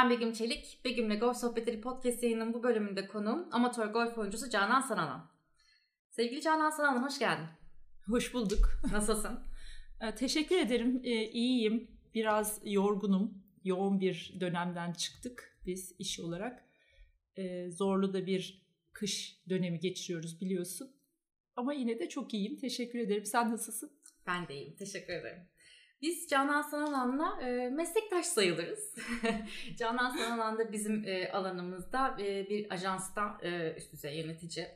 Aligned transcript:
ben 0.00 0.10
Begüm 0.10 0.32
Çelik. 0.32 0.84
Begüm'le 0.84 1.18
Golf 1.18 1.36
Sohbetleri 1.36 1.80
Podcast 1.80 2.22
yayının 2.22 2.54
bu 2.54 2.62
bölümünde 2.62 3.06
konuğum 3.06 3.48
amatör 3.52 3.86
golf 3.86 4.18
oyuncusu 4.18 4.50
Canan 4.50 4.80
Sanalan. 4.80 5.30
Sevgili 6.10 6.40
Canan 6.40 6.70
Sanalan 6.70 7.02
hoş 7.02 7.18
geldin. 7.18 7.46
Hoş 8.06 8.34
bulduk. 8.34 8.68
Nasılsın? 8.92 9.40
Ee, 10.00 10.14
teşekkür 10.14 10.58
ederim. 10.58 11.00
Ee, 11.04 11.30
iyiyim. 11.30 11.90
Biraz 12.14 12.60
yorgunum. 12.64 13.44
Yoğun 13.64 14.00
bir 14.00 14.36
dönemden 14.40 14.92
çıktık 14.92 15.58
biz 15.66 15.94
iş 15.98 16.20
olarak. 16.20 16.64
Ee, 17.36 17.70
zorlu 17.70 18.12
da 18.12 18.26
bir 18.26 18.66
kış 18.92 19.42
dönemi 19.48 19.80
geçiriyoruz 19.80 20.40
biliyorsun. 20.40 20.96
Ama 21.56 21.72
yine 21.72 21.98
de 21.98 22.08
çok 22.08 22.34
iyiyim. 22.34 22.56
Teşekkür 22.56 22.98
ederim. 22.98 23.24
Sen 23.24 23.52
nasılsın? 23.52 23.92
Ben 24.26 24.48
de 24.48 24.54
iyiyim. 24.54 24.76
Teşekkür 24.76 25.12
ederim. 25.12 25.42
Biz 26.02 26.28
Canan 26.28 26.62
Sanalan'la 26.62 27.40
e, 27.42 27.70
meslektaş 27.70 28.26
sayılırız. 28.26 28.94
Canan 29.78 30.16
Sanalan 30.16 30.58
da 30.58 30.72
bizim 30.72 31.04
e, 31.06 31.32
alanımızda 31.32 32.16
e, 32.20 32.48
bir 32.48 32.72
ajansta 32.72 33.38
e, 33.42 33.74
üst 33.76 33.92
düzey 33.92 34.20
yönetici. 34.20 34.68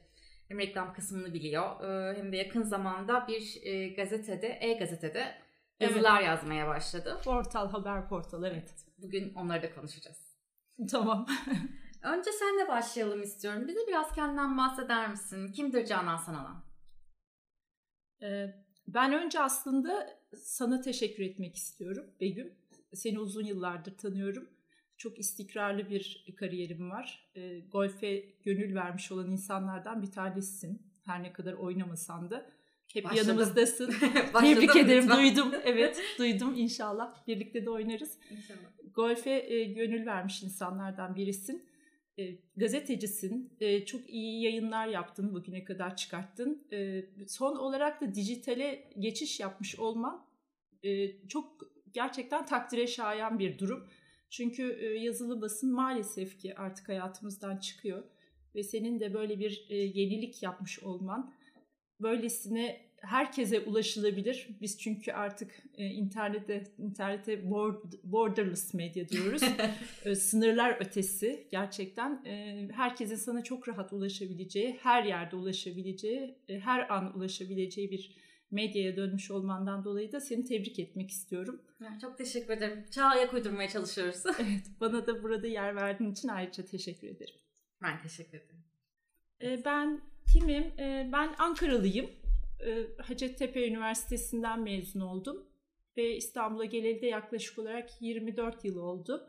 Hem 0.48 0.58
reklam 0.58 0.94
kısmını 0.94 1.34
biliyor 1.34 1.84
e, 1.84 2.18
hem 2.18 2.32
de 2.32 2.36
yakın 2.36 2.62
zamanda 2.62 3.28
bir 3.28 3.58
e, 3.62 3.88
gazetede, 3.88 4.58
e-gazetede 4.60 5.34
yazılar 5.80 6.16
evet. 6.16 6.28
yazmaya 6.28 6.68
başladı. 6.68 7.20
Portal, 7.24 7.68
haber 7.68 8.08
portal 8.08 8.44
evet. 8.44 8.74
Bugün 8.98 9.34
onları 9.34 9.62
da 9.62 9.74
konuşacağız. 9.74 10.36
Tamam. 10.90 11.26
Önce 12.02 12.32
senle 12.32 12.68
başlayalım 12.68 13.22
istiyorum. 13.22 13.68
Bize 13.68 13.80
biraz 13.88 14.12
kendinden 14.12 14.58
bahseder 14.58 15.10
misin? 15.10 15.52
Kimdir 15.52 15.86
Canan 15.86 16.16
Sanalan? 16.16 16.64
Ee, 18.22 18.46
ben 18.88 19.12
önce 19.12 19.40
aslında 19.40 20.23
sana 20.36 20.80
teşekkür 20.80 21.22
etmek 21.22 21.56
istiyorum 21.56 22.04
Begüm. 22.20 22.54
Seni 22.94 23.18
uzun 23.18 23.44
yıllardır 23.44 23.96
tanıyorum. 23.96 24.48
Çok 24.96 25.18
istikrarlı 25.18 25.90
bir 25.90 26.26
kariyerim 26.36 26.90
var. 26.90 27.30
E, 27.34 27.60
golfe 27.60 28.24
gönül 28.44 28.74
vermiş 28.74 29.12
olan 29.12 29.30
insanlardan 29.30 30.02
bir 30.02 30.10
tanesisin. 30.10 30.82
Her 31.04 31.22
ne 31.22 31.32
kadar 31.32 31.52
oynamasan 31.52 32.30
da. 32.30 32.50
Hep 32.92 33.04
Başladım. 33.04 33.28
yanımızdasın. 33.28 33.94
Tebrik 34.40 34.76
ederim. 34.76 35.04
Lütfen. 35.04 35.22
Duydum. 35.22 35.52
Evet, 35.64 36.02
duydum 36.18 36.54
inşallah. 36.56 37.26
Birlikte 37.26 37.66
de 37.66 37.70
oynarız. 37.70 38.18
İnşallah. 38.30 38.58
Golfe 38.94 39.30
e, 39.30 39.64
gönül 39.64 40.06
vermiş 40.06 40.42
insanlardan 40.42 41.16
birisin. 41.16 41.68
E, 42.18 42.38
gazetecisin. 42.56 43.56
E, 43.60 43.84
çok 43.84 44.10
iyi 44.10 44.42
yayınlar 44.42 44.86
yaptın. 44.88 45.34
Bugüne 45.34 45.64
kadar 45.64 45.96
çıkarttın. 45.96 46.66
E, 46.72 47.04
son 47.28 47.56
olarak 47.56 48.00
da 48.00 48.14
dijitale 48.14 48.90
geçiş 48.98 49.40
yapmış 49.40 49.78
olman 49.78 50.26
e, 50.82 51.20
çok 51.28 51.74
gerçekten 51.92 52.46
takdire 52.46 52.86
şayan 52.86 53.38
bir 53.38 53.58
durum. 53.58 53.88
Çünkü 54.30 54.78
e, 54.80 54.86
yazılı 54.86 55.40
basın 55.40 55.72
maalesef 55.72 56.38
ki 56.38 56.54
artık 56.58 56.88
hayatımızdan 56.88 57.56
çıkıyor 57.56 58.04
ve 58.54 58.62
senin 58.62 59.00
de 59.00 59.14
böyle 59.14 59.38
bir 59.38 59.66
e, 59.68 59.76
yenilik 59.76 60.42
yapmış 60.42 60.82
olman 60.82 61.34
böylesine 62.00 62.93
herkese 63.06 63.60
ulaşılabilir. 63.60 64.48
Biz 64.60 64.78
çünkü 64.78 65.12
artık 65.12 65.50
e, 65.78 65.86
internete 65.86 66.64
internete 66.78 67.50
borderless 68.04 68.74
medya 68.74 69.08
diyoruz. 69.08 69.42
e, 70.04 70.14
sınırlar 70.14 70.76
ötesi 70.80 71.48
gerçekten 71.50 72.24
e, 72.24 72.68
herkesin 72.72 73.16
sana 73.16 73.42
çok 73.42 73.68
rahat 73.68 73.92
ulaşabileceği, 73.92 74.78
her 74.82 75.04
yerde 75.04 75.36
ulaşabileceği, 75.36 76.38
e, 76.48 76.60
her 76.60 76.94
an 76.94 77.18
ulaşabileceği 77.18 77.90
bir 77.90 78.16
medyaya 78.50 78.96
dönmüş 78.96 79.30
olmandan 79.30 79.84
dolayı 79.84 80.12
da 80.12 80.20
seni 80.20 80.44
tebrik 80.44 80.78
etmek 80.78 81.10
istiyorum. 81.10 81.62
Çok 82.00 82.18
teşekkür 82.18 82.52
ederim. 82.52 82.84
Çağa 82.90 83.04
ayak 83.04 83.34
uydurmaya 83.34 83.68
çalışıyoruz. 83.68 84.22
evet, 84.38 84.64
bana 84.80 85.06
da 85.06 85.22
burada 85.22 85.46
yer 85.46 85.76
verdiğin 85.76 86.12
için 86.12 86.28
ayrıca 86.28 86.64
teşekkür 86.64 87.08
ederim. 87.08 87.34
Ben 87.82 88.02
teşekkür 88.02 88.38
ederim. 88.38 88.64
Ee, 89.42 89.64
ben 89.64 90.00
kimim? 90.32 90.64
Ee, 90.78 91.08
ben 91.12 91.34
Ankaralıyım. 91.38 92.10
Ee, 92.64 92.86
Hacettepe 92.98 93.68
Üniversitesi'nden 93.68 94.60
mezun 94.60 95.00
oldum. 95.00 95.46
Ve 95.96 96.16
İstanbul'a 96.16 96.64
geleli 96.64 97.02
de 97.02 97.06
yaklaşık 97.06 97.58
olarak 97.58 98.02
24 98.02 98.64
yıl 98.64 98.76
oldu. 98.76 99.28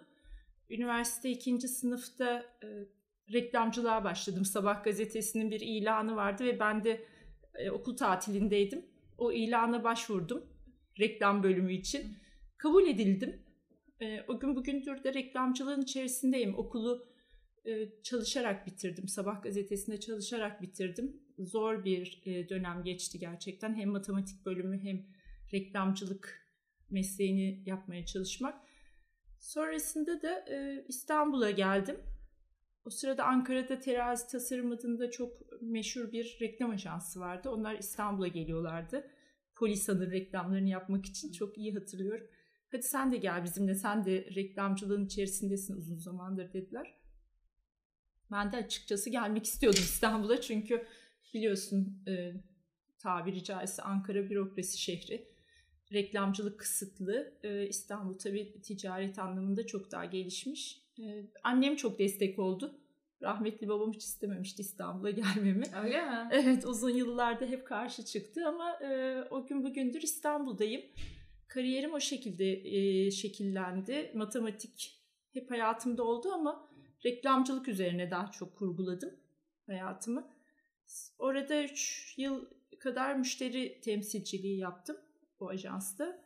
Üniversite 0.69 1.29
ikinci 1.29 1.67
sınıfta 1.67 2.45
e, 2.63 2.67
reklamcılığa 3.33 4.03
başladım. 4.03 4.45
Sabah 4.45 4.83
gazetesinin 4.83 5.51
bir 5.51 5.61
ilanı 5.61 6.15
vardı 6.15 6.45
ve 6.45 6.59
ben 6.59 6.83
de 6.83 7.05
e, 7.55 7.69
okul 7.69 7.97
tatilindeydim 7.97 8.85
o 9.17 9.31
ilana 9.31 9.83
başvurdum 9.83 10.45
reklam 10.99 11.43
bölümü 11.43 11.73
için. 11.73 12.17
Kabul 12.57 12.87
edildim. 12.87 13.45
E, 14.01 14.21
o 14.27 14.39
gün 14.39 14.55
bugündür 14.55 15.03
de 15.03 15.13
reklamcılığın 15.13 15.81
içerisindeyim. 15.81 16.57
Okulu 16.57 17.07
e, 17.65 18.01
çalışarak 18.03 18.67
bitirdim. 18.67 19.07
Sabah 19.07 19.43
gazetesinde 19.43 19.99
çalışarak 19.99 20.61
bitirdim. 20.61 21.24
Zor 21.39 21.85
bir 21.85 22.21
e, 22.25 22.49
dönem 22.49 22.83
geçti 22.83 23.19
gerçekten. 23.19 23.75
Hem 23.75 23.89
matematik 23.89 24.45
bölümü 24.45 24.83
hem 24.83 25.05
reklamcılık 25.53 26.45
mesleğini 26.89 27.63
yapmaya 27.65 28.05
çalışmak. 28.05 28.61
Sonrasında 29.39 30.21
da 30.21 30.45
e, 30.49 30.85
İstanbul'a 30.87 31.51
geldim. 31.51 31.97
O 32.85 32.89
sırada 32.89 33.25
Ankara'da 33.25 33.79
Terazi 33.79 34.27
Tasarım 34.27 34.71
adında 34.71 35.11
çok 35.11 35.61
meşhur 35.61 36.11
bir 36.11 36.37
reklam 36.41 36.71
ajansı 36.71 37.19
vardı. 37.19 37.49
Onlar 37.49 37.75
İstanbul'a 37.75 38.27
geliyorlardı. 38.27 39.07
Polisa'nın 39.55 40.11
reklamlarını 40.11 40.69
yapmak 40.69 41.05
için 41.05 41.31
çok 41.31 41.57
iyi 41.57 41.73
hatırlıyorum. 41.73 42.27
Hadi 42.71 42.83
sen 42.83 43.11
de 43.11 43.17
gel 43.17 43.43
bizimle, 43.43 43.75
sen 43.75 44.05
de 44.05 44.29
reklamcılığın 44.35 45.05
içerisindesin 45.05 45.77
uzun 45.77 45.97
zamandır 45.97 46.53
dediler. 46.53 46.93
Ben 48.31 48.51
de 48.51 48.57
açıkçası 48.57 49.09
gelmek 49.09 49.45
istiyordum 49.45 49.81
İstanbul'a 49.83 50.41
çünkü 50.41 50.85
biliyorsun 51.35 52.03
e, 52.07 52.33
tabiri 52.99 53.43
caizse 53.43 53.81
Ankara 53.81 54.29
bürokrasi 54.29 54.81
şehri. 54.81 55.27
Reklamcılık 55.93 56.59
kısıtlı. 56.59 57.33
E, 57.43 57.67
İstanbul 57.67 58.17
tabii 58.17 58.61
ticaret 58.61 59.19
anlamında 59.19 59.67
çok 59.67 59.91
daha 59.91 60.05
gelişmiş. 60.05 60.81
E, 60.99 61.25
annem 61.43 61.75
çok 61.75 61.99
destek 61.99 62.39
oldu. 62.39 62.79
Rahmetli 63.21 63.67
babam 63.67 63.93
hiç 63.93 64.03
istememişti 64.03 64.61
İstanbul'a 64.61 65.09
gelmemi. 65.21 65.63
Öyle 65.83 66.01
mi? 66.01 66.29
Evet 66.31 66.65
uzun 66.65 66.89
yıllarda 66.89 67.45
hep 67.45 67.67
karşı 67.67 68.05
çıktı 68.05 68.47
ama 68.47 68.71
e, 68.71 69.21
o 69.29 69.45
gün 69.45 69.63
bugündür 69.63 70.01
İstanbul'dayım. 70.01 70.81
Kariyerim 71.47 71.93
o 71.93 71.99
şekilde 71.99 72.51
e, 72.51 73.11
şekillendi. 73.11 74.11
Matematik 74.15 75.01
hep 75.33 75.51
hayatımda 75.51 76.03
oldu 76.03 76.31
ama 76.33 76.69
reklamcılık 77.05 77.67
üzerine 77.67 78.11
daha 78.11 78.31
çok 78.31 78.55
kurguladım 78.55 79.11
hayatımı. 79.67 80.34
Orada 81.19 81.63
3 81.63 82.13
yıl 82.17 82.45
kadar 82.79 83.15
müşteri 83.15 83.81
temsilciliği 83.81 84.57
yaptım 84.57 84.97
o 85.39 85.49
ajansta. 85.49 86.25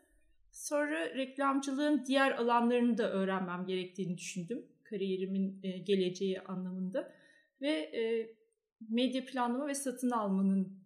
Sonra 0.52 1.16
reklamcılığın 1.16 2.06
diğer 2.06 2.32
alanlarını 2.32 2.98
da 2.98 3.12
öğrenmem 3.12 3.66
gerektiğini 3.66 4.18
düşündüm 4.18 4.66
kariyerimin 4.84 5.60
e, 5.64 5.78
geleceği 5.78 6.42
anlamında 6.42 7.14
ve 7.62 7.70
e, 7.70 8.36
medya 8.90 9.26
planlama 9.26 9.68
ve 9.68 9.76
satın 9.76 10.10
almanın 10.10 10.80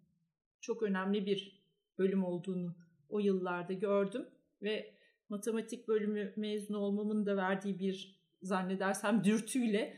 çok 0.62 0.84
önemli 0.84 1.26
bir 1.26 1.64
bölüm 1.98 2.24
olduğunu 2.24 2.76
o 3.10 3.20
yıllarda 3.20 3.74
gördüm 3.74 4.26
ve 4.62 4.94
matematik 5.30 5.88
bölümü 5.88 6.34
mezun 6.36 6.74
olmamın 6.74 7.26
da 7.26 7.38
verdiği 7.38 7.80
bir 7.80 8.20
zannedersem 8.42 9.24
dürtüyle 9.24 9.98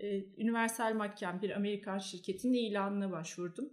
e, 0.00 0.24
Universal 0.42 0.94
Mahkem 0.94 1.42
bir 1.42 1.50
Amerikan 1.50 1.98
şirketinin 1.98 2.70
ilanına 2.70 3.10
başvurdum. 3.10 3.72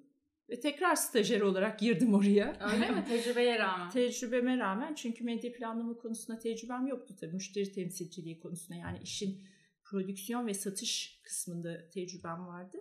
Ve 0.50 0.60
tekrar 0.60 0.96
stajyer 0.96 1.42
olarak 1.42 1.80
girdim 1.80 2.14
oraya. 2.14 2.72
Öyle 2.74 2.92
mi? 2.92 3.06
Tecrübeye 3.10 3.60
rağmen. 3.60 3.90
Tecrübeme 3.90 4.58
rağmen 4.58 4.94
çünkü 4.94 5.24
medya 5.24 5.52
planlama 5.52 5.98
konusunda 5.98 6.40
tecrübem 6.40 6.88
yoktu 6.88 7.16
tabii. 7.20 7.34
Müşteri 7.34 7.72
temsilciliği 7.72 8.40
konusunda 8.40 8.80
yani 8.80 9.00
işin 9.04 9.48
prodüksiyon 9.84 10.48
ve 10.48 10.54
satış 10.54 11.22
kısmında 11.24 11.90
tecrübem 11.90 12.48
vardı. 12.48 12.78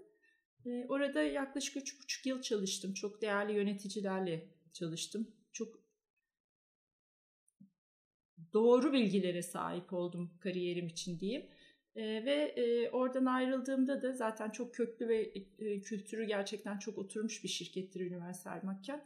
E, 0.67 0.87
orada 0.89 1.23
yaklaşık 1.23 1.77
üç 1.77 2.03
buçuk 2.03 2.27
yıl 2.27 2.43
çalıştım. 2.43 2.95
Çok 2.95 3.23
değerli 3.23 3.53
yöneticilerle 3.53 4.49
çalıştım. 4.73 5.29
Çok 5.53 5.85
doğru 8.53 8.93
bilgilere 8.93 9.43
sahip 9.43 9.93
oldum 9.93 10.31
kariyerim 10.41 10.87
için 10.87 11.21
diyeyim. 11.21 11.47
E, 11.96 12.25
ve 12.25 12.35
e, 12.35 12.91
oradan 12.91 13.25
ayrıldığımda 13.25 14.02
da 14.02 14.12
zaten 14.12 14.50
çok 14.50 14.75
köklü 14.75 15.08
ve 15.08 15.32
e, 15.58 15.81
kültürü 15.81 16.25
gerçekten 16.25 16.79
çok 16.79 16.99
oturmuş 16.99 17.44
bir 17.44 17.49
şirkettir 17.49 18.11
Universal 18.11 18.61
Makken. 18.62 19.05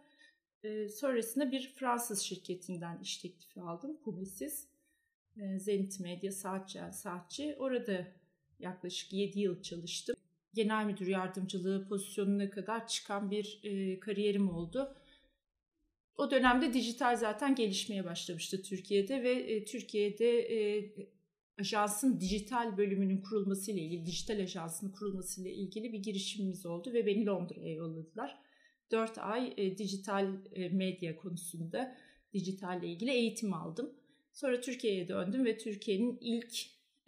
E, 0.62 0.88
sonrasında 0.88 1.52
bir 1.52 1.73
Fransız 1.75 2.20
şirketinden 2.20 2.99
iş 3.02 3.19
teklifi 3.19 3.61
aldım, 3.61 3.96
Publicis. 4.05 4.69
E, 5.37 5.58
Zenit 5.58 6.00
Medya 6.00 6.32
Saatçi, 6.32 6.81
Saatçi. 6.93 7.56
Orada 7.58 8.06
yaklaşık 8.58 9.12
7 9.12 9.40
yıl 9.40 9.62
çalıştım. 9.62 10.17
Genel 10.55 10.85
müdür 10.85 11.06
yardımcılığı 11.06 11.88
pozisyonuna 11.88 12.50
kadar 12.50 12.87
çıkan 12.87 13.31
bir 13.31 13.61
e, 13.62 14.00
kariyerim 14.00 14.50
oldu. 14.50 14.96
O 16.17 16.31
dönemde 16.31 16.73
dijital 16.73 17.17
zaten 17.17 17.55
gelişmeye 17.55 18.05
başlamıştı 18.05 18.62
Türkiye'de 18.62 19.23
ve 19.23 19.31
e, 19.31 19.64
Türkiye'de 19.64 20.40
e, 20.40 20.93
ajansın 21.61 22.21
dijital 22.21 22.77
bölümünün 22.77 23.23
kurulması 23.23 23.71
ile 23.71 23.81
ilgili, 23.81 24.07
dijital 24.07 24.41
ajansın 24.41 24.93
kurulması 24.93 25.41
ile 25.41 25.53
ilgili 25.53 25.93
bir 25.93 25.99
girişimimiz 25.99 26.67
oldu 26.67 26.93
ve 26.93 27.07
beni 27.07 27.27
Londra'ya 27.27 27.75
yolladılar. 27.75 28.39
4 28.91 29.19
ay 29.19 29.55
e, 29.57 29.79
dijital 29.79 30.35
e, 30.53 30.69
medya 30.69 31.17
konusunda 31.17 31.97
dijitalle 32.33 32.87
ilgili 32.87 33.11
eğitim 33.11 33.55
aldım. 33.55 33.95
Sonra 34.33 34.61
Türkiye'ye 34.61 35.09
döndüm 35.09 35.45
ve 35.45 35.59
Türkiye'nin 35.59 36.19
ilk 36.21 36.55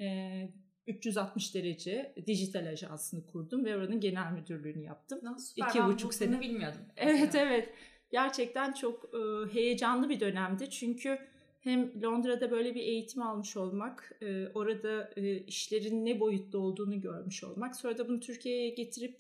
e, 0.01 0.49
360 0.87 1.55
derece 1.55 2.15
dijital 2.27 2.67
ajansını 2.67 3.27
kurdum 3.27 3.65
ve 3.65 3.77
oranın 3.77 4.01
genel 4.01 4.33
müdürlüğünü 4.33 4.83
yaptım. 4.85 5.19
Nasıl? 5.23 5.63
İki 5.63 5.79
ben 5.79 5.93
buçuk 5.93 6.15
sene 6.15 6.41
bilmiyordum. 6.41 6.81
Evet 6.97 7.35
evet. 7.35 7.69
Gerçekten 8.11 8.73
çok 8.73 9.11
e, 9.15 9.53
heyecanlı 9.55 10.09
bir 10.09 10.21
dönemdi 10.21 10.71
çünkü 10.71 11.19
hem 11.61 12.03
Londra'da 12.03 12.51
böyle 12.51 12.75
bir 12.75 12.81
eğitim 12.81 13.23
almış 13.23 13.57
olmak, 13.57 14.19
e, 14.23 14.49
orada 14.55 15.11
e, 15.17 15.37
işlerin 15.37 16.05
ne 16.05 16.21
boyutta 16.21 16.59
olduğunu 16.59 17.01
görmüş 17.01 17.45
olmak, 17.45 17.77
sonra 17.77 17.99
da 17.99 18.09
bunu 18.09 18.21
Türkiye'ye 18.21 18.71
getirip 18.71 19.17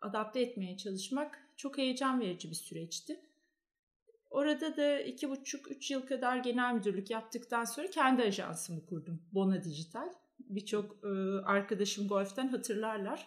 adapte 0.00 0.40
etmeye 0.40 0.76
çalışmak 0.76 1.48
çok 1.56 1.78
heyecan 1.78 2.20
verici 2.20 2.50
bir 2.50 2.54
süreçti. 2.54 3.20
Orada 4.30 4.76
da 4.76 5.00
iki 5.00 5.30
buçuk, 5.30 5.70
üç 5.70 5.90
yıl 5.90 6.06
kadar 6.06 6.36
genel 6.36 6.74
müdürlük 6.74 7.10
yaptıktan 7.10 7.64
sonra 7.64 7.90
kendi 7.90 8.22
ajansımı 8.22 8.86
kurdum. 8.86 9.22
Bona 9.32 9.64
Dijital. 9.64 10.08
Birçok 10.38 11.04
e, 11.04 11.08
arkadaşım 11.44 12.08
golften 12.08 12.48
hatırlarlar. 12.48 13.26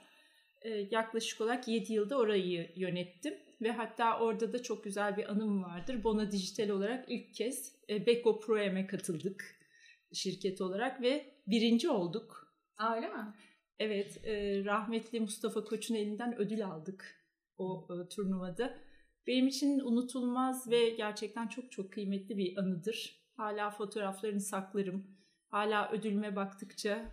E, 0.61 0.69
yaklaşık 0.69 1.41
olarak 1.41 1.67
7 1.67 1.93
yılda 1.93 2.17
orayı 2.17 2.71
yönettim. 2.75 3.33
Ve 3.61 3.71
hatta 3.71 4.19
orada 4.19 4.53
da 4.53 4.63
çok 4.63 4.83
güzel 4.83 5.17
bir 5.17 5.31
anım 5.31 5.63
vardır. 5.63 6.03
Bona 6.03 6.31
Dijital 6.31 6.69
olarak 6.69 7.05
ilk 7.07 7.33
kez 7.33 7.75
e, 7.89 8.05
Beko 8.05 8.39
Pro'ya 8.39 8.87
katıldık 8.87 9.57
şirket 10.13 10.61
olarak 10.61 11.01
ve 11.01 11.33
birinci 11.47 11.89
olduk. 11.89 12.53
Aa, 12.77 12.95
öyle 12.95 13.07
mi? 13.07 13.33
Evet, 13.79 14.25
e, 14.25 14.65
rahmetli 14.65 15.19
Mustafa 15.19 15.63
Koç'un 15.63 15.95
elinden 15.95 16.37
ödül 16.37 16.65
aldık 16.65 17.25
o 17.57 17.87
e, 17.89 18.09
turnuvada. 18.09 18.77
Benim 19.27 19.47
için 19.47 19.79
unutulmaz 19.79 20.71
ve 20.71 20.89
gerçekten 20.89 21.47
çok 21.47 21.71
çok 21.71 21.93
kıymetli 21.93 22.37
bir 22.37 22.57
anıdır. 22.57 23.27
Hala 23.37 23.69
fotoğraflarını 23.69 24.41
saklarım. 24.41 25.07
Hala 25.47 25.91
ödülüme 25.91 26.35
baktıkça 26.35 27.11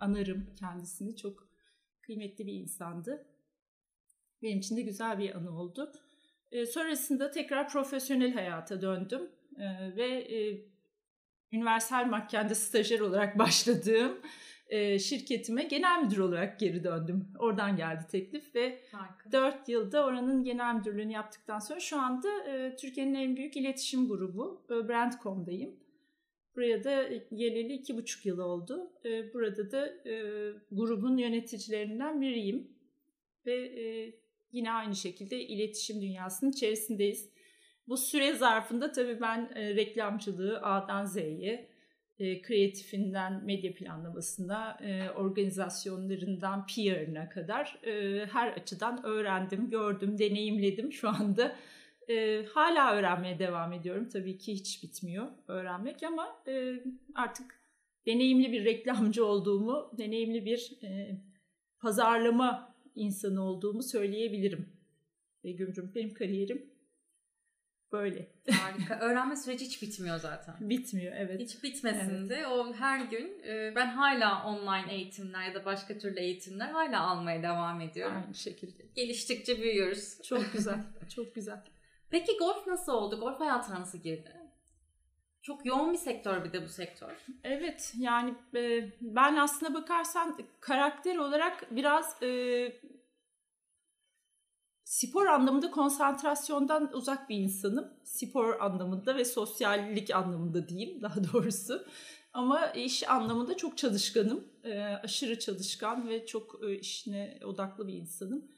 anarım 0.00 0.46
kendisini. 0.58 1.16
Çok 1.16 1.48
kıymetli 2.00 2.46
bir 2.46 2.52
insandı. 2.52 3.26
Benim 4.42 4.58
için 4.58 4.76
de 4.76 4.82
güzel 4.82 5.18
bir 5.18 5.34
anı 5.34 5.58
oldu. 5.58 5.92
E, 6.52 6.66
sonrasında 6.66 7.30
tekrar 7.30 7.68
profesyonel 7.68 8.32
hayata 8.32 8.82
döndüm. 8.82 9.30
E, 9.58 9.96
ve 9.96 10.06
e, 10.06 10.64
Universal 11.56 12.06
Makken'de 12.06 12.54
stajyer 12.54 13.00
olarak 13.00 13.38
başladığım 13.38 14.20
e, 14.72 14.98
şirketime 14.98 15.62
genel 15.62 16.02
müdür 16.02 16.18
olarak 16.18 16.60
geri 16.60 16.84
döndüm. 16.84 17.28
Oradan 17.38 17.76
geldi 17.76 18.04
teklif 18.10 18.54
ve 18.54 18.82
Harika. 18.92 19.32
4 19.32 19.68
yılda 19.68 20.04
oranın 20.04 20.44
genel 20.44 20.74
müdürlüğünü 20.74 21.12
yaptıktan 21.12 21.58
sonra 21.58 21.80
şu 21.80 22.00
anda 22.00 22.28
e, 22.44 22.76
Türkiye'nin 22.76 23.14
en 23.14 23.36
büyük 23.36 23.56
iletişim 23.56 24.08
grubu 24.08 24.66
e, 24.70 24.88
Brand.com'dayım. 24.88 25.76
Buraya 26.56 26.84
da 26.84 27.04
geleli 27.34 27.72
iki 27.72 27.96
buçuk 27.96 28.26
yıl 28.26 28.38
oldu. 28.38 28.90
E, 29.04 29.34
burada 29.34 29.70
da 29.70 29.86
e, 29.86 30.14
grubun 30.72 31.16
yöneticilerinden 31.16 32.20
biriyim. 32.20 32.68
Ve 33.46 33.54
e, 33.54 34.14
yine 34.52 34.72
aynı 34.72 34.96
şekilde 34.96 35.40
iletişim 35.40 36.02
dünyasının 36.02 36.50
içerisindeyiz. 36.50 37.28
Bu 37.88 37.96
süre 37.96 38.32
zarfında 38.32 38.92
tabii 38.92 39.20
ben 39.20 39.50
e, 39.54 39.74
reklamcılığı 39.76 40.60
A'dan 40.62 41.04
Z'ye, 41.04 41.68
e, 42.18 42.42
kreatifinden 42.42 43.44
medya 43.44 43.74
planlamasına, 43.74 44.78
e, 44.82 45.10
organizasyonlarından 45.10 46.66
PR'ına 46.66 47.28
kadar 47.28 47.78
e, 47.86 48.26
her 48.26 48.52
açıdan 48.52 49.04
öğrendim, 49.04 49.70
gördüm, 49.70 50.18
deneyimledim 50.18 50.92
şu 50.92 51.08
anda. 51.08 51.56
E, 52.08 52.44
hala 52.54 52.94
öğrenmeye 52.94 53.38
devam 53.38 53.72
ediyorum. 53.72 54.08
Tabii 54.08 54.38
ki 54.38 54.52
hiç 54.52 54.82
bitmiyor 54.82 55.28
öğrenmek 55.48 56.02
ama 56.02 56.42
e, 56.48 56.74
artık 57.14 57.60
deneyimli 58.06 58.52
bir 58.52 58.64
reklamcı 58.64 59.26
olduğumu, 59.26 59.90
deneyimli 59.98 60.44
bir 60.44 60.78
e, 60.82 61.20
pazarlama 61.80 62.71
insanı 62.94 63.42
olduğumu 63.42 63.82
söyleyebilirim. 63.82 64.68
Begüm'cüm 65.44 65.92
benim 65.94 66.14
kariyerim 66.14 66.72
Böyle. 67.92 68.28
Harika. 68.50 68.98
Öğrenme 69.00 69.36
süreci 69.36 69.64
hiç 69.64 69.82
bitmiyor 69.82 70.18
zaten. 70.18 70.54
Bitmiyor 70.70 71.12
evet. 71.16 71.40
Hiç 71.40 71.62
bitmesin 71.62 72.20
evet. 72.20 72.30
de 72.30 72.46
o 72.46 72.74
her 72.74 73.04
gün 73.04 73.42
e, 73.46 73.72
ben 73.76 73.86
hala 73.86 74.46
online 74.46 74.94
eğitimler 74.94 75.48
ya 75.48 75.54
da 75.54 75.64
başka 75.64 75.98
türlü 75.98 76.20
eğitimler 76.20 76.70
hala 76.70 77.00
almaya 77.00 77.42
devam 77.42 77.80
ediyorum. 77.80 78.16
Aynı 78.24 78.34
şekilde. 78.34 78.82
Geliştikçe 78.94 79.62
büyüyoruz. 79.62 80.22
Çok 80.22 80.52
güzel. 80.52 80.78
Çok 81.14 81.34
güzel. 81.34 81.64
Peki 82.10 82.36
golf 82.38 82.66
nasıl 82.66 82.92
oldu? 82.92 83.20
Golf 83.20 83.40
hayatına 83.40 83.80
nasıl 83.80 83.98
girdi? 83.98 84.32
Çok 85.42 85.66
yoğun 85.66 85.92
bir 85.92 85.98
sektör 85.98 86.44
bir 86.44 86.52
de 86.52 86.64
bu 86.64 86.68
sektör. 86.68 87.26
Evet 87.44 87.94
yani 87.98 88.34
e, 88.54 88.92
ben 89.00 89.36
aslına 89.36 89.74
bakarsan 89.74 90.38
karakter 90.60 91.16
olarak 91.16 91.76
biraz 91.76 92.22
e, 92.22 92.72
spor 94.84 95.26
anlamında 95.26 95.70
konsantrasyondan 95.70 96.92
uzak 96.92 97.28
bir 97.28 97.36
insanım. 97.36 97.92
Spor 98.04 98.60
anlamında 98.60 99.16
ve 99.16 99.24
sosyallik 99.24 100.14
anlamında 100.14 100.68
diyeyim 100.68 101.02
daha 101.02 101.32
doğrusu. 101.32 101.86
Ama 102.32 102.66
iş 102.66 103.08
anlamında 103.08 103.56
çok 103.56 103.78
çalışkanım. 103.78 104.48
E, 104.64 104.78
aşırı 104.80 105.38
çalışkan 105.38 106.08
ve 106.08 106.26
çok 106.26 106.60
e, 106.64 106.78
işine 106.78 107.38
odaklı 107.44 107.88
bir 107.88 107.94
insanım. 107.94 108.48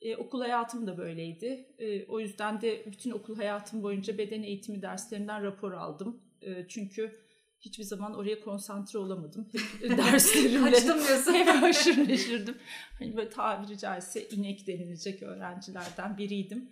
E, 0.00 0.16
okul 0.16 0.40
hayatım 0.40 0.86
da 0.86 0.98
böyleydi. 0.98 1.74
E, 1.78 2.06
o 2.06 2.20
yüzden 2.20 2.60
de 2.60 2.86
bütün 2.86 3.10
okul 3.10 3.36
hayatım 3.36 3.82
boyunca 3.82 4.18
beden 4.18 4.42
eğitimi 4.42 4.82
derslerinden 4.82 5.42
rapor 5.42 5.72
aldım. 5.72 6.27
E, 6.42 6.66
çünkü 6.68 7.18
hiçbir 7.60 7.84
zaman 7.84 8.14
oraya 8.14 8.40
konsantre 8.40 8.98
olamadım. 8.98 9.48
Hep 9.52 9.90
derslerimle 9.98 10.70
Kaçtım 10.70 10.98
diyorsun. 11.06 11.32
hep 11.34 11.48
haşır 11.48 12.08
neşirdim. 12.08 12.58
Hani 12.98 13.16
böyle 13.16 13.30
tabiri 13.30 13.78
caizse 13.78 14.28
inek 14.28 14.66
denilecek 14.66 15.22
öğrencilerden 15.22 16.18
biriydim. 16.18 16.70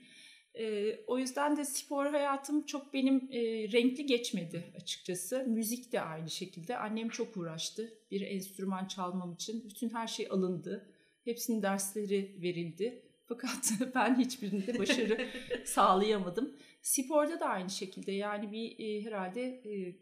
Ee, 0.59 1.01
o 1.07 1.19
yüzden 1.19 1.57
de 1.57 1.65
spor 1.65 2.07
hayatım 2.07 2.67
çok 2.67 2.95
benim 2.95 3.17
e, 3.33 3.41
renkli 3.73 4.07
geçmedi 4.07 4.65
açıkçası. 4.77 5.45
Müzik 5.49 5.93
de 5.93 6.01
aynı 6.01 6.31
şekilde. 6.31 6.79
Annem 6.79 7.09
çok 7.09 7.37
uğraştı 7.37 7.95
bir 8.11 8.21
enstrüman 8.21 8.87
çalmam 8.87 9.33
için. 9.33 9.65
Bütün 9.65 9.91
her 9.91 10.07
şey 10.07 10.27
alındı. 10.31 10.87
Hepsinin 11.25 11.63
dersleri 11.63 12.37
verildi. 12.43 13.03
Fakat 13.29 13.73
ben 13.95 14.19
hiçbirinde 14.19 14.79
başarı 14.79 15.29
sağlayamadım. 15.65 16.57
Sporda 16.83 17.41
da 17.41 17.47
aynı 17.47 17.71
şekilde 17.71 18.13
yani 18.13 18.53
bir 18.53 18.79
e, 18.79 19.05
herhalde 19.05 19.43
e, 19.43 19.97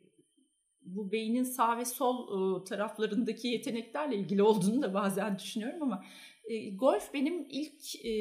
bu 0.82 1.12
beynin 1.12 1.44
sağ 1.44 1.78
ve 1.78 1.84
sol 1.84 2.28
ıı, 2.28 2.64
taraflarındaki 2.64 3.48
yeteneklerle 3.48 4.16
ilgili 4.16 4.42
olduğunu 4.42 4.82
da 4.82 4.94
bazen 4.94 5.38
düşünüyorum 5.38 5.82
ama 5.82 6.04
e, 6.44 6.70
golf 6.70 7.14
benim 7.14 7.46
ilk 7.50 8.04
e, 8.04 8.12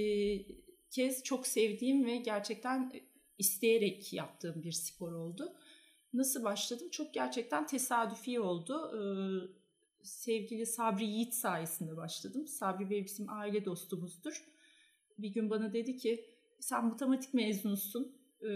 kez 0.91 1.24
çok 1.24 1.48
sevdiğim 1.48 2.05
ve 2.05 2.17
gerçekten 2.17 2.91
isteyerek 3.38 4.13
yaptığım 4.13 4.63
bir 4.63 4.72
spor 4.72 5.12
oldu. 5.12 5.53
Nasıl 6.13 6.43
başladım? 6.43 6.89
Çok 6.91 7.13
gerçekten 7.13 7.67
tesadüfi 7.67 8.39
oldu. 8.39 8.91
E, 8.98 9.01
sevgili 10.03 10.65
Sabri 10.65 11.05
Yiğit 11.05 11.33
sayesinde 11.33 11.98
başladım. 11.98 12.48
Sabri 12.48 12.89
Bey 12.89 13.05
bizim 13.05 13.29
aile 13.29 13.65
dostumuzdur. 13.65 14.52
Bir 15.20 15.29
gün 15.29 15.50
bana 15.50 15.74
dedi 15.74 15.98
ki 15.98 16.25
sen 16.60 16.86
matematik 16.86 17.34
mezunusun. 17.34 18.15
E, 18.41 18.50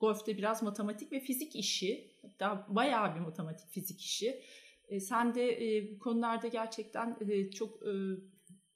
golfte 0.00 0.36
biraz 0.36 0.62
matematik 0.62 1.12
ve 1.12 1.20
fizik 1.20 1.56
işi 1.56 2.10
hatta 2.22 2.66
bayağı 2.68 3.14
bir 3.14 3.20
matematik 3.20 3.68
fizik 3.70 4.00
işi. 4.00 4.42
E, 4.88 5.00
sen 5.00 5.34
de 5.34 5.76
e, 5.76 5.90
bu 5.94 5.98
konularda 5.98 6.48
gerçekten 6.48 7.16
e, 7.28 7.50
çok 7.50 7.82
e, 7.82 7.92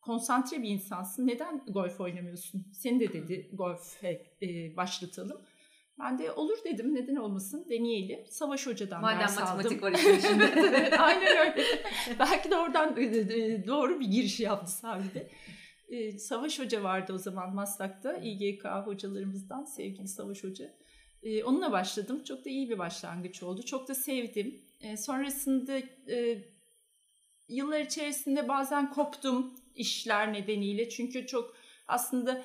konsantre 0.01 0.63
bir 0.63 0.69
insansın. 0.69 1.27
Neden 1.27 1.65
golf 1.69 2.01
oynamıyorsun? 2.01 2.67
Seni 2.73 3.01
de 3.01 3.13
dedi 3.13 3.51
golfe 3.53 4.23
e, 4.43 4.77
başlatalım. 4.77 5.41
Ben 5.99 6.19
de 6.19 6.33
olur 6.33 6.59
dedim 6.65 6.95
neden 6.95 7.17
olmasın 7.17 7.67
deneyelim. 7.71 8.21
Savaş 8.31 8.67
Hoca'dan 8.67 9.01
Madem 9.01 9.21
ders 9.21 9.41
matematik 9.41 9.83
aldım. 9.83 9.83
var 9.83 9.99
işin 9.99 10.19
içinde. 10.19 10.53
evet, 10.57 10.93
aynen 11.01 11.37
öyle. 11.39 11.65
Belki 12.19 12.51
de 12.51 12.57
oradan 12.57 12.97
e, 12.97 13.05
e, 13.05 13.67
doğru 13.67 14.01
bir 14.01 14.07
giriş 14.07 14.41
yaptı 14.41 14.73
Sabi'de. 14.73 15.29
E, 15.93 16.19
Savaş 16.19 16.59
Hoca 16.59 16.83
vardı 16.83 17.13
o 17.13 17.19
zaman 17.19 17.55
Maslak'ta. 17.55 18.17
İGK 18.17 18.65
hocalarımızdan 18.65 19.65
sevgili 19.65 20.09
Savaş 20.09 20.45
Hoca. 20.45 20.71
E, 21.23 21.45
onunla 21.45 21.73
başladım. 21.73 22.23
Çok 22.25 22.45
da 22.45 22.51
iyi 22.51 22.71
bir 22.71 22.79
başlangıç 22.79 23.43
oldu. 23.43 23.63
Çok 23.63 23.89
da 23.89 23.95
sevdim. 23.95 24.61
E, 24.81 24.97
sonrasında 24.97 25.79
e, 26.09 26.39
yıllar 27.49 27.81
içerisinde 27.81 28.49
bazen 28.49 28.91
koptum 28.91 29.55
işler 29.75 30.33
nedeniyle. 30.33 30.89
Çünkü 30.89 31.27
çok 31.27 31.57
aslında 31.89 32.45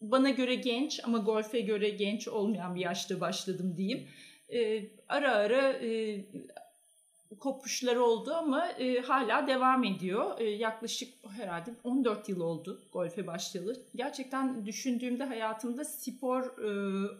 bana 0.00 0.30
göre 0.30 0.54
genç 0.54 1.00
ama 1.04 1.18
golfe 1.18 1.60
göre 1.60 1.88
genç 1.88 2.28
olmayan 2.28 2.74
bir 2.74 2.80
yaşta 2.80 3.20
başladım 3.20 3.74
diyeyim. 3.76 4.08
E, 4.52 4.84
ara 5.08 5.32
ara 5.32 5.72
e, 5.72 6.24
kopuşları 7.40 8.04
oldu 8.04 8.34
ama 8.34 8.68
e, 8.68 9.00
hala 9.00 9.46
devam 9.46 9.84
ediyor. 9.84 10.40
E, 10.40 10.44
yaklaşık 10.44 11.14
herhalde 11.36 11.70
14 11.84 12.28
yıl 12.28 12.40
oldu 12.40 12.82
golfe 12.92 13.26
başlayalı. 13.26 13.82
Gerçekten 13.94 14.66
düşündüğümde 14.66 15.24
hayatımda 15.24 15.84
spor 15.84 16.42
e, 16.42 16.68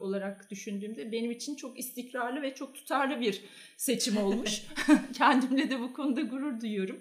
olarak 0.00 0.50
düşündüğümde 0.50 1.12
benim 1.12 1.31
için 1.31 1.55
çok 1.55 1.79
istikrarlı 1.79 2.43
ve 2.43 2.55
çok 2.55 2.75
tutarlı 2.75 3.21
bir 3.21 3.45
seçim 3.77 4.17
olmuş. 4.17 4.62
Kendimle 5.15 5.71
de 5.71 5.81
bu 5.81 5.93
konuda 5.93 6.21
gurur 6.21 6.61
duyuyorum. 6.61 7.00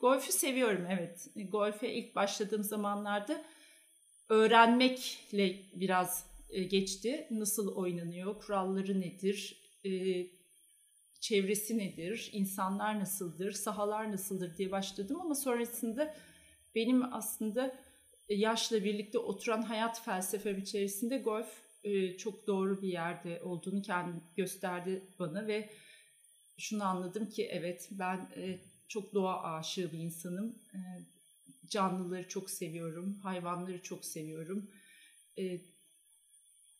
Golfü 0.00 0.32
seviyorum 0.32 0.86
evet. 0.90 1.28
Golfe 1.50 1.92
ilk 1.92 2.14
başladığım 2.14 2.62
zamanlarda 2.62 3.44
öğrenmekle 4.28 5.56
biraz 5.74 6.26
e, 6.50 6.62
geçti. 6.62 7.26
Nasıl 7.30 7.74
oynanıyor, 7.74 8.40
kuralları 8.40 9.00
nedir, 9.00 9.62
e, 9.84 9.90
çevresi 11.26 11.78
nedir, 11.78 12.30
insanlar 12.32 13.00
nasıldır, 13.00 13.52
sahalar 13.52 14.12
nasıldır 14.12 14.56
diye 14.56 14.70
başladım 14.70 15.20
ama 15.20 15.34
sonrasında 15.34 16.14
benim 16.74 17.14
aslında 17.14 17.80
e, 18.28 18.34
yaşla 18.34 18.84
birlikte 18.84 19.18
oturan 19.18 19.62
hayat 19.62 20.04
felsefem 20.04 20.58
içerisinde 20.58 21.18
golf 21.18 21.48
e, 21.84 22.16
çok 22.16 22.46
doğru 22.46 22.82
bir 22.82 22.88
yerde 22.88 23.42
olduğunu 23.42 23.82
kendi 23.82 24.20
gösterdi 24.36 25.02
bana 25.18 25.46
ve 25.46 25.70
şunu 26.58 26.84
anladım 26.84 27.28
ki 27.28 27.48
evet 27.50 27.88
ben 27.90 28.30
e, 28.36 28.58
çok 28.88 29.14
doğa 29.14 29.42
aşığı 29.42 29.92
bir 29.92 29.98
insanım. 29.98 30.58
Canlıları 31.68 32.28
çok 32.28 32.50
seviyorum, 32.50 33.18
hayvanları 33.22 33.82
çok 33.82 34.04
seviyorum 34.04 34.70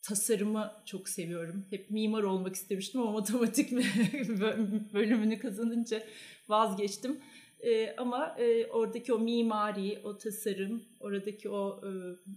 tasarımı 0.08 0.72
çok 0.84 1.08
seviyorum. 1.08 1.66
Hep 1.70 1.90
mimar 1.90 2.22
olmak 2.22 2.54
istemiştim 2.54 3.00
ama 3.00 3.12
matematik 3.18 3.72
bölümünü 4.94 5.38
kazanınca 5.38 6.02
vazgeçtim. 6.48 7.20
Ee, 7.60 7.94
ama 7.96 8.36
e, 8.38 8.66
oradaki 8.66 9.12
o 9.12 9.18
mimari, 9.18 10.00
o 10.04 10.18
tasarım, 10.18 10.82
oradaki 11.00 11.50
o 11.50 11.80
e, 11.86 11.90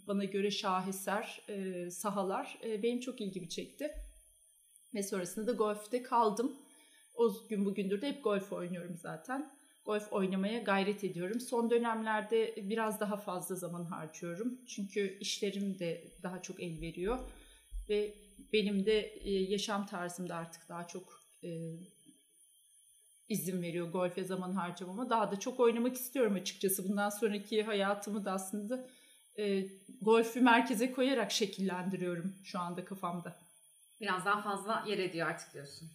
bana 0.07 0.23
göre 0.23 0.51
şaheser 0.51 1.41
e, 1.49 1.89
sahalar 1.91 2.59
e, 2.63 2.83
benim 2.83 2.99
çok 2.99 3.21
ilgimi 3.21 3.49
çekti. 3.49 3.91
Ve 4.93 5.03
sonrasında 5.03 5.47
da 5.47 5.51
golfte 5.51 6.03
kaldım. 6.03 6.55
O 7.15 7.47
gün 7.49 7.65
bugündür 7.65 8.01
de 8.01 8.07
hep 8.07 8.23
golf 8.23 8.53
oynuyorum 8.53 8.97
zaten. 8.97 9.51
Golf 9.85 10.13
oynamaya 10.13 10.59
gayret 10.59 11.03
ediyorum. 11.03 11.39
Son 11.39 11.69
dönemlerde 11.69 12.55
biraz 12.57 12.99
daha 12.99 13.17
fazla 13.17 13.55
zaman 13.55 13.85
harcıyorum. 13.85 14.59
Çünkü 14.67 15.17
işlerim 15.19 15.79
de 15.79 16.03
daha 16.23 16.41
çok 16.41 16.63
el 16.63 16.81
veriyor 16.81 17.19
ve 17.89 18.15
benim 18.53 18.85
de 18.85 18.99
e, 18.99 19.31
yaşam 19.31 19.85
tarzımda 19.85 20.35
artık 20.35 20.69
daha 20.69 20.87
çok 20.87 21.23
e, 21.43 21.49
izin 23.29 23.61
veriyor 23.61 23.91
golfe 23.91 24.23
zaman 24.23 24.51
harcamama. 24.51 25.09
Daha 25.09 25.31
da 25.31 25.39
çok 25.39 25.59
oynamak 25.59 25.95
istiyorum 25.95 26.35
açıkçası. 26.35 26.89
Bundan 26.89 27.09
sonraki 27.09 27.63
hayatımı 27.63 28.25
da 28.25 28.31
aslında 28.31 28.87
e, 29.39 29.65
golfü 30.01 30.41
merkeze 30.41 30.91
koyarak 30.91 31.31
şekillendiriyorum 31.31 32.35
şu 32.43 32.59
anda 32.59 32.85
kafamda. 32.85 33.39
Biraz 34.01 34.25
daha 34.25 34.41
fazla 34.41 34.83
yer 34.87 34.97
ediyor 34.97 35.27
artık 35.27 35.53
diyorsun. 35.53 35.89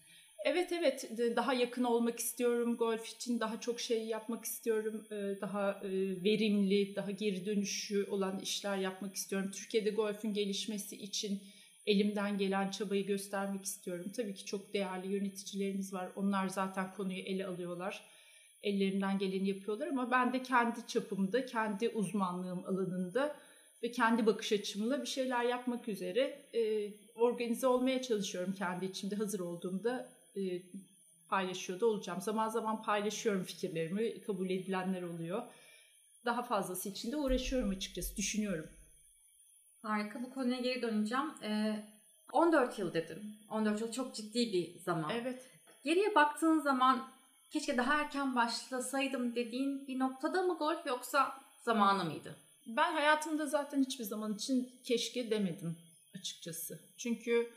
Evet 0.44 0.72
evet 0.72 1.10
daha 1.36 1.54
yakın 1.54 1.84
olmak 1.84 2.18
istiyorum 2.18 2.76
golf 2.76 3.08
için 3.08 3.40
daha 3.40 3.60
çok 3.60 3.80
şey 3.80 4.06
yapmak 4.06 4.44
istiyorum 4.44 5.06
e, 5.10 5.40
daha 5.40 5.80
verimli 6.24 6.96
daha 6.96 7.10
geri 7.10 7.46
dönüşü 7.46 8.06
olan 8.10 8.38
işler 8.38 8.76
yapmak 8.76 9.14
istiyorum. 9.14 9.50
Türkiye'de 9.50 9.90
golfün 9.90 10.34
gelişmesi 10.34 10.96
için 10.96 11.42
elimden 11.87 12.38
gelen 12.38 12.71
çabayı 12.71 13.07
göstermek 13.07 13.64
istiyorum. 13.64 14.12
Tabii 14.17 14.35
ki 14.35 14.45
çok 14.45 14.75
değerli 14.75 15.12
yöneticilerimiz 15.12 15.93
var. 15.93 16.11
Onlar 16.17 16.49
zaten 16.49 16.93
konuyu 16.93 17.19
ele 17.19 17.47
alıyorlar. 17.47 18.05
Ellerinden 18.62 19.19
geleni 19.19 19.49
yapıyorlar 19.49 19.87
ama 19.87 20.11
ben 20.11 20.33
de 20.33 20.43
kendi 20.43 20.87
çapımda, 20.87 21.47
kendi 21.47 21.88
uzmanlığım 21.88 22.64
alanında 22.67 23.37
ve 23.83 23.91
kendi 23.91 24.26
bakış 24.26 24.53
açımla 24.53 25.03
bir 25.03 25.07
şeyler 25.07 25.45
yapmak 25.45 25.88
üzere 25.88 26.47
e, 26.55 26.93
organize 27.14 27.67
olmaya 27.67 28.03
çalışıyorum 28.03 28.55
kendi 28.59 28.85
içimde 28.85 29.17
hazır 29.17 29.41
olduğumda 29.41 30.09
e, 30.37 30.62
paylaşıyor 31.29 31.81
da 31.81 31.87
olacağım. 31.87 32.21
Zaman 32.21 32.49
zaman 32.49 32.83
paylaşıyorum 32.83 33.45
fikirlerimi, 33.45 34.21
kabul 34.21 34.50
edilenler 34.50 35.03
oluyor. 35.03 35.43
Daha 36.25 36.43
fazlası 36.43 36.88
için 36.88 37.12
de 37.12 37.17
uğraşıyorum 37.17 37.71
açıkçası, 37.71 38.17
düşünüyorum. 38.17 38.67
Harika. 39.85 40.23
Bu 40.23 40.31
konuya 40.31 40.61
geri 40.61 40.83
döneceğim. 40.83 41.35
Ee, 41.43 41.85
14 42.33 42.79
yıl 42.79 42.95
dedim. 42.95 43.37
14 43.50 43.81
yıl 43.81 43.93
çok 43.93 44.14
ciddi 44.14 44.53
bir 44.53 44.79
zaman. 44.79 45.11
Evet. 45.11 45.50
Geriye 45.85 46.14
baktığın 46.14 46.59
zaman 46.59 47.09
keşke 47.50 47.76
daha 47.76 48.00
erken 48.00 48.37
başlasaydım 48.37 49.35
dediğin 49.35 49.87
bir 49.87 49.99
noktada 49.99 50.43
mı 50.43 50.59
golf 50.59 50.87
yoksa 50.87 51.41
zamanı 51.64 52.05
mıydı? 52.05 52.37
Ben 52.67 52.93
hayatımda 52.93 53.47
zaten 53.47 53.85
hiçbir 53.85 54.05
zaman 54.05 54.35
için 54.35 54.81
keşke 54.85 55.31
demedim 55.31 55.76
açıkçası. 56.19 56.81
Çünkü 56.97 57.50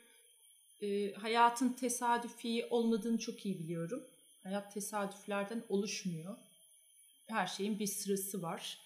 e, 0.82 1.14
hayatın 1.14 1.70
tesadüfi 1.70 2.68
olmadığını 2.70 3.20
çok 3.20 3.46
iyi 3.46 3.60
biliyorum. 3.60 4.04
Hayat 4.44 4.74
tesadüflerden 4.74 5.64
oluşmuyor. 5.70 6.38
Her 7.28 7.48
şeyin 7.48 7.80
bir 7.80 7.88
sırası 7.88 8.42
var. 8.42 8.78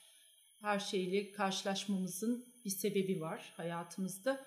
Her 0.62 0.80
şeyle 0.80 1.32
karşılaşmamızın 1.32 2.51
bir 2.66 2.70
sebebi 2.70 3.22
var 3.22 3.54
hayatımızda. 3.58 4.46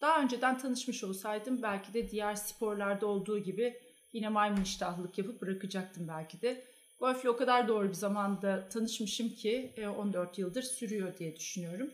Daha 0.00 0.22
önceden 0.22 0.58
tanışmış 0.58 1.04
olsaydım 1.04 1.62
belki 1.62 1.94
de 1.94 2.10
diğer 2.10 2.34
sporlarda 2.34 3.06
olduğu 3.06 3.38
gibi 3.38 3.80
yine 4.12 4.28
maymun 4.28 4.62
iştahlılık 4.62 5.18
yapıp 5.18 5.42
bırakacaktım 5.42 6.08
belki 6.08 6.42
de. 6.42 6.64
Golf'le 7.00 7.26
o 7.26 7.36
kadar 7.36 7.68
doğru 7.68 7.88
bir 7.88 7.94
zamanda 7.94 8.68
tanışmışım 8.68 9.28
ki 9.28 9.74
14 9.98 10.38
e, 10.38 10.42
yıldır 10.42 10.62
sürüyor 10.62 11.18
diye 11.18 11.36
düşünüyorum. 11.36 11.90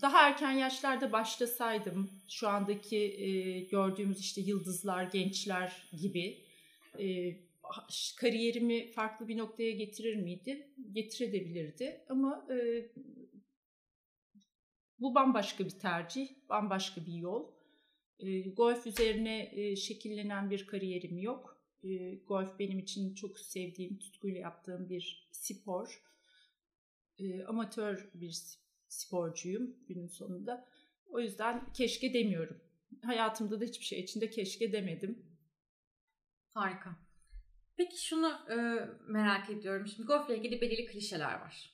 Daha 0.00 0.28
erken 0.28 0.52
yaşlarda 0.52 1.12
başlasaydım 1.12 2.10
şu 2.28 2.48
andaki 2.48 2.96
e, 2.96 3.60
gördüğümüz 3.60 4.20
işte 4.20 4.40
yıldızlar, 4.40 5.04
gençler 5.04 5.88
gibi 6.00 6.38
e, 6.98 7.36
kariyerimi 8.16 8.92
farklı 8.92 9.28
bir 9.28 9.38
noktaya 9.38 9.70
getirir 9.70 10.16
miydi? 10.16 10.66
Getirebilirdi 10.92 12.00
ama 12.08 12.46
bu 15.02 15.14
bambaşka 15.14 15.64
bir 15.64 15.70
tercih, 15.70 16.28
bambaşka 16.48 17.06
bir 17.06 17.14
yol. 17.14 17.52
E, 18.18 18.40
golf 18.40 18.86
üzerine 18.86 19.50
e, 19.52 19.76
şekillenen 19.76 20.50
bir 20.50 20.66
kariyerim 20.66 21.18
yok. 21.18 21.62
E, 21.84 22.14
golf 22.14 22.58
benim 22.58 22.78
için 22.78 23.14
çok 23.14 23.38
sevdiğim, 23.38 23.98
tutkuyla 23.98 24.40
yaptığım 24.40 24.88
bir 24.88 25.28
spor. 25.32 26.02
E, 27.18 27.44
amatör 27.44 28.10
bir 28.14 28.42
sporcuyum 28.88 29.76
günün 29.88 30.06
sonunda. 30.06 30.68
O 31.06 31.20
yüzden 31.20 31.72
keşke 31.72 32.14
demiyorum. 32.14 32.60
Hayatımda 33.02 33.60
da 33.60 33.64
hiçbir 33.64 33.84
şey 33.84 34.00
içinde 34.00 34.30
keşke 34.30 34.72
demedim. 34.72 35.26
Harika. 36.54 36.96
Peki 37.76 38.04
şunu 38.04 38.32
e, 38.50 38.56
merak 39.08 39.50
ediyorum. 39.50 39.86
Şimdi 39.86 40.06
golfle 40.06 40.36
ilgili 40.38 40.60
belirli 40.60 40.86
klişeler 40.86 41.40
var. 41.40 41.71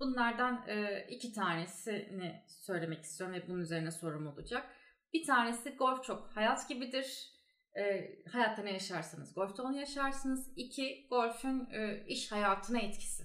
Bunlardan 0.00 0.64
e, 0.68 1.06
iki 1.10 1.32
tanesini 1.32 2.44
söylemek 2.48 3.02
istiyorum 3.02 3.36
ve 3.36 3.48
bunun 3.48 3.60
üzerine 3.60 3.90
sorum 3.90 4.26
olacak. 4.26 4.70
Bir 5.12 5.26
tanesi 5.26 5.70
golf 5.70 6.04
çok 6.04 6.36
hayat 6.36 6.68
gibidir. 6.68 7.36
E, 7.78 8.08
hayatta 8.32 8.62
ne 8.62 8.72
yaşarsanız 8.72 9.34
golfte 9.34 9.62
onu 9.62 9.76
yaşarsınız. 9.76 10.52
İki, 10.56 11.06
golfün 11.10 11.70
e, 11.70 12.04
iş 12.06 12.32
hayatına 12.32 12.78
etkisi. 12.78 13.24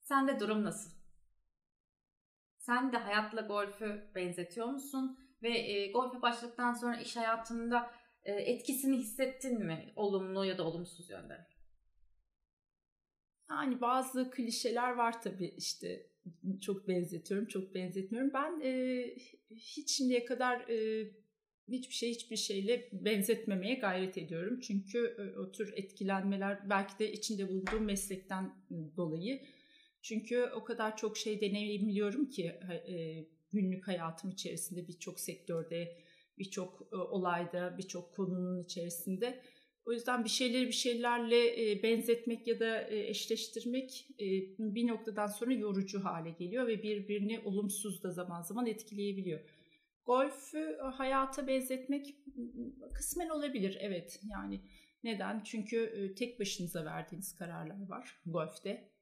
Sende 0.00 0.40
durum 0.40 0.64
nasıl? 0.64 0.90
Sen 2.58 2.92
de 2.92 2.96
hayatla 2.96 3.40
golfü 3.40 4.10
benzetiyor 4.14 4.66
musun? 4.66 5.18
Ve 5.42 5.58
e, 5.58 5.92
golfe 5.92 6.22
başladıktan 6.22 6.72
sonra 6.72 6.96
iş 6.96 7.16
hayatında 7.16 7.90
e, 8.22 8.32
etkisini 8.32 8.96
hissettin 8.96 9.66
mi? 9.66 9.92
Olumlu 9.96 10.44
ya 10.44 10.58
da 10.58 10.62
olumsuz 10.62 11.10
yönde. 11.10 11.46
Yani 13.50 13.80
bazı 13.80 14.30
klişeler 14.30 14.92
var 14.92 15.22
tabii 15.22 15.54
işte 15.56 16.06
çok 16.60 16.88
benzetiyorum, 16.88 17.46
çok 17.46 17.74
benzetmiyorum. 17.74 18.30
Ben 18.34 18.60
e, 18.60 19.04
hiç 19.50 19.90
şimdiye 19.90 20.24
kadar 20.24 20.68
e, 20.68 21.08
hiçbir 21.68 21.94
şey 21.94 22.10
hiçbir 22.10 22.36
şeyle 22.36 22.88
benzetmemeye 22.92 23.74
gayret 23.74 24.18
ediyorum. 24.18 24.60
Çünkü 24.60 25.16
e, 25.18 25.38
o 25.38 25.52
tür 25.52 25.72
etkilenmeler 25.76 26.70
belki 26.70 26.98
de 26.98 27.12
içinde 27.12 27.48
bulunduğum 27.48 27.84
meslekten 27.84 28.54
dolayı. 28.96 29.42
Çünkü 30.02 30.42
o 30.54 30.64
kadar 30.64 30.96
çok 30.96 31.16
şey 31.16 31.40
deneyimliyorum 31.40 32.30
ki 32.30 32.44
e, 32.88 33.24
günlük 33.52 33.88
hayatım 33.88 34.30
içerisinde 34.30 34.88
birçok 34.88 35.20
sektörde, 35.20 35.96
birçok 36.38 36.88
e, 36.92 36.96
olayda, 36.96 37.78
birçok 37.78 38.14
konunun 38.14 38.62
içerisinde 38.62 39.42
o 39.88 39.92
yüzden 39.92 40.24
bir 40.24 40.28
şeyleri 40.28 40.66
bir 40.66 40.72
şeylerle 40.72 41.82
benzetmek 41.82 42.46
ya 42.46 42.60
da 42.60 42.90
eşleştirmek 42.90 44.08
bir 44.58 44.86
noktadan 44.86 45.26
sonra 45.26 45.52
yorucu 45.52 46.04
hale 46.04 46.30
geliyor 46.30 46.66
ve 46.66 46.82
birbirini 46.82 47.40
olumsuz 47.40 48.02
da 48.02 48.10
zaman 48.10 48.42
zaman 48.42 48.66
etkileyebiliyor. 48.66 49.40
Golfü 50.04 50.78
hayata 50.94 51.46
benzetmek 51.46 52.14
kısmen 52.94 53.28
olabilir 53.28 53.76
evet 53.80 54.20
yani 54.30 54.60
Neden? 55.04 55.42
Çünkü 55.44 56.14
tek 56.18 56.40
başınıza 56.40 56.84
verdiğiniz 56.84 57.36
kararlar 57.36 57.88
var 57.88 58.22
golfte. 58.26 58.92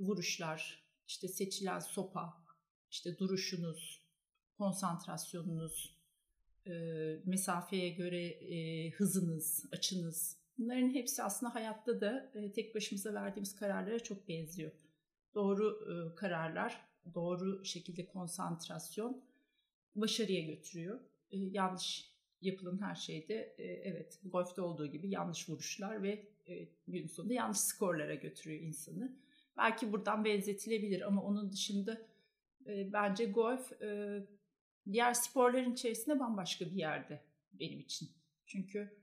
Vuruşlar, 0.00 0.84
işte 1.08 1.28
seçilen 1.28 1.78
sopa, 1.78 2.44
işte 2.90 3.18
duruşunuz, 3.18 4.06
konsantrasyonunuz, 4.58 5.95
mesafeye 7.24 7.88
göre 7.88 8.40
hızınız, 8.90 9.64
açınız. 9.72 10.36
Bunların 10.58 10.90
hepsi 10.94 11.22
aslında 11.22 11.54
hayatta 11.54 12.00
da 12.00 12.32
tek 12.54 12.74
başımıza 12.74 13.14
verdiğimiz 13.14 13.56
kararlara 13.56 13.98
çok 13.98 14.28
benziyor. 14.28 14.72
Doğru 15.34 15.84
kararlar, 16.16 16.80
doğru 17.14 17.64
şekilde 17.64 18.06
konsantrasyon 18.06 19.22
başarıya 19.94 20.40
götürüyor. 20.40 21.00
Yanlış 21.30 22.16
yapılan 22.40 22.82
her 22.82 22.94
şeyde 22.94 23.54
evet 23.84 24.20
golfte 24.24 24.62
olduğu 24.62 24.86
gibi 24.86 25.10
yanlış 25.10 25.48
vuruşlar 25.48 26.02
ve 26.02 26.28
gün 26.88 27.06
sonunda 27.06 27.34
yanlış 27.34 27.58
skorlara 27.58 28.14
götürüyor 28.14 28.60
insanı. 28.60 29.16
Belki 29.56 29.92
buradan 29.92 30.24
benzetilebilir 30.24 31.06
ama 31.06 31.22
onun 31.22 31.52
dışında 31.52 32.02
bence 32.66 33.24
golf 33.24 33.72
diğer 34.92 35.14
sporların 35.14 35.72
içerisinde 35.72 36.20
bambaşka 36.20 36.66
bir 36.66 36.76
yerde 36.76 37.24
benim 37.52 37.80
için. 37.80 38.08
Çünkü 38.46 39.02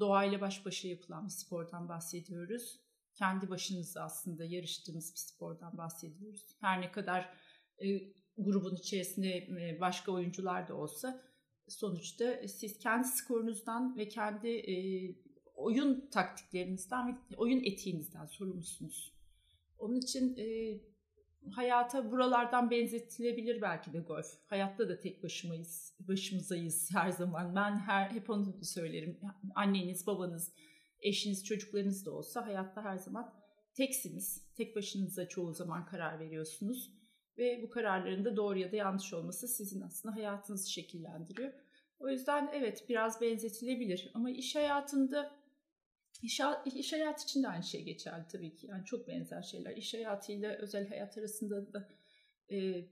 doğayla 0.00 0.40
baş 0.40 0.66
başa 0.66 0.88
yapılan 0.88 1.24
bir 1.24 1.30
spordan 1.30 1.88
bahsediyoruz. 1.88 2.80
Kendi 3.14 3.50
başınıza 3.50 4.02
aslında 4.02 4.44
yarıştığınız 4.44 5.12
bir 5.12 5.18
spordan 5.18 5.78
bahsediyoruz. 5.78 6.56
Her 6.60 6.80
ne 6.80 6.92
kadar 6.92 7.34
grubun 8.38 8.76
içerisinde 8.76 9.48
başka 9.80 10.12
oyuncular 10.12 10.68
da 10.68 10.74
olsa 10.74 11.22
sonuçta 11.68 12.48
siz 12.48 12.78
kendi 12.78 13.08
skorunuzdan 13.08 13.96
ve 13.96 14.08
kendi 14.08 14.64
oyun 15.54 16.08
taktiklerinizden 16.10 17.08
ve 17.30 17.36
oyun 17.36 17.64
etiğinizden 17.64 18.26
sorumlusunuz. 18.26 19.16
Onun 19.78 19.96
için 19.96 20.36
e, 20.36 20.78
hayata 21.50 22.10
buralardan 22.10 22.70
benzetilebilir 22.70 23.62
belki 23.62 23.92
de 23.92 23.98
golf. 23.98 24.26
Hayatta 24.46 24.88
da 24.88 25.00
tek 25.00 25.22
başımayız, 25.22 25.96
başımızayız 26.00 26.90
her 26.94 27.10
zaman. 27.10 27.56
Ben 27.56 27.76
her 27.76 28.10
hep 28.10 28.30
onu 28.30 28.64
söylerim. 28.64 29.20
Anneniz, 29.54 30.06
babanız, 30.06 30.52
eşiniz, 31.00 31.44
çocuklarınız 31.44 32.06
da 32.06 32.10
olsa 32.10 32.46
hayatta 32.46 32.84
her 32.84 32.96
zaman 32.96 33.34
teksiniz. 33.74 34.54
Tek 34.56 34.76
başınıza 34.76 35.28
çoğu 35.28 35.52
zaman 35.52 35.86
karar 35.86 36.20
veriyorsunuz. 36.20 36.92
Ve 37.38 37.60
bu 37.62 37.70
kararların 37.70 38.24
da 38.24 38.36
doğru 38.36 38.58
ya 38.58 38.72
da 38.72 38.76
yanlış 38.76 39.12
olması 39.12 39.48
sizin 39.48 39.80
aslında 39.80 40.14
hayatınızı 40.14 40.70
şekillendiriyor. 40.70 41.52
O 41.98 42.08
yüzden 42.08 42.50
evet 42.52 42.84
biraz 42.88 43.20
benzetilebilir 43.20 44.10
ama 44.14 44.30
iş 44.30 44.56
hayatında 44.56 45.35
İş, 46.22 46.40
iş 46.74 46.92
hayatı 46.92 47.24
için 47.24 47.42
de 47.42 47.48
aynı 47.48 47.62
şey 47.62 47.84
geçerli 47.84 48.24
tabii 48.32 48.56
ki. 48.56 48.66
Yani 48.66 48.84
çok 48.84 49.08
benzer 49.08 49.42
şeyler. 49.42 49.76
İş 49.76 49.94
hayatıyla 49.94 50.52
özel 50.52 50.88
hayat 50.88 51.18
arasında 51.18 51.72
da 51.72 51.88
e, 52.50 52.84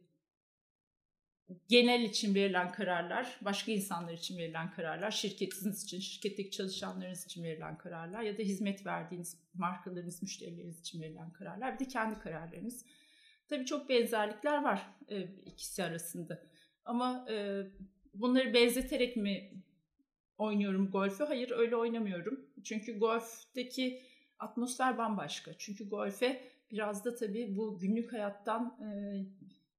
genel 1.68 2.02
için 2.02 2.34
verilen 2.34 2.72
kararlar, 2.72 3.38
başka 3.40 3.72
insanlar 3.72 4.12
için 4.12 4.38
verilen 4.38 4.70
kararlar, 4.70 5.10
şirketiniz 5.10 5.84
için, 5.84 6.00
şirketteki 6.00 6.50
çalışanlarınız 6.50 7.24
için 7.24 7.44
verilen 7.44 7.78
kararlar 7.78 8.22
ya 8.22 8.38
da 8.38 8.42
hizmet 8.42 8.86
verdiğiniz 8.86 9.38
markalarınız, 9.54 10.22
müşterileriniz 10.22 10.80
için 10.80 11.02
verilen 11.02 11.32
kararlar, 11.32 11.74
bir 11.74 11.84
de 11.84 11.88
kendi 11.88 12.18
kararlarınız. 12.18 12.84
Tabii 13.48 13.66
çok 13.66 13.88
benzerlikler 13.88 14.62
var 14.62 14.86
e, 15.08 15.22
ikisi 15.22 15.84
arasında. 15.84 16.42
Ama 16.84 17.26
e, 17.30 17.62
bunları 18.14 18.54
benzeterek 18.54 19.16
mi 19.16 19.62
oynuyorum 20.38 20.90
golfü? 20.90 21.24
Hayır 21.24 21.50
öyle 21.50 21.76
oynamıyorum. 21.76 22.46
Çünkü 22.64 22.98
golfteki 22.98 24.02
atmosfer 24.38 24.98
bambaşka. 24.98 25.52
Çünkü 25.58 25.88
golfe 25.88 26.54
biraz 26.70 27.04
da 27.04 27.14
tabii 27.14 27.56
bu 27.56 27.78
günlük 27.78 28.12
hayattan 28.12 28.78
e, 28.82 28.88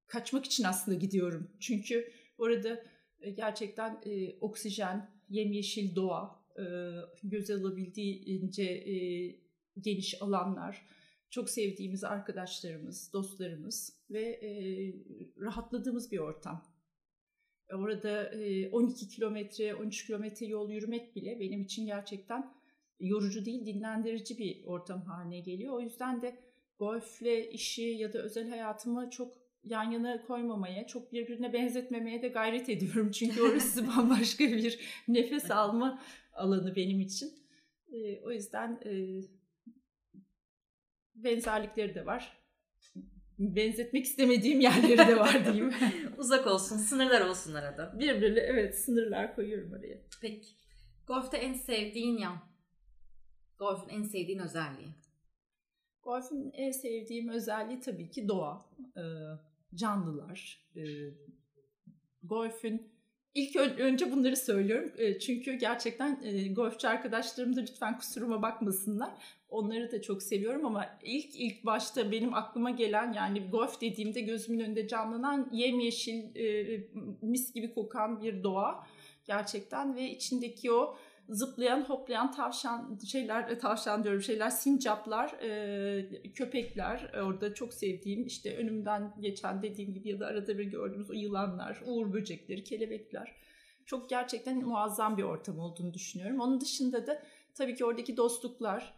kaçmak 0.06 0.44
için 0.44 0.64
aslında 0.64 0.98
gidiyorum. 0.98 1.50
Çünkü 1.60 2.12
orada 2.38 2.84
e, 3.20 3.30
gerçekten 3.30 4.00
e, 4.06 4.38
oksijen, 4.40 5.10
yemyeşil 5.28 5.96
doğa, 5.96 6.46
e, 6.58 6.64
göz 7.22 7.50
alabildiğince 7.50 8.62
e, 8.62 8.96
geniş 9.80 10.22
alanlar, 10.22 10.86
çok 11.30 11.50
sevdiğimiz 11.50 12.04
arkadaşlarımız, 12.04 13.12
dostlarımız 13.12 13.96
ve 14.10 14.22
e, 14.22 14.50
rahatladığımız 15.40 16.12
bir 16.12 16.18
ortam. 16.18 16.76
Orada 17.72 18.32
12 18.72 19.08
kilometre, 19.08 19.74
13 19.74 20.06
kilometre 20.06 20.46
yol 20.46 20.70
yürümek 20.70 21.16
bile 21.16 21.40
benim 21.40 21.62
için 21.62 21.86
gerçekten 21.86 22.55
yorucu 23.00 23.44
değil, 23.44 23.66
dinlendirici 23.66 24.38
bir 24.38 24.64
ortam 24.64 25.02
haline 25.02 25.40
geliyor. 25.40 25.74
O 25.74 25.80
yüzden 25.80 26.22
de 26.22 26.38
golfle 26.78 27.50
işi 27.50 27.82
ya 27.82 28.12
da 28.12 28.18
özel 28.18 28.48
hayatımı 28.48 29.10
çok 29.10 29.36
yan 29.64 29.90
yana 29.90 30.22
koymamaya, 30.26 30.86
çok 30.86 31.12
birbirine 31.12 31.52
benzetmemeye 31.52 32.22
de 32.22 32.28
gayret 32.28 32.68
ediyorum. 32.68 33.10
Çünkü 33.10 33.42
orası 33.42 33.88
bambaşka 33.96 34.44
bir 34.44 34.80
nefes 35.08 35.50
alma 35.50 36.02
alanı 36.32 36.76
benim 36.76 37.00
için. 37.00 37.32
O 38.24 38.32
yüzden 38.32 38.80
benzerlikleri 41.14 41.94
de 41.94 42.06
var 42.06 42.46
benzetmek 43.38 44.04
istemediğim 44.04 44.60
yerleri 44.60 44.98
de 44.98 45.16
var 45.16 45.44
diyeyim. 45.44 45.74
Uzak 46.18 46.46
olsun, 46.46 46.76
sınırlar 46.76 47.20
olsun 47.20 47.54
arada. 47.54 47.98
Birbirine 47.98 48.40
evet 48.40 48.78
sınırlar 48.78 49.34
koyuyorum 49.34 49.72
oraya. 49.72 49.98
Peki. 50.20 50.48
Golf'te 51.06 51.36
en 51.36 51.54
sevdiğin 51.54 52.18
yan? 52.18 52.38
Golf'ün 53.58 53.88
en 53.88 54.02
sevdiğin 54.02 54.38
özelliği? 54.38 54.88
Golf'ün 56.02 56.50
en 56.52 56.70
sevdiğim 56.70 57.28
özelliği 57.28 57.80
tabii 57.80 58.10
ki 58.10 58.28
doğa, 58.28 58.64
e, 58.96 59.02
canlılar. 59.74 60.66
E, 60.76 60.82
golf'ün 62.22 62.92
ilk 63.34 63.56
önce 63.56 64.12
bunları 64.12 64.36
söylüyorum 64.36 64.92
e, 64.98 65.18
çünkü 65.18 65.52
gerçekten 65.52 66.20
golfçi 66.54 66.88
arkadaşlarım 66.88 67.56
da 67.56 67.60
lütfen 67.60 67.98
kusuruma 67.98 68.42
bakmasınlar. 68.42 69.10
Onları 69.48 69.92
da 69.92 70.02
çok 70.02 70.22
seviyorum 70.22 70.66
ama 70.66 70.98
ilk 71.02 71.34
ilk 71.34 71.64
başta 71.66 72.12
benim 72.12 72.34
aklıma 72.34 72.70
gelen 72.70 73.12
yani 73.12 73.50
golf 73.50 73.80
dediğimde 73.80 74.20
gözümün 74.20 74.60
önünde 74.60 74.88
canlanan 74.88 75.50
yemyeşil 75.52 76.36
e, 76.36 76.80
mis 77.22 77.52
gibi 77.52 77.74
kokan 77.74 78.22
bir 78.22 78.42
doğa 78.42 78.86
gerçekten 79.24 79.96
ve 79.96 80.10
içindeki 80.10 80.72
o 80.72 80.96
zıplayan 81.28 81.80
hoplayan 81.80 82.32
tavşan 82.32 82.98
şeyler 83.06 83.48
e, 83.48 83.58
tavşan 83.58 84.04
diyorum 84.04 84.22
şeyler 84.22 84.50
sincaplar 84.50 85.32
e, 85.42 86.32
köpekler 86.34 87.12
orada 87.14 87.54
çok 87.54 87.74
sevdiğim 87.74 88.26
işte 88.26 88.56
önümden 88.56 89.14
geçen 89.20 89.62
dediğim 89.62 89.94
gibi 89.94 90.08
ya 90.08 90.20
da 90.20 90.26
arada 90.26 90.58
bir 90.58 90.64
gördüğümüz 90.64 91.10
o 91.10 91.12
yılanlar 91.12 91.82
uğur 91.86 92.12
böcekleri 92.12 92.64
kelebekler 92.64 93.34
çok 93.86 94.10
gerçekten 94.10 94.64
muazzam 94.64 95.16
bir 95.16 95.22
ortam 95.22 95.58
olduğunu 95.58 95.94
düşünüyorum. 95.94 96.40
Onun 96.40 96.60
dışında 96.60 97.06
da 97.06 97.22
tabii 97.54 97.74
ki 97.74 97.84
oradaki 97.84 98.16
dostluklar 98.16 98.94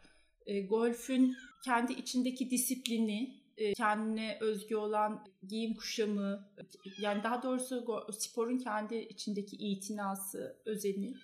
e, 0.47 0.61
golfün 0.61 1.37
kendi 1.65 1.93
içindeki 1.93 2.51
disiplini, 2.51 3.35
e, 3.57 3.73
kendine 3.75 4.39
özgü 4.41 4.77
olan 4.77 5.27
giyim 5.49 5.75
kuşamı, 5.75 6.49
yani 7.01 7.23
daha 7.23 7.43
doğrusu 7.43 8.07
sporun 8.13 8.59
kendi 8.59 8.97
içindeki 8.97 9.57
itinası, 9.57 10.57
özeni, 10.67 11.15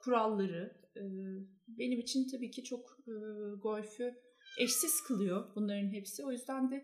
kuralları 0.00 0.76
e, 0.96 1.02
benim 1.68 1.98
için 2.00 2.28
tabii 2.28 2.50
ki 2.50 2.64
çok 2.64 2.98
e, 3.08 3.12
golfü 3.62 4.14
eşsiz 4.58 5.02
kılıyor 5.02 5.54
bunların 5.54 5.92
hepsi. 5.92 6.24
O 6.24 6.32
yüzden 6.32 6.70
de 6.70 6.76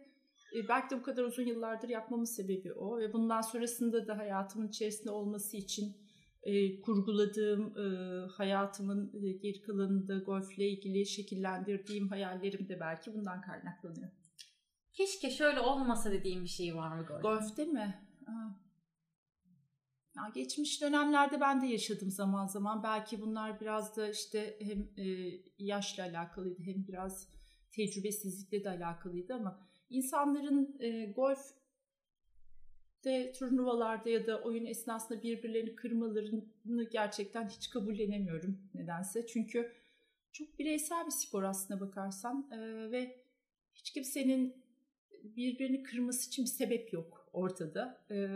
e, 0.55 0.69
belki 0.69 0.95
de 0.95 0.99
bu 0.99 1.03
kadar 1.03 1.23
uzun 1.23 1.43
yıllardır 1.43 1.89
yapmamın 1.89 2.25
sebebi 2.25 2.73
o 2.73 2.99
ve 2.99 3.13
bundan 3.13 3.41
sonrasında 3.41 4.07
da 4.07 4.19
hayatımın 4.19 4.69
içerisinde 4.69 5.11
olması 5.11 5.57
için 5.57 5.97
e, 6.43 6.81
kurguladığım 6.81 7.79
e, 7.79 7.87
hayatımın 8.27 9.13
e, 9.15 9.33
geri 9.33 9.63
kalanında 9.63 10.19
golfle 10.19 10.69
ilgili 10.69 11.07
şekillendirdiğim 11.07 12.09
hayallerim 12.09 12.69
de 12.69 12.81
belki 12.81 13.15
bundan 13.15 13.41
kaynaklanıyor. 13.41 14.11
Keşke 14.93 15.31
şöyle 15.31 15.61
olmasa 15.61 16.13
dediğim 16.13 16.45
bir 16.45 16.49
şey 16.49 16.77
var 16.77 16.97
mı 16.97 17.07
golf? 17.07 17.23
Golfte 17.23 17.65
mi? 17.65 17.95
Ya 20.17 20.31
geçmiş 20.35 20.83
dönemlerde 20.83 21.41
ben 21.41 21.63
de 21.63 21.67
yaşadım 21.67 22.11
zaman 22.11 22.47
zaman. 22.47 22.83
Belki 22.83 23.21
bunlar 23.21 23.61
biraz 23.61 23.97
da 23.97 24.11
işte 24.11 24.57
hem 24.61 25.07
e, 25.07 25.33
yaşla 25.59 26.05
alakalıydı 26.05 26.63
hem 26.63 26.89
biraz 26.89 27.29
tecrübesizlikle 27.73 28.65
de 28.65 28.71
alakalıydı 28.71 29.35
ama 29.35 29.61
insanların 29.91 30.77
e, 30.81 31.07
golf 31.07 31.41
de 33.05 33.33
turnuvalarda 33.33 34.11
ya 34.11 34.27
da 34.27 34.43
oyun 34.43 34.67
esnasında 34.67 35.23
birbirlerini 35.23 35.77
kırmalarını 35.77 36.85
gerçekten 36.93 37.49
hiç 37.49 37.71
kabullenemiyorum 37.71 38.59
nedense. 38.75 39.27
Çünkü 39.27 39.73
çok 40.33 40.59
bireysel 40.59 41.07
bir 41.07 41.11
spor 41.11 41.43
aslına 41.43 41.81
bakarsan 41.81 42.51
ee, 42.53 42.91
ve 42.91 43.21
hiç 43.75 43.91
kimsenin 43.91 44.66
birbirini 45.25 45.83
kırması 45.83 46.29
için 46.29 46.45
bir 46.45 46.51
sebep 46.51 46.93
yok 46.93 47.31
ortada. 47.33 48.05
Ee, 48.11 48.29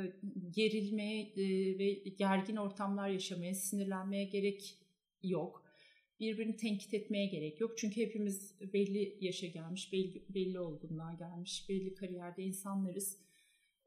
gerilmeye 0.51 1.23
e, 1.23 1.79
ve 1.79 1.93
gergin 1.93 2.57
ortamlar 2.57 3.09
yaşamaya, 3.09 3.55
sinirlenmeye 3.55 4.25
gerek 4.25 4.79
yok. 5.23 5.65
birbirini 6.21 6.57
tenkit 6.57 6.95
etmeye 6.95 7.27
gerek 7.27 7.61
yok. 7.61 7.79
Çünkü 7.79 8.01
hepimiz 8.01 8.55
belli 8.73 9.19
yaşa 9.21 9.47
gelmiş, 9.47 9.93
belli, 9.93 10.25
belli 10.29 10.61
olgunluğa 10.61 11.13
gelmiş, 11.19 11.67
belli 11.69 11.95
kariyerde 11.95 12.43
insanlarız. 12.43 13.19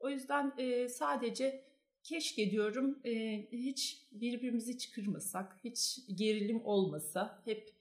O 0.00 0.10
yüzden 0.10 0.52
e, 0.58 0.88
sadece 0.88 1.64
keşke 2.02 2.50
diyorum 2.50 2.98
e, 3.04 3.42
hiç 3.52 4.06
birbirimizi 4.12 4.74
hiç 4.74 4.90
kırmasak, 4.90 5.60
hiç 5.64 5.98
gerilim 6.14 6.60
olmasa, 6.64 7.42
hep 7.44 7.73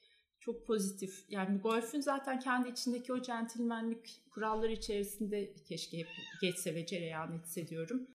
çok 0.45 0.67
pozitif. 0.67 1.25
Yani 1.29 1.59
golfün 1.59 2.01
zaten 2.01 2.39
kendi 2.39 2.69
içindeki 2.69 3.13
o 3.13 3.21
centilmenlik 3.21 4.21
kuralları 4.31 4.71
içerisinde 4.71 5.53
keşke 5.67 5.97
hep 5.97 6.07
geçse 6.41 6.75
ve 6.75 6.85
cereyan 6.85 7.39
etse 7.39 7.67
diyorum. 7.67 8.07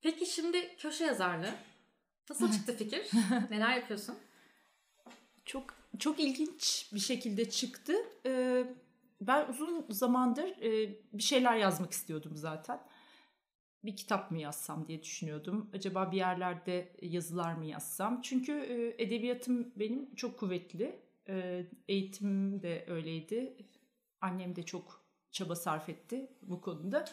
Peki 0.00 0.26
şimdi 0.26 0.76
köşe 0.76 1.04
yazarlığı. 1.04 1.54
Nasıl 2.30 2.52
çıktı 2.52 2.76
fikir? 2.76 3.10
Neler 3.50 3.76
yapıyorsun? 3.76 4.18
Çok 5.44 5.74
çok 5.98 6.20
ilginç 6.20 6.90
bir 6.94 7.00
şekilde 7.00 7.50
çıktı. 7.50 7.94
Ee, 8.26 8.66
ben 9.20 9.48
uzun 9.48 9.86
zamandır 9.90 10.48
e, 10.48 10.96
bir 11.12 11.22
şeyler 11.22 11.56
yazmak 11.56 11.92
istiyordum 11.92 12.32
zaten. 12.36 12.80
Bir 13.84 13.96
kitap 13.96 14.30
mı 14.30 14.38
yazsam 14.40 14.88
diye 14.88 15.02
düşünüyordum. 15.02 15.70
Acaba 15.74 16.12
bir 16.12 16.16
yerlerde 16.16 16.92
yazılar 17.02 17.54
mı 17.54 17.66
yazsam? 17.66 18.22
Çünkü 18.22 18.52
e, 18.52 19.04
edebiyatım 19.04 19.72
benim 19.76 20.14
çok 20.14 20.38
kuvvetli. 20.38 21.00
E, 21.28 21.66
eğitimim 21.88 22.62
de 22.62 22.84
öyleydi. 22.88 23.56
Annem 24.20 24.56
de 24.56 24.62
çok 24.62 25.04
çaba 25.30 25.56
sarf 25.56 25.88
etti 25.88 26.30
bu 26.42 26.60
konuda. 26.60 27.04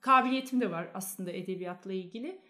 Kabiliyetim 0.00 0.60
de 0.60 0.70
var 0.70 0.88
aslında 0.94 1.32
edebiyatla 1.32 1.92
ilgili 1.92 2.40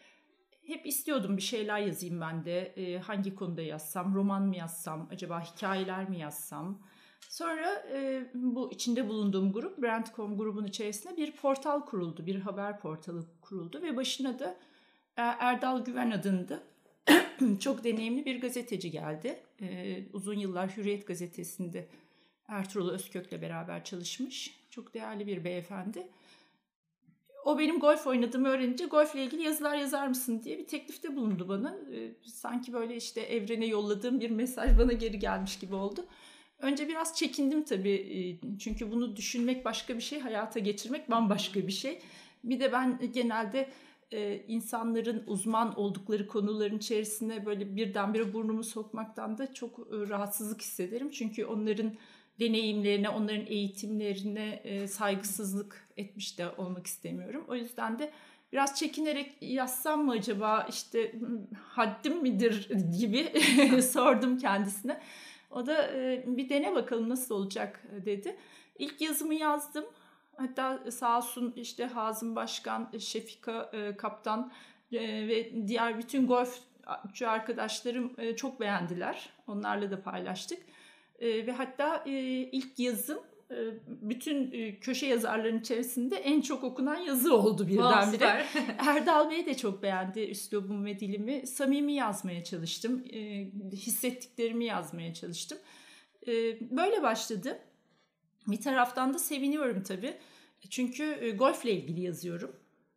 hep 0.66 0.86
istiyordum 0.86 1.36
bir 1.36 1.42
şeyler 1.42 1.78
yazayım 1.78 2.20
ben 2.20 2.44
de. 2.44 2.60
E, 2.66 2.98
hangi 2.98 3.34
konuda 3.34 3.62
yazsam, 3.62 4.14
roman 4.14 4.42
mı 4.42 4.56
yazsam, 4.56 5.08
acaba 5.10 5.40
hikayeler 5.40 6.08
mi 6.08 6.18
yazsam? 6.18 6.82
Sonra 7.28 7.86
e, 7.92 8.24
bu 8.34 8.72
içinde 8.72 9.08
bulunduğum 9.08 9.52
grup, 9.52 9.82
Brand.com 9.82 10.38
grubun 10.38 10.66
içerisinde 10.66 11.16
bir 11.16 11.32
portal 11.32 11.80
kuruldu, 11.80 12.26
bir 12.26 12.40
haber 12.40 12.80
portalı 12.80 13.24
kuruldu 13.40 13.82
ve 13.82 13.96
başına 13.96 14.38
da 14.38 14.56
e, 15.16 15.22
Erdal 15.22 15.84
Güven 15.84 16.10
adında 16.10 16.62
çok 17.60 17.84
deneyimli 17.84 18.24
bir 18.24 18.40
gazeteci 18.40 18.90
geldi. 18.90 19.40
E, 19.60 19.98
uzun 20.12 20.38
yıllar 20.38 20.76
Hürriyet 20.76 21.06
gazetesinde 21.06 21.88
Ertuğrul 22.48 22.90
Özkök'le 22.90 23.42
beraber 23.42 23.84
çalışmış. 23.84 24.60
Çok 24.70 24.94
değerli 24.94 25.26
bir 25.26 25.44
beyefendi 25.44 26.08
o 27.44 27.58
benim 27.58 27.80
golf 27.80 28.06
oynadığımı 28.06 28.48
öğrenince 28.48 28.84
golfle 28.86 29.24
ilgili 29.24 29.42
yazılar 29.42 29.76
yazar 29.76 30.06
mısın 30.06 30.42
diye 30.44 30.58
bir 30.58 30.66
teklifte 30.66 31.16
bulundu 31.16 31.48
bana. 31.48 31.76
Ee, 31.94 32.10
sanki 32.24 32.72
böyle 32.72 32.96
işte 32.96 33.20
evrene 33.20 33.66
yolladığım 33.66 34.20
bir 34.20 34.30
mesaj 34.30 34.78
bana 34.78 34.92
geri 34.92 35.18
gelmiş 35.18 35.58
gibi 35.58 35.74
oldu. 35.74 36.06
Önce 36.64 36.88
biraz 36.88 37.16
çekindim 37.16 37.64
tabii. 37.64 37.90
Ee, 37.90 38.58
çünkü 38.58 38.90
bunu 38.90 39.16
düşünmek 39.16 39.64
başka 39.64 39.96
bir 39.96 40.02
şey, 40.02 40.20
hayata 40.20 40.58
geçirmek 40.58 41.10
bambaşka 41.10 41.66
bir 41.66 41.72
şey. 41.72 41.98
Bir 42.44 42.60
de 42.60 42.72
ben 42.72 43.00
genelde 43.12 43.68
e, 44.12 44.42
insanların 44.48 45.24
uzman 45.26 45.78
oldukları 45.78 46.26
konuların 46.26 46.76
içerisine 46.76 47.46
böyle 47.46 47.76
birdenbire 47.76 48.32
burnumu 48.32 48.64
sokmaktan 48.64 49.38
da 49.38 49.54
çok 49.54 49.78
e, 49.78 50.08
rahatsızlık 50.08 50.62
hissederim. 50.62 51.10
Çünkü 51.10 51.44
onların 51.44 51.92
deneyimlerine, 52.40 53.08
onların 53.08 53.46
eğitimlerine 53.46 54.60
e, 54.64 54.88
saygısızlık 54.88 55.88
etmiş 55.96 56.38
de 56.38 56.50
olmak 56.50 56.86
istemiyorum. 56.86 57.44
O 57.48 57.54
yüzden 57.54 57.98
de 57.98 58.10
biraz 58.52 58.78
çekinerek 58.78 59.32
yazsam 59.40 60.04
mı 60.04 60.12
acaba 60.12 60.66
işte 60.70 61.14
haddim 61.68 62.22
midir 62.22 62.68
gibi 63.00 63.32
sordum 63.82 64.38
kendisine. 64.38 65.00
O 65.54 65.66
da 65.66 65.92
e, 65.92 66.24
bir 66.26 66.48
dene 66.48 66.74
bakalım 66.74 67.08
nasıl 67.08 67.34
olacak 67.34 67.82
dedi. 68.04 68.36
İlk 68.78 69.00
yazımı 69.00 69.34
yazdım. 69.34 69.84
Hatta 70.36 70.90
sağ 70.90 71.18
olsun 71.18 71.52
işte 71.56 71.86
Hazım 71.86 72.36
Başkan, 72.36 72.90
Şefika 72.98 73.70
e, 73.72 73.96
Kaptan 73.96 74.52
e, 74.92 75.28
ve 75.28 75.68
diğer 75.68 75.98
bütün 75.98 76.26
golfçü 76.26 77.26
arkadaşlarım 77.26 78.12
e, 78.18 78.36
çok 78.36 78.60
beğendiler. 78.60 79.30
Onlarla 79.46 79.90
da 79.90 80.02
paylaştık. 80.02 80.58
E, 81.18 81.46
ve 81.46 81.52
hatta 81.52 82.02
e, 82.06 82.12
ilk 82.30 82.78
yazım 82.78 83.18
bütün 83.86 84.52
e, 84.52 84.78
köşe 84.80 85.06
yazarların 85.06 85.60
içerisinde 85.60 86.16
en 86.16 86.40
çok 86.40 86.64
okunan 86.64 86.96
yazı 86.96 87.36
oldu 87.36 87.68
birdenbire. 87.68 88.46
Erdal 88.78 89.30
Bey 89.30 89.46
de 89.46 89.56
çok 89.56 89.82
beğendi 89.82 90.20
üslubum 90.20 90.84
ve 90.84 91.00
dilimi. 91.00 91.46
Samimi 91.46 91.92
yazmaya 91.92 92.44
çalıştım. 92.44 93.04
E, 93.12 93.50
hissettiklerimi 93.72 94.64
yazmaya 94.64 95.14
çalıştım. 95.14 95.58
E, 96.26 96.32
böyle 96.76 97.02
başladı. 97.02 97.58
Bir 98.46 98.60
taraftan 98.60 99.14
da 99.14 99.18
seviniyorum 99.18 99.82
tabii. 99.82 100.14
Çünkü 100.70 101.18
e, 101.20 101.30
golfle 101.30 101.72
ilgili 101.72 102.00
yazıyorum. 102.00 102.56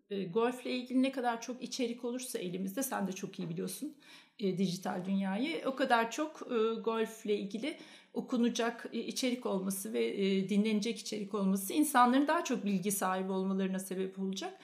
E, 0.09 0.23
golfle 0.23 0.71
ilgili 0.71 1.03
ne 1.03 1.11
kadar 1.11 1.41
çok 1.41 1.63
içerik 1.63 2.05
olursa 2.05 2.39
elimizde 2.39 2.83
sen 2.83 3.07
de 3.07 3.11
çok 3.11 3.39
iyi 3.39 3.49
biliyorsun 3.49 3.95
e, 4.39 4.57
dijital 4.57 5.05
dünyayı 5.05 5.61
o 5.65 5.75
kadar 5.75 6.11
çok 6.11 6.41
e, 6.41 6.79
golfle 6.81 7.37
ilgili 7.37 7.77
okunacak 8.17 8.85
e, 8.93 8.99
içerik 8.99 9.45
olması 9.45 9.93
ve 9.93 10.05
e, 10.05 10.49
dinlenecek 10.49 10.99
içerik 10.99 11.33
olması 11.33 11.73
insanların 11.73 12.27
daha 12.27 12.43
çok 12.43 12.65
bilgi 12.65 12.91
sahibi 12.91 13.31
olmalarına 13.31 13.79
sebep 13.79 14.19
olacak. 14.19 14.59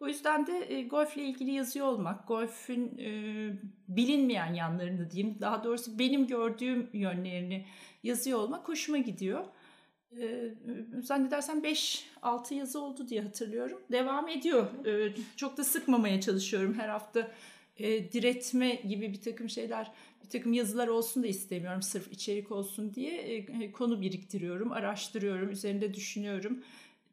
O 0.00 0.08
yüzden 0.08 0.46
de 0.46 0.74
e, 0.74 0.82
golfle 0.82 1.22
ilgili 1.24 1.50
yazıyor 1.50 1.86
olmak, 1.86 2.28
golfün 2.28 2.98
bilinmeyen 3.88 4.54
yanlarını 4.54 5.10
diyeyim, 5.10 5.36
daha 5.40 5.64
doğrusu 5.64 5.98
benim 5.98 6.26
gördüğüm 6.26 6.90
yönlerini 6.92 7.66
yazıyor 8.02 8.38
olmak 8.38 8.68
hoşuma 8.68 8.98
gidiyor. 8.98 9.44
E, 10.20 10.54
zannedersem 11.02 11.58
5-6 11.60 12.54
yazı 12.54 12.80
oldu 12.80 13.08
diye 13.08 13.22
hatırlıyorum. 13.22 13.80
Devam 13.92 14.28
ediyor. 14.28 14.66
Çok 15.36 15.56
da 15.56 15.64
sıkmamaya 15.64 16.20
çalışıyorum 16.20 16.74
her 16.74 16.88
hafta. 16.88 17.30
Diretme 18.12 18.74
gibi 18.74 19.12
bir 19.12 19.20
takım 19.20 19.48
şeyler 19.48 19.92
bir 20.28 20.32
takım 20.32 20.52
yazılar 20.52 20.88
olsun 20.88 21.22
da 21.22 21.26
istemiyorum 21.26 21.82
sırf 21.82 22.12
içerik 22.12 22.52
olsun 22.52 22.94
diye 22.94 23.16
e, 23.16 23.72
konu 23.72 24.00
biriktiriyorum, 24.00 24.72
araştırıyorum, 24.72 25.50
üzerinde 25.50 25.94
düşünüyorum. 25.94 26.64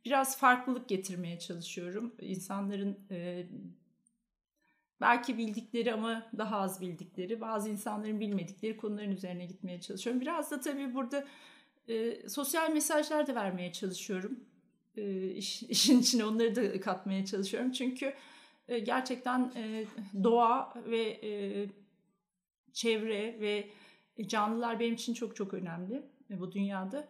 Biraz 0.05 0.37
farklılık 0.37 0.89
getirmeye 0.89 1.39
çalışıyorum. 1.39 2.15
İnsanların 2.21 2.99
e, 3.11 3.45
belki 5.01 5.37
bildikleri 5.37 5.93
ama 5.93 6.31
daha 6.37 6.57
az 6.57 6.81
bildikleri, 6.81 7.41
bazı 7.41 7.69
insanların 7.69 8.19
bilmedikleri 8.19 8.77
konuların 8.77 9.11
üzerine 9.11 9.45
gitmeye 9.45 9.81
çalışıyorum. 9.81 10.21
Biraz 10.21 10.51
da 10.51 10.59
tabii 10.59 10.93
burada 10.93 11.27
e, 11.87 12.29
sosyal 12.29 12.71
mesajlar 12.71 13.27
da 13.27 13.35
vermeye 13.35 13.73
çalışıyorum. 13.73 14.39
E, 14.97 15.27
iş, 15.31 15.63
işin 15.69 15.99
içine 15.99 16.25
onları 16.25 16.55
da 16.55 16.81
katmaya 16.81 17.25
çalışıyorum. 17.25 17.71
Çünkü 17.71 18.13
gerçekten 18.83 19.53
doğa 20.23 20.73
ve 20.85 21.19
çevre 22.75 23.39
ve 23.39 23.69
canlılar 24.27 24.79
benim 24.79 24.93
için 24.93 25.13
çok 25.13 25.35
çok 25.35 25.53
önemli 25.53 26.03
bu 26.29 26.51
dünyada. 26.51 27.07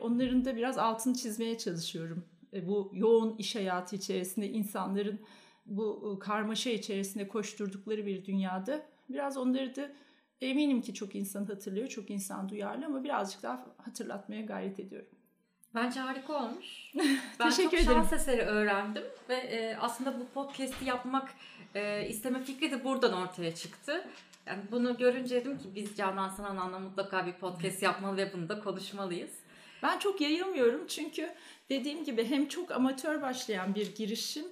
Onların 0.00 0.44
da 0.44 0.56
biraz 0.56 0.78
altını 0.78 1.14
çizmeye 1.14 1.58
çalışıyorum. 1.58 2.24
Bu 2.62 2.90
yoğun 2.94 3.36
iş 3.36 3.56
hayatı 3.56 3.96
içerisinde 3.96 4.48
insanların 4.48 5.20
bu 5.66 6.18
karmaşa 6.20 6.70
içerisinde 6.70 7.28
koşturdukları 7.28 8.06
bir 8.06 8.24
dünyada 8.24 8.86
biraz 9.08 9.36
onları 9.36 9.76
da 9.76 9.92
eminim 10.40 10.80
ki 10.82 10.94
çok 10.94 11.14
insan 11.14 11.44
hatırlıyor, 11.44 11.88
çok 11.88 12.10
insan 12.10 12.48
duyarlı 12.48 12.86
ama 12.86 13.04
birazcık 13.04 13.42
daha 13.42 13.66
hatırlatmaya 13.76 14.42
gayret 14.42 14.80
ediyorum. 14.80 15.08
Bence 15.74 16.00
harika 16.00 16.44
olmuş. 16.44 16.92
Ben 17.40 17.50
Teşekkür 17.50 17.70
çok 17.70 17.74
ederim. 17.74 17.92
şans 17.92 18.12
eseri 18.12 18.42
öğrendim 18.42 19.02
ve 19.28 19.76
aslında 19.80 20.20
bu 20.20 20.26
podcast'i 20.34 20.84
yapmak 20.84 21.34
isteme 22.08 22.42
fikri 22.42 22.70
de 22.70 22.84
buradan 22.84 23.12
ortaya 23.12 23.54
çıktı. 23.54 24.04
Yani 24.46 24.62
bunu 24.70 24.96
görünce 24.96 25.36
dedim 25.36 25.58
ki 25.58 25.64
biz 25.74 25.96
Canan 25.96 26.28
Sanan'la 26.28 26.78
mutlaka 26.78 27.26
bir 27.26 27.32
podcast 27.32 27.82
yapmalı 27.82 28.16
ve 28.16 28.32
bunu 28.32 28.48
da 28.48 28.60
konuşmalıyız. 28.60 29.30
Ben 29.82 29.98
çok 29.98 30.20
yayılmıyorum 30.20 30.86
çünkü 30.86 31.34
dediğim 31.70 32.04
gibi 32.04 32.24
hem 32.24 32.48
çok 32.48 32.70
amatör 32.70 33.22
başlayan 33.22 33.74
bir 33.74 33.94
girişim 33.94 34.44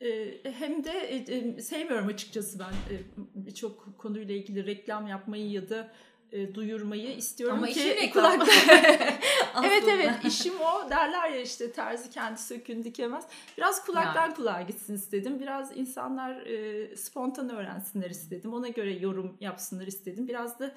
e, 0.00 0.38
hem 0.52 0.84
de 0.84 0.90
e, 0.90 1.16
e, 1.16 1.60
sevmiyorum 1.60 2.08
açıkçası 2.08 2.58
ben 2.58 2.96
birçok 3.34 3.98
konuyla 3.98 4.34
ilgili 4.34 4.66
reklam 4.66 5.06
yapmayı 5.06 5.50
ya 5.50 5.68
da 5.68 5.92
e, 6.32 6.54
duyurmayı 6.54 7.16
istiyorum 7.16 7.58
Ama 7.58 7.66
ki 7.66 8.10
kulak 8.12 8.48
Evet 9.64 9.84
evet 9.88 10.10
işim 10.24 10.54
o 10.60 10.90
derler 10.90 11.30
ya 11.30 11.40
işte 11.40 11.72
terzi 11.72 12.10
kendi 12.10 12.40
sökün 12.40 12.84
dikemez. 12.84 13.24
Biraz 13.58 13.84
kulaktan 13.86 14.22
yani. 14.22 14.34
kulağa 14.34 14.62
gitsin 14.62 14.94
istedim. 14.94 15.40
Biraz 15.40 15.76
insanlar 15.76 16.46
e, 16.46 16.96
spontan 16.96 17.50
öğrensinler 17.50 18.10
istedim. 18.10 18.54
Ona 18.54 18.68
göre 18.68 18.92
yorum 18.92 19.36
yapsınlar 19.40 19.86
istedim. 19.86 20.28
Biraz 20.28 20.60
da 20.60 20.74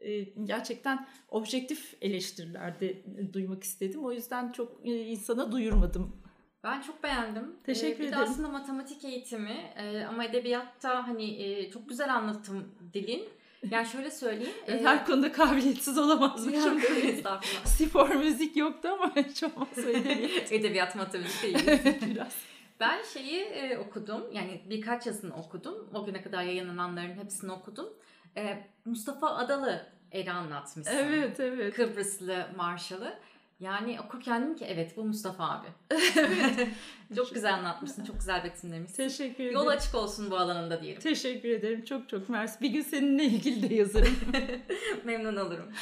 e, 0.00 0.20
gerçekten 0.22 1.06
objektif 1.28 1.94
eleştiriler 2.00 2.80
de 2.80 3.02
duymak 3.32 3.62
istedim. 3.64 4.04
O 4.04 4.12
yüzden 4.12 4.52
çok 4.52 4.86
e, 4.86 4.90
insana 4.90 5.52
duyurmadım 5.52 6.20
ben 6.64 6.80
çok 6.80 7.02
beğendim. 7.02 7.56
Teşekkür 7.64 8.04
ee, 8.04 8.06
bir 8.06 8.08
ederim. 8.08 8.22
Bir 8.22 8.30
aslında 8.30 8.48
matematik 8.48 9.04
eğitimi 9.04 9.72
e, 9.76 10.04
ama 10.04 10.24
edebiyatta 10.24 11.08
hani 11.08 11.42
e, 11.42 11.70
çok 11.70 11.88
güzel 11.88 12.14
anlatım 12.14 12.68
dilin 12.92 13.28
Yani 13.70 13.86
şöyle 13.86 14.10
söyleyeyim. 14.10 14.54
Evet, 14.66 14.84
her 14.84 15.06
konuda 15.06 15.32
kabiliyetsiz 15.32 15.98
olamazmışım. 15.98 16.78
Estağfurullah. 16.78 17.66
Spor 17.66 18.14
müzik 18.14 18.56
yoktu 18.56 18.88
ama 18.88 19.12
hiç 19.16 19.42
olmazsa 19.42 19.90
edebiyat. 19.90 20.52
Edebiyat 20.52 20.96
matematik 20.96 21.42
değil. 21.42 21.66
Biraz. 22.14 22.34
Ben 22.80 23.02
şeyi 23.02 23.40
e, 23.40 23.78
okudum. 23.78 24.22
Yani 24.32 24.60
birkaç 24.70 25.06
yazını 25.06 25.34
okudum. 25.34 25.90
O 25.94 26.06
güne 26.06 26.22
kadar 26.22 26.42
yayınlananların 26.42 27.14
hepsini 27.14 27.52
okudum. 27.52 27.88
E, 28.36 28.66
Mustafa 28.84 29.36
Adalı 29.36 29.86
Eri 30.12 30.32
anlatmışsın. 30.32 30.96
Evet 30.96 31.40
evet. 31.40 31.74
Kıbrıslı 31.74 32.46
Marşalı. 32.56 33.18
Yani 33.60 34.00
okurken 34.00 34.42
dedim 34.42 34.56
ki 34.56 34.64
evet 34.64 34.96
bu 34.96 35.04
Mustafa 35.04 35.50
abi. 35.50 35.68
çok 37.16 37.34
güzel 37.34 37.54
anlatmışsın. 37.54 38.04
Çok 38.04 38.16
güzel 38.16 38.44
betimlemişsin. 38.44 38.96
Teşekkür 38.96 39.44
ederim. 39.44 39.54
Yol 39.54 39.66
açık 39.66 39.94
olsun 39.94 40.30
bu 40.30 40.36
alanında 40.36 40.82
diyelim. 40.82 41.02
Teşekkür 41.02 41.48
ederim. 41.48 41.84
Çok 41.84 42.08
çok 42.08 42.28
mersi. 42.28 42.60
Bir 42.60 42.68
gün 42.68 42.82
seninle 42.82 43.24
ilgili 43.24 43.70
de 43.70 43.74
yazarım. 43.74 44.18
Memnun 45.04 45.36
olurum. 45.36 45.72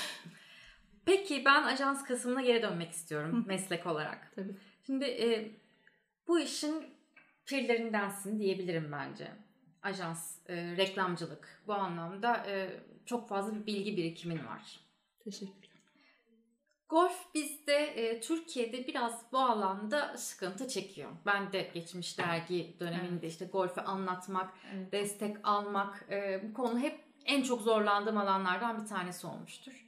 Peki 1.05 1.43
ben 1.45 1.62
ajans 1.62 2.05
kısmına 2.05 2.43
geri 2.43 2.62
dönmek 2.62 2.91
istiyorum 2.91 3.45
meslek 3.47 3.87
olarak. 3.87 4.33
Tabii. 4.35 4.57
Şimdi 4.87 5.05
e, 5.05 5.51
bu 6.29 6.41
işin 6.41 6.87
pirlerindensin 7.47 8.38
diyebilirim 8.38 8.93
bence. 8.93 9.29
Ajans, 9.83 10.38
e, 10.49 10.77
reklamcılık 10.77 11.62
bu 11.67 11.75
anlamda 11.75 12.37
e, 12.47 12.81
çok 13.07 13.29
fazla 13.29 13.55
bir 13.55 13.67
bilgi 13.67 13.97
birikimin 13.97 14.47
var. 14.47 14.81
Teşekkürler. 15.25 15.67
Golf 16.88 17.35
bizde 17.35 17.77
e, 17.77 18.20
Türkiye'de 18.20 18.87
biraz 18.87 19.22
bu 19.33 19.38
alanda 19.38 20.16
sıkıntı 20.16 20.68
çekiyor. 20.68 21.11
Ben 21.27 21.53
de 21.53 21.70
geçmiş 21.74 22.18
dergi 22.18 22.77
döneminde 22.81 23.27
işte 23.27 23.44
golfü 23.44 23.81
anlatmak, 23.81 24.53
Evet. 24.74 24.92
destek 24.92 25.37
almak 25.44 26.07
e, 26.11 26.40
bu 26.48 26.55
konu 26.55 26.79
hep 26.79 27.01
en 27.24 27.42
çok 27.42 27.62
zorlandığım 27.62 28.18
alanlardan 28.18 28.83
bir 28.83 28.87
tanesi 28.88 29.27
olmuştur. 29.27 29.87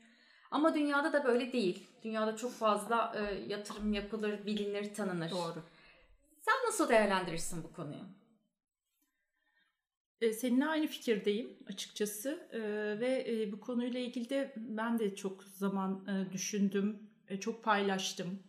Ama 0.50 0.74
dünyada 0.74 1.12
da 1.12 1.24
böyle 1.24 1.52
değil. 1.52 1.86
Dünyada 2.02 2.36
çok 2.36 2.52
fazla 2.52 3.12
e, 3.16 3.34
yatırım 3.34 3.92
yapılır, 3.92 4.46
bilinir, 4.46 4.94
tanınır. 4.94 5.30
Doğru. 5.30 5.62
Sen 6.40 6.54
nasıl 6.66 6.88
değerlendirirsin 6.88 7.64
bu 7.64 7.72
konuyu? 7.72 8.19
E, 10.20 10.32
Seninle 10.32 10.66
aynı 10.66 10.86
fikirdeyim 10.86 11.56
açıkçası 11.66 12.48
E, 12.52 12.60
ve 13.00 13.24
e, 13.28 13.52
bu 13.52 13.60
konuyla 13.60 14.00
ilgili 14.00 14.30
de 14.30 14.52
ben 14.56 14.98
de 14.98 15.14
çok 15.14 15.44
zaman 15.44 16.06
e, 16.08 16.32
düşündüm, 16.32 16.98
e, 17.28 17.40
çok 17.40 17.64
paylaştım. 17.64 18.42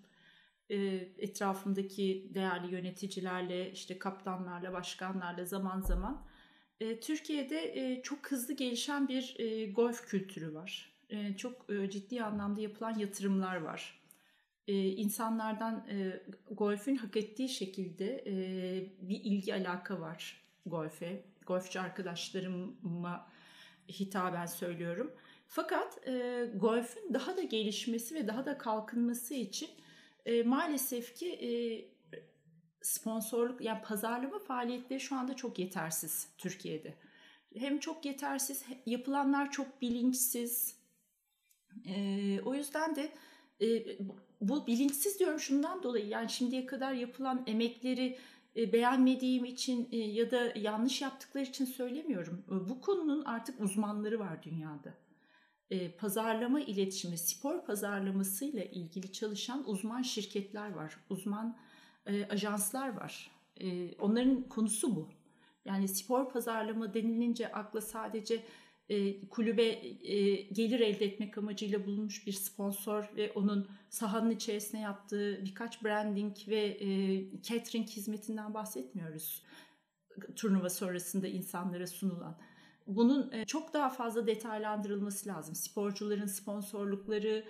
E, 0.70 0.76
Etrafımdaki 1.18 2.32
değerli 2.34 2.74
yöneticilerle, 2.74 3.72
işte 3.72 4.00
kaptanlarla, 4.00 4.74
başkanlarla 4.74 5.46
zaman 5.46 5.82
zaman. 5.82 6.28
Türkiye'de 7.02 8.02
çok 8.04 8.32
hızlı 8.32 8.54
gelişen 8.54 9.08
bir 9.08 9.36
golf 9.74 10.08
kültürü 10.08 10.54
var. 10.54 10.94
Çok 11.38 11.68
ciddi 11.90 12.24
anlamda 12.24 12.62
yapılan 12.62 13.00
yatırımlar 13.00 13.56
var. 13.56 14.02
İnsanlardan 14.68 15.88
golfün 16.52 16.96
hak 16.96 17.18
ettiği 17.18 17.50
şekilde 17.50 18.24
bir 19.02 19.20
ilgi 19.24 19.54
alaka 19.54 20.00
var 20.00 20.44
golfe 20.66 21.24
golfçü 21.52 21.80
arkadaşlarıma 21.80 23.28
hitaben 23.90 24.46
söylüyorum. 24.46 25.12
Fakat 25.48 26.08
e, 26.08 26.46
golfün 26.56 27.14
daha 27.14 27.38
da 27.38 27.42
gelişmesi 27.42 28.16
ve 28.16 28.28
daha 28.28 28.46
da 28.46 28.58
kalkınması 28.58 29.34
için 29.34 29.70
e, 30.26 30.44
maalesef 30.44 31.16
ki 31.16 31.32
e, 31.32 31.52
sponsorluk 32.82 33.62
yani 33.62 33.82
pazarlama 33.82 34.40
faaliyetleri 34.40 35.00
şu 35.00 35.16
anda 35.16 35.36
çok 35.36 35.60
yetersiz 35.60 36.28
Türkiye'de. 36.38 36.94
Hem 37.56 37.80
çok 37.80 38.06
yetersiz, 38.06 38.66
yapılanlar 38.86 39.52
çok 39.52 39.82
bilinçsiz. 39.82 40.76
E, 41.86 42.40
o 42.46 42.56
yüzden 42.56 42.96
de 42.96 43.12
e, 43.62 43.98
bu 44.42 44.68
bilinçsiz 44.68 45.20
diyorum 45.20 45.40
şundan 45.40 45.84
dolayı 45.84 46.08
yani 46.08 46.30
şimdiye 46.30 46.66
kadar 46.66 46.94
yapılan 46.94 47.44
emekleri 47.48 48.18
beğenmediğim 48.56 49.46
için 49.46 49.90
e, 49.92 49.98
ya 49.98 50.32
da 50.32 50.54
yanlış 50.56 51.02
yaptıkları 51.02 51.44
için 51.44 51.66
söylemiyorum. 51.66 52.44
E, 52.48 52.70
Bu 52.70 52.82
konunun 52.82 53.24
artık 53.26 53.62
uzmanları 53.62 54.20
var 54.20 54.44
dünyada. 54.44 54.94
E, 55.70 55.92
Pazarlama 55.92 56.60
iletişimi, 56.62 57.18
spor 57.18 57.66
pazarlamasıyla 57.66 58.64
ilgili 58.64 59.12
çalışan 59.12 59.70
uzman 59.70 60.02
şirketler 60.02 60.72
var. 60.72 60.98
Uzman 61.10 61.58
e, 62.06 62.26
ajanslar 62.26 62.90
var. 62.96 63.32
E, 63.62 63.96
Onların 63.96 64.42
konusu 64.50 64.96
bu. 64.96 65.10
Yani 65.66 65.88
spor 65.88 66.30
pazarlama 66.30 66.94
denilince 66.94 67.52
akla 67.52 67.82
sadece 67.82 68.44
e, 68.92 69.28
kulübe 69.30 69.64
e, 69.64 70.36
gelir 70.36 70.80
elde 70.80 71.06
etmek 71.06 71.38
amacıyla 71.38 71.86
bulunmuş 71.86 72.28
bir 72.28 72.32
sponsor 72.32 73.10
ve 73.16 73.32
onun 73.32 73.68
sahanın 73.90 74.30
içerisine 74.30 74.82
yaptığı 74.82 75.46
birkaç 75.46 75.84
branding 75.84 76.36
ve 76.48 76.60
e, 76.60 76.88
catering 77.42 77.88
hizmetinden 77.88 78.54
bahsetmiyoruz. 78.54 79.44
Turnuva 80.36 80.70
sonrasında 80.70 81.28
insanlara 81.28 81.88
sunulan. 81.88 82.38
Bunun 82.88 83.32
e, 83.32 83.46
çok 83.46 83.74
daha 83.74 83.90
fazla 83.90 84.28
detaylandırılması 84.28 85.30
lazım. 85.30 85.56
Sporcuların 85.56 86.28
sponsorlukları, 86.28 87.46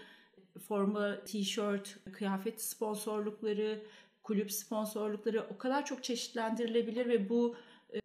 forma, 0.67 1.23
tişört, 1.25 1.97
kıyafet 2.13 2.61
sponsorlukları, 2.61 3.83
kulüp 4.23 4.51
sponsorlukları 4.51 5.47
o 5.49 5.57
kadar 5.57 5.85
çok 5.85 6.03
çeşitlendirilebilir 6.03 7.09
ve 7.09 7.29
bu 7.29 7.55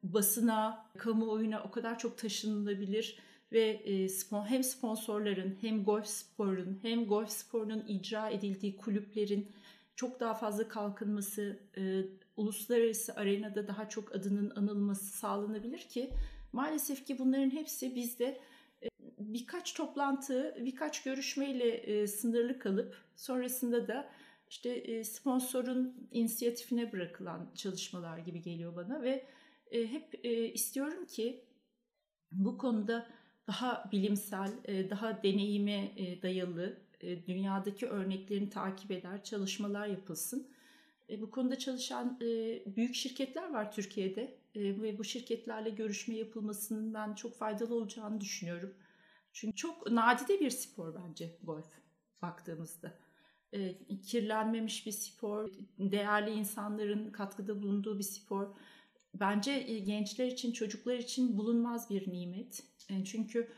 basına, 0.03 0.87
kamuoyuna 0.99 1.63
o 1.63 1.71
kadar 1.71 1.99
çok 1.99 2.19
taşınılabilir 2.19 3.19
ve 3.53 3.63
e, 3.63 4.09
hem 4.49 4.65
sponsorların 4.65 5.57
hem 5.61 5.85
golf 5.85 6.07
sporun 6.07 6.79
hem 6.83 7.07
golf 7.07 7.31
sporunun 7.31 7.85
icra 7.89 8.31
edildiği 8.31 8.77
kulüplerin 8.77 9.49
çok 9.97 10.21
daha 10.21 10.35
fazla 10.35 10.69
kalkınması, 10.69 11.59
e, 11.77 12.03
uluslararası 12.37 13.15
arenada 13.15 13.69
daha 13.69 13.89
çok 13.89 14.15
adının 14.15 14.53
anılması 14.57 15.05
sağlanabilir 15.05 15.79
ki 15.79 16.11
maalesef 16.53 17.07
ki 17.07 17.19
bunların 17.19 17.51
hepsi 17.51 17.95
bizde 17.95 18.41
e, 18.83 18.89
birkaç 19.19 19.75
toplantı, 19.75 20.57
birkaç 20.61 21.03
görüşmeyle 21.03 21.69
e, 21.69 22.07
sınırlı 22.07 22.59
kalıp 22.59 22.97
sonrasında 23.17 23.89
da 23.89 24.09
işte 24.51 24.71
e, 24.71 25.05
sponsorun 25.05 26.09
inisiyatifine 26.13 26.93
bırakılan 26.93 27.51
çalışmalar 27.55 28.19
gibi 28.19 28.43
geliyor 28.43 28.77
bana 28.77 29.03
ve 29.03 29.11
e, 29.11 29.27
hep 29.71 30.21
e, 30.25 30.53
istiyorum 30.53 31.07
ki 31.07 31.45
bu 32.33 32.59
konuda 32.59 33.09
daha 33.47 33.89
bilimsel, 33.93 34.53
e, 34.65 34.91
daha 34.91 35.23
deneyime 35.23 35.93
e, 35.97 36.23
dayalı, 36.23 36.87
dünyadaki 37.27 37.87
örneklerini 37.87 38.51
takip 38.51 38.91
eder 38.91 39.25
çalışmalar 39.25 39.87
yapılsın. 39.87 40.51
Bu 41.21 41.31
konuda 41.31 41.59
çalışan 41.59 42.21
büyük 42.67 42.95
şirketler 42.95 43.53
var 43.53 43.73
Türkiye'de 43.73 44.39
ve 44.57 44.99
bu 44.99 45.05
şirketlerle 45.05 45.71
görüşme 45.71 46.17
yapılmasının 46.17 46.95
ben 46.95 47.15
çok 47.15 47.35
faydalı 47.35 47.75
olacağını 47.75 48.21
düşünüyorum. 48.21 48.75
Çünkü 49.33 49.57
çok 49.57 49.91
nadide 49.91 50.41
bir 50.41 50.51
spor 50.51 50.95
bence 50.95 51.39
golf 51.43 51.67
baktığımızda. 52.23 52.99
Kirlenmemiş 54.07 54.87
bir 54.87 54.93
spor, 54.93 55.51
değerli 55.79 56.31
insanların 56.31 57.11
katkıda 57.11 57.63
bulunduğu 57.63 57.99
bir 57.99 58.05
spor 58.05 58.49
bence 59.21 59.53
e, 59.53 59.79
gençler 59.79 60.27
için, 60.27 60.53
çocuklar 60.53 60.95
için 60.95 61.39
bulunmaz 61.39 61.91
bir 61.91 62.13
nimet. 62.13 62.63
E, 62.91 63.05
çünkü 63.05 63.49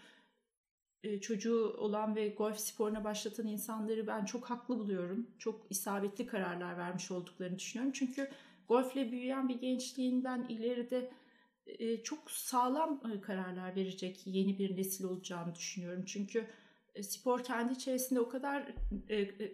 e, 1.03 1.21
çocuğu 1.21 1.75
olan 1.79 2.17
ve 2.17 2.29
golf 2.29 2.59
sporuna 2.59 3.05
başlatan 3.05 3.47
insanları 3.47 4.07
ben 4.07 4.25
çok 4.25 4.51
haklı 4.51 4.79
buluyorum. 4.79 5.27
Çok 5.39 5.67
isabetli 5.71 6.27
kararlar 6.27 6.79
vermiş 6.79 7.11
olduklarını 7.11 7.59
düşünüyorum. 7.59 7.93
Çünkü 7.93 8.31
golfle 8.69 9.13
büyüyen 9.13 9.49
bir 9.49 9.61
gençliğin 9.61 10.25
ben 10.25 10.47
ileride 10.49 11.11
çok 12.05 12.31
sağlam 12.31 13.21
kararlar 13.21 13.77
verecek 13.77 14.21
yeni 14.27 14.59
bir 14.59 14.77
nesil 14.77 15.05
olacağını 15.05 15.55
düşünüyorum. 15.55 16.05
Çünkü 16.07 16.47
spor 17.03 17.45
kendi 17.45 17.73
içerisinde 17.73 18.21
o 18.21 18.29
kadar 18.29 18.73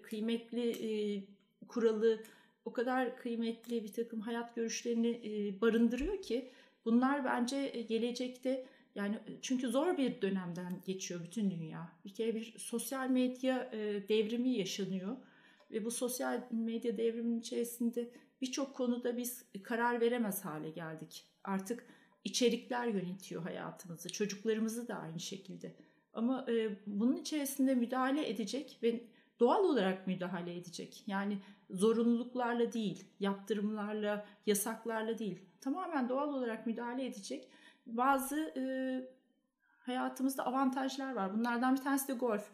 kıymetli 0.03 1.29
kuralı, 1.69 2.23
o 2.65 2.73
kadar 2.73 3.17
kıymetli 3.17 3.85
bir 3.85 3.93
takım 3.93 4.21
hayat 4.21 4.55
görüşlerini 4.55 5.61
barındırıyor 5.61 6.23
ki 6.23 6.51
bunlar 6.85 7.25
bence 7.25 7.85
gelecekte 7.89 8.67
yani 8.95 9.19
çünkü 9.43 9.69
zor 9.69 9.97
bir 9.97 10.23
dönemden 10.23 10.83
geçiyor 10.87 11.21
bütün 11.25 11.51
dünya. 11.51 11.93
Bir 12.05 12.15
kere 12.15 12.35
bir 12.35 12.55
sosyal 12.59 13.11
medya 13.11 13.71
devrimi 14.09 14.51
yaşanıyor 14.51 15.17
ve 15.71 15.85
bu 15.85 15.91
sosyal 15.91 16.43
medya 16.51 16.97
devriminin 16.97 17.41
içerisinde 17.41 18.11
birçok 18.41 18.75
konuda 18.75 19.17
biz 19.17 19.45
karar 19.63 20.01
veremez 20.01 20.45
hale 20.45 20.71
geldik. 20.71 21.25
Artık 21.45 21.87
içerikler 22.25 22.87
yönetiyor 22.87 23.43
hayatımızı, 23.43 24.13
çocuklarımızı 24.13 24.89
da 24.89 24.95
aynı 24.95 25.21
şekilde. 25.21 25.75
Ama 26.13 26.47
bunun 26.87 27.17
içerisinde 27.17 27.75
müdahale 27.75 28.29
edecek 28.29 28.79
ve 28.83 29.05
doğal 29.41 29.65
olarak 29.65 30.07
müdahale 30.07 30.57
edecek. 30.57 31.03
Yani 31.07 31.39
zorunluluklarla 31.71 32.73
değil, 32.73 33.05
yaptırımlarla, 33.21 34.27
yasaklarla 34.47 35.19
değil. 35.19 35.39
Tamamen 35.61 36.09
doğal 36.09 36.29
olarak 36.35 36.67
müdahale 36.67 37.07
edecek 37.07 37.49
bazı 37.87 38.37
e, 38.57 38.65
hayatımızda 39.79 40.47
avantajlar 40.47 41.15
var. 41.15 41.35
Bunlardan 41.35 41.77
bir 41.77 41.81
tanesi 41.81 42.09
de 42.09 42.13
golf. 42.13 42.49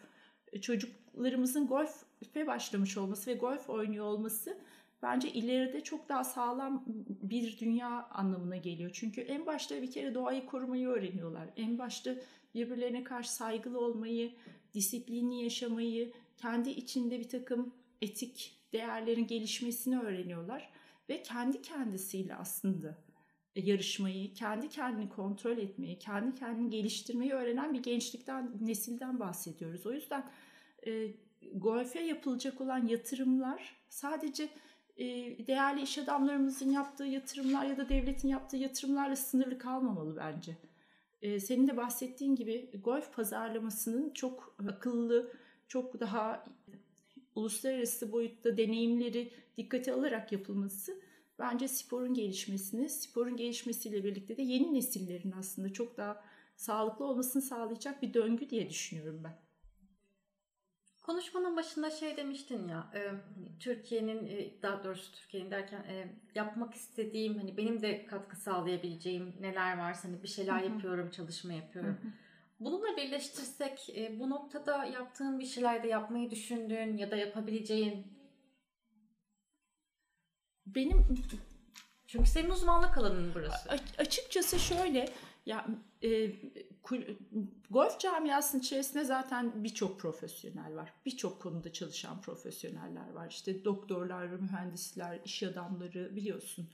E, 0.52 0.60
çocuklarımızın 0.60 1.66
golfe 1.66 2.46
başlamış 2.46 2.96
olması 2.96 3.30
ve 3.30 3.34
golf 3.34 3.70
oynuyor 3.70 4.04
olması 4.04 4.58
bence 5.02 5.28
ileride 5.28 5.80
çok 5.80 6.08
daha 6.08 6.24
sağlam 6.24 6.84
bir 7.06 7.58
dünya 7.58 8.08
anlamına 8.10 8.56
geliyor. 8.56 8.90
Çünkü 8.94 9.20
en 9.20 9.46
başta 9.46 9.82
bir 9.82 9.90
kere 9.90 10.14
doğayı 10.14 10.46
korumayı 10.46 10.88
öğreniyorlar. 10.88 11.48
En 11.56 11.78
başta 11.78 12.14
birbirlerine 12.54 13.04
karşı 13.04 13.32
saygılı 13.32 13.80
olmayı, 13.80 14.32
disiplinli 14.74 15.42
yaşamayı, 15.42 16.12
kendi 16.40 16.70
içinde 16.70 17.20
bir 17.20 17.28
takım 17.28 17.74
etik 18.02 18.56
değerlerin 18.72 19.26
gelişmesini 19.26 20.00
öğreniyorlar 20.00 20.70
ve 21.08 21.22
kendi 21.22 21.62
kendisiyle 21.62 22.34
aslında 22.34 22.98
yarışmayı, 23.56 24.34
kendi 24.34 24.68
kendini 24.68 25.08
kontrol 25.08 25.58
etmeyi, 25.58 25.98
kendi 25.98 26.34
kendini 26.34 26.70
geliştirmeyi 26.70 27.32
öğrenen 27.32 27.74
bir 27.74 27.82
gençlikten, 27.82 28.52
nesilden 28.60 29.20
bahsediyoruz. 29.20 29.86
O 29.86 29.92
yüzden 29.92 30.30
e, 30.86 31.14
golfe 31.54 32.00
yapılacak 32.00 32.60
olan 32.60 32.86
yatırımlar 32.86 33.76
sadece 33.88 34.48
e, 34.96 35.06
değerli 35.46 35.82
iş 35.82 35.98
adamlarımızın 35.98 36.70
yaptığı 36.70 37.04
yatırımlar 37.04 37.66
ya 37.66 37.76
da 37.76 37.88
devletin 37.88 38.28
yaptığı 38.28 38.56
yatırımlarla 38.56 39.16
sınırlı 39.16 39.58
kalmamalı 39.58 40.16
bence. 40.16 40.56
E, 41.22 41.40
senin 41.40 41.68
de 41.68 41.76
bahsettiğin 41.76 42.34
gibi 42.34 42.70
golf 42.84 43.14
pazarlamasının 43.14 44.10
çok 44.10 44.56
akıllı, 44.68 45.32
çok 45.70 46.00
daha 46.00 46.44
uluslararası 47.34 48.12
boyutta 48.12 48.56
deneyimleri 48.56 49.32
dikkate 49.56 49.92
alarak 49.92 50.32
yapılması 50.32 51.00
bence 51.38 51.68
sporun 51.68 52.14
gelişmesini, 52.14 52.88
sporun 52.88 53.36
gelişmesiyle 53.36 54.04
birlikte 54.04 54.36
de 54.36 54.42
yeni 54.42 54.74
nesillerin 54.74 55.32
aslında 55.32 55.72
çok 55.72 55.96
daha 55.96 56.24
sağlıklı 56.56 57.04
olmasını 57.04 57.42
sağlayacak 57.42 58.02
bir 58.02 58.14
döngü 58.14 58.50
diye 58.50 58.70
düşünüyorum 58.70 59.20
ben. 59.24 59.38
Konuşmanın 61.02 61.56
başında 61.56 61.90
şey 61.90 62.16
demiştin 62.16 62.68
ya, 62.68 62.90
e, 62.94 63.00
Türkiye'nin 63.60 64.26
e, 64.26 64.62
daha 64.62 64.84
doğrusu 64.84 65.12
Türkiye'nin 65.12 65.50
derken 65.50 65.82
e, 65.82 66.16
yapmak 66.34 66.74
istediğim 66.74 67.38
hani 67.38 67.56
benim 67.56 67.82
de 67.82 68.06
katkı 68.06 68.36
sağlayabileceğim 68.36 69.34
neler 69.40 69.78
varsa 69.78 70.08
hani 70.08 70.22
bir 70.22 70.28
şeyler 70.28 70.62
yapıyorum, 70.62 71.10
çalışma 71.10 71.52
yapıyorum. 71.52 71.98
Bununla 72.60 72.96
birleştirsek 72.96 73.88
bu 74.18 74.30
noktada 74.30 74.84
yaptığın 74.84 75.38
bir 75.38 75.46
şeyler 75.46 75.82
de 75.82 75.88
yapmayı 75.88 76.30
düşündüğün 76.30 76.96
ya 76.96 77.10
da 77.10 77.16
yapabileceğin 77.16 78.06
benim 80.66 81.06
çünkü 82.06 82.30
senin 82.30 82.50
uzmanlık 82.50 82.98
alanın 82.98 83.34
burası. 83.34 83.70
Açıkçası 83.98 84.58
şöyle 84.58 85.08
ya 85.46 85.66
e, 86.02 86.32
golf 87.70 88.00
camiasının 88.00 88.62
içerisinde 88.62 89.04
zaten 89.04 89.64
birçok 89.64 90.00
profesyonel 90.00 90.76
var. 90.76 90.92
Birçok 91.06 91.42
konuda 91.42 91.72
çalışan 91.72 92.20
profesyoneller 92.20 93.10
var. 93.12 93.30
İşte 93.30 93.64
doktorlar, 93.64 94.26
mühendisler, 94.26 95.20
iş 95.24 95.42
adamları 95.42 96.16
biliyorsun. 96.16 96.70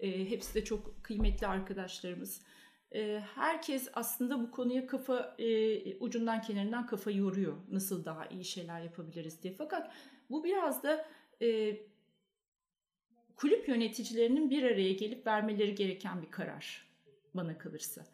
E, 0.00 0.30
hepsi 0.30 0.54
de 0.54 0.64
çok 0.64 1.04
kıymetli 1.04 1.46
arkadaşlarımız. 1.46 2.40
E, 2.94 3.22
herkes 3.34 3.88
aslında 3.94 4.42
bu 4.42 4.50
konuya 4.50 4.86
kafa 4.86 5.36
e, 5.38 5.96
ucundan 5.96 6.42
kenarından 6.42 6.86
kafa 6.86 7.10
yoruyor. 7.10 7.56
Nasıl 7.70 8.04
daha 8.04 8.26
iyi 8.26 8.44
şeyler 8.44 8.80
yapabiliriz 8.80 9.42
diye. 9.42 9.54
Fakat 9.58 9.92
bu 10.30 10.44
biraz 10.44 10.82
da 10.82 11.06
e, 11.42 11.76
kulüp 13.36 13.68
yöneticilerinin 13.68 14.50
bir 14.50 14.62
araya 14.62 14.92
gelip 14.92 15.26
vermeleri 15.26 15.74
gereken 15.74 16.22
bir 16.22 16.30
karar 16.30 16.88
bana 17.34 17.58
kalırsa. 17.58 18.04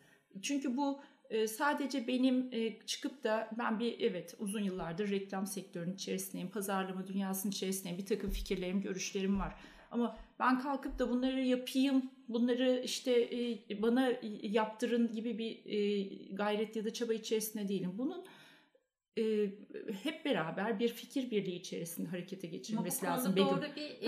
Çünkü 0.43 0.77
bu 0.77 1.01
e, 1.31 1.47
sadece 1.47 2.07
benim 2.07 2.51
çıkıp 2.87 3.25
da 3.25 3.51
ben 3.59 3.79
bir 3.79 4.01
evet 4.01 4.35
uzun 4.38 4.62
yıllardır 4.62 5.11
reklam 5.11 5.47
sektörünün 5.47 5.95
içerisindeyim, 5.95 6.51
pazarlama 6.51 7.07
dünyasının 7.07 7.53
içerisindeyim, 7.53 7.99
bir 7.99 8.07
takım 8.07 8.31
fikirlerim, 8.31 8.81
görüşlerim 8.81 9.40
var. 9.40 9.55
Ama 9.90 10.16
ben 10.38 10.59
kalkıp 10.61 10.99
da 10.99 11.11
bunları 11.11 11.40
yapayım, 11.40 12.11
bunları 12.33 12.83
işte 12.85 13.12
e, 13.71 13.83
bana 13.83 14.12
yaptırın 14.43 15.12
gibi 15.12 15.38
bir 15.38 16.37
gayret 16.37 16.77
ya 16.77 16.85
da 16.85 16.93
çaba 16.93 17.14
içerisinde 17.14 17.69
değilim. 17.69 17.93
Bunun 17.99 18.25
hep 20.03 20.25
beraber 20.25 20.79
bir 20.81 20.88
fikir 20.88 21.31
birliği 21.31 21.57
içerisinde 21.57 22.09
harekete 22.09 22.47
geçirilmesi 22.47 23.07
lazım. 23.07 23.37
Doğru 23.37 23.62
bir 23.77 24.01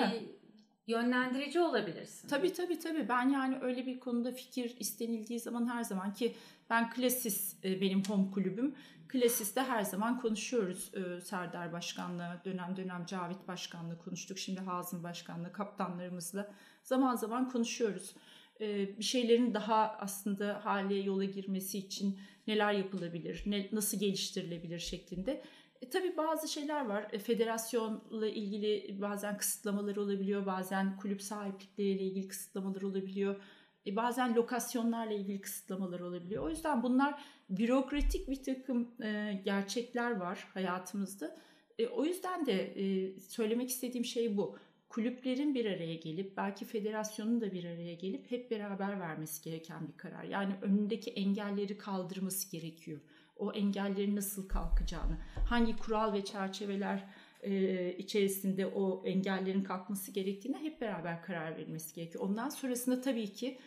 yönlendirici 0.87 1.61
olabilirsin. 1.61 2.29
Tabii 2.29 2.53
tabii 2.53 2.79
tabii. 2.79 3.09
Ben 3.09 3.29
yani 3.29 3.59
öyle 3.61 3.87
bir 3.87 4.01
konuda 4.01 4.33
fikir 4.33 4.77
istenildiği 4.79 5.41
zaman 5.41 5.67
her 5.69 5.83
zaman 5.83 6.13
ki 6.13 6.35
ben 6.71 6.91
Klasis 6.91 7.65
e, 7.65 7.81
benim 7.81 8.05
home 8.05 8.31
kulübüm. 8.31 8.75
Klasis'te 9.09 9.61
her 9.61 9.83
zaman 9.83 10.21
konuşuyoruz. 10.21 10.93
E, 10.95 11.21
Serdar 11.21 11.73
Başkan'la, 11.73 12.43
dönem 12.45 12.77
dönem 12.77 13.07
Cavit 13.07 13.49
Başkan'la 13.49 13.99
konuştuk. 13.99 14.39
Şimdi 14.39 14.61
Hazım 14.61 15.03
Başkan'la, 15.03 15.53
kaptanlarımızla 15.53 16.55
zaman 16.83 17.17
zaman 17.17 17.49
konuşuyoruz. 17.49 18.15
E, 18.61 18.99
bir 18.99 19.05
şeylerin 19.05 19.55
daha 19.55 19.97
aslında 20.01 20.65
hale 20.65 20.95
yola 20.95 21.25
girmesi 21.25 21.79
için 21.79 22.19
neler 22.47 22.73
yapılabilir, 22.73 23.45
nasıl 23.73 23.99
geliştirilebilir 23.99 24.79
şeklinde. 24.79 25.43
E, 25.83 25.91
tabii 25.91 26.17
bazı 26.17 26.49
şeyler 26.49 26.87
var. 26.87 27.07
E, 27.13 27.19
federasyonla 27.19 28.29
ilgili 28.29 29.01
bazen 29.01 29.37
kısıtlamalar 29.37 29.97
olabiliyor. 29.97 30.47
Bazen 30.47 30.97
kulüp 30.97 31.23
sahiplikleriyle 31.23 32.03
ilgili 32.03 32.29
kısıtlamalar 32.29 32.83
olabiliyor. 32.83 33.43
E, 33.87 33.97
bazen 33.97 34.35
lokasyonlarla 34.35 35.13
ilgili 35.13 35.41
kısıtlamalar 35.41 36.01
olabiliyor. 36.01 36.45
O 36.45 36.49
yüzden 36.49 36.83
bunlar 36.83 37.23
bürokratik 37.51 38.29
bir 38.29 38.43
takım 38.43 39.03
e, 39.03 39.41
gerçekler 39.45 40.17
var 40.17 40.49
hayatımızda. 40.55 41.39
E, 41.79 41.87
o 41.87 42.05
yüzden 42.05 42.47
de 42.47 42.63
e, 42.63 43.21
söylemek 43.21 43.69
istediğim 43.69 44.05
şey 44.05 44.37
bu. 44.37 44.59
Kulüplerin 44.93 45.55
bir 45.55 45.67
araya 45.67 45.95
gelip 45.95 46.37
belki 46.37 46.65
federasyonun 46.65 47.41
da 47.41 47.53
bir 47.53 47.65
araya 47.65 47.95
gelip 47.95 48.31
hep 48.31 48.51
beraber 48.51 49.01
vermesi 49.01 49.45
gereken 49.45 49.89
bir 49.89 49.97
karar. 49.97 50.25
Yani 50.25 50.53
önündeki 50.63 51.11
engelleri 51.11 51.79
kaldırması 51.79 52.51
gerekiyor 52.51 53.01
o 53.37 53.53
engellerin 53.53 54.17
nasıl 54.17 54.49
kalkacağını, 54.49 55.17
hangi 55.49 55.77
kural 55.77 56.13
ve 56.13 56.25
çerçeveler 56.25 57.05
e, 57.43 57.97
içerisinde 57.97 58.67
o 58.67 59.07
engellerin 59.07 59.65
kalkması 59.65 60.11
gerektiğine 60.11 60.59
hep 60.59 60.81
beraber 60.81 61.23
karar 61.23 61.57
verilmesi 61.57 61.95
gerekiyor. 61.95 62.25
Ondan 62.25 62.49
sonrasında 62.49 63.01
tabii 63.01 63.33
ki 63.33 63.59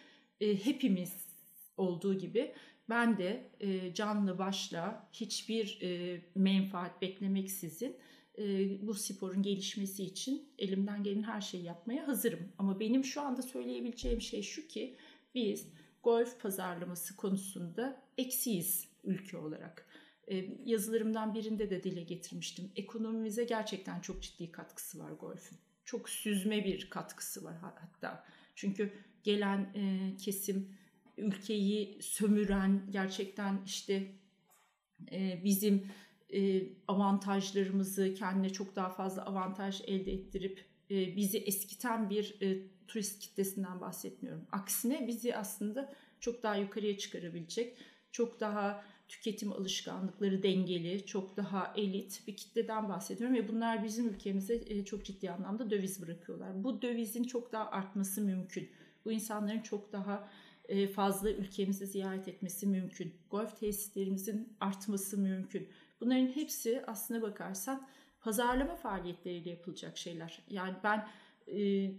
e, 0.42 0.66
hepimiz 0.66 1.28
olduğu 1.78 2.18
gibi 2.18 2.54
ben 2.90 3.18
de 3.18 3.50
e, 3.60 3.94
canlı 3.94 4.38
başla 4.38 5.10
hiçbir 5.14 5.80
e, 5.82 6.22
menfaat 6.36 7.02
beklemeksizin 7.02 7.90
e, 7.92 8.15
bu 8.82 8.94
sporun 8.94 9.44
gelişmesi 9.44 10.04
için 10.04 10.50
elimden 10.58 11.04
gelen 11.04 11.24
her 11.24 11.42
şeyi 11.42 11.64
yapmaya 11.64 12.08
hazırım. 12.08 12.52
Ama 12.58 12.80
benim 12.80 13.04
şu 13.04 13.22
anda 13.22 13.42
söyleyebileceğim 13.42 14.22
şey 14.22 14.42
şu 14.42 14.68
ki 14.68 14.96
biz 15.36 15.68
golf 16.04 16.42
pazarlaması 16.42 17.16
konusunda 17.16 18.02
eksiyiz 18.18 18.88
ülke 19.04 19.38
olarak. 19.38 19.88
Yazılarımdan 20.66 21.34
birinde 21.34 21.70
de 21.70 21.84
dile 21.84 22.04
getirmiştim. 22.04 22.72
Ekonomimize 22.76 23.44
gerçekten 23.44 24.00
çok 24.00 24.24
ciddi 24.24 24.52
katkısı 24.52 25.00
var 25.00 25.12
golfün. 25.12 25.58
Çok 25.86 26.10
süzme 26.10 26.66
bir 26.66 26.90
katkısı 26.90 27.44
var 27.44 27.56
hatta. 27.62 28.26
Çünkü 28.56 28.94
gelen 29.24 29.74
kesim 30.18 30.78
ülkeyi 31.18 31.98
sömüren 32.02 32.82
gerçekten 32.92 33.62
işte 33.66 34.12
bizim 35.44 35.88
avantajlarımızı 36.88 38.14
kendine 38.14 38.50
çok 38.50 38.76
daha 38.76 38.90
fazla 38.90 39.26
avantaj 39.26 39.82
elde 39.88 40.14
ettirip 40.14 40.66
e, 40.92 41.16
bizi 41.16 41.38
eskiten 41.38 42.10
bir 42.10 42.42
e, 42.42 42.58
turist 42.88 43.20
kitlesinden 43.20 43.82
bahsetmiyorum. 43.82 44.48
Aksine 44.52 45.08
bizi 45.08 45.36
aslında 45.36 45.94
çok 46.20 46.44
daha 46.44 46.56
yukarıya 46.56 46.98
çıkarabilecek, 46.98 47.78
çok 48.12 48.40
daha 48.40 48.84
tüketim 49.08 49.52
alışkanlıkları 49.52 50.44
dengeli, 50.44 51.06
çok 51.06 51.38
daha 51.38 51.74
elit 51.78 52.28
bir 52.28 52.36
kitleden 52.36 52.90
bahsediyorum 52.90 53.36
ve 53.36 53.48
bunlar 53.48 53.84
bizim 53.84 54.10
ülkemize 54.10 54.64
e, 54.68 54.86
çok 54.86 55.06
ciddi 55.06 55.32
anlamda 55.32 55.70
döviz 55.70 56.02
bırakıyorlar. 56.02 56.64
Bu 56.64 56.82
dövizin 56.82 57.24
çok 57.24 57.52
daha 57.52 57.72
artması 57.72 58.22
mümkün. 58.22 58.70
Bu 59.06 59.12
insanların 59.12 59.60
çok 59.60 59.92
daha 59.94 60.30
e, 60.70 60.88
fazla 60.88 61.32
ülkemizi 61.32 61.88
ziyaret 61.88 62.28
etmesi 62.28 62.68
mümkün. 62.68 63.14
Golf 63.32 63.60
tesislerimizin 63.60 64.54
artması 64.60 65.18
mümkün. 65.18 65.68
Bunların 66.02 66.28
hepsi 66.28 66.84
aslına 66.88 67.22
bakarsan 67.22 67.88
pazarlama 68.22 68.76
faaliyetleriyle 68.76 69.50
yapılacak 69.50 69.98
şeyler. 69.98 70.42
Yani 70.50 70.76
ben 70.84 71.08
e, 71.48 71.92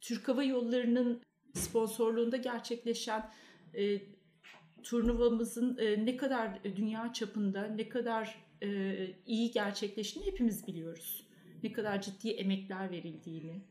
Türk 0.00 0.28
Hava 0.28 0.44
Yolları'nın 0.44 1.22
sponsorluğunda 1.54 2.36
gerçekleşen 2.36 3.30
e, 3.74 4.00
turnuvamızın 4.82 5.76
e, 5.78 6.06
ne 6.06 6.16
kadar 6.16 6.64
dünya 6.64 7.12
çapında, 7.12 7.66
ne 7.66 7.88
kadar 7.88 8.44
e, 8.62 8.96
iyi 9.26 9.50
gerçekleştiğini 9.50 10.30
hepimiz 10.30 10.66
biliyoruz. 10.66 11.26
Ne 11.62 11.72
kadar 11.72 12.02
ciddi 12.02 12.30
emekler 12.30 12.90
verildiğini. 12.90 13.62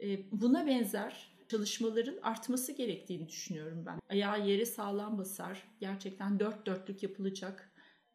E, 0.00 0.30
buna 0.32 0.66
benzer 0.66 1.36
çalışmaların 1.48 2.18
artması 2.22 2.72
gerektiğini 2.72 3.28
düşünüyorum 3.28 3.84
ben. 3.86 4.00
Ayağı 4.08 4.48
yere 4.48 4.66
sağlam 4.66 5.18
basar, 5.18 5.62
gerçekten 5.80 6.40
dört 6.40 6.66
dörtlük 6.66 7.02
yapılacak, 7.02 7.72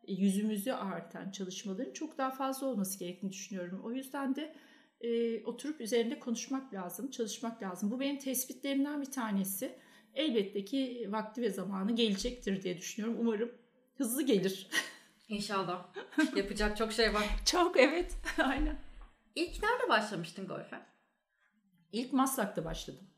yüzümüzü 0.08 0.72
artan 0.72 1.32
çalışmaların 1.32 1.94
çok 1.94 2.18
daha 2.18 2.32
fazla 2.32 2.68
olması 2.68 3.00
gerektiğini 3.00 3.32
düşünüyorum. 3.32 3.82
O 3.84 3.92
yüzden 3.92 4.36
de 4.36 4.56
e, 5.02 5.44
oturup 5.44 5.82
üzerinde 5.82 6.20
konuşmak 6.20 6.74
lazım, 6.74 7.12
çalışmak 7.12 7.64
lazım. 7.64 7.92
Bu 7.92 8.00
benim 8.00 8.20
tespitlerimden 8.20 9.02
bir 9.02 9.12
tanesi. 9.12 9.80
Elbette 10.14 10.66
ki 10.66 11.08
vakti 11.10 11.42
ve 11.42 11.50
zamanı 11.50 11.96
gelecektir 11.96 12.62
diye 12.62 12.78
düşünüyorum. 12.78 13.18
Umarım 13.22 13.52
hızlı 13.96 14.24
gelir. 14.24 14.68
İnşallah. 15.30 15.88
Yapacak 16.36 16.78
çok 16.78 16.92
şey 16.92 17.14
var. 17.14 17.24
Çok 17.46 17.80
evet. 17.80 18.16
Aynen. 18.38 18.78
İlk 19.36 19.64
nerede 19.64 19.90
başlamıştın 19.90 20.48
golfe? 20.48 20.80
İlk 21.92 22.14
Maslak'ta 22.14 22.66
başladım. 22.66 23.11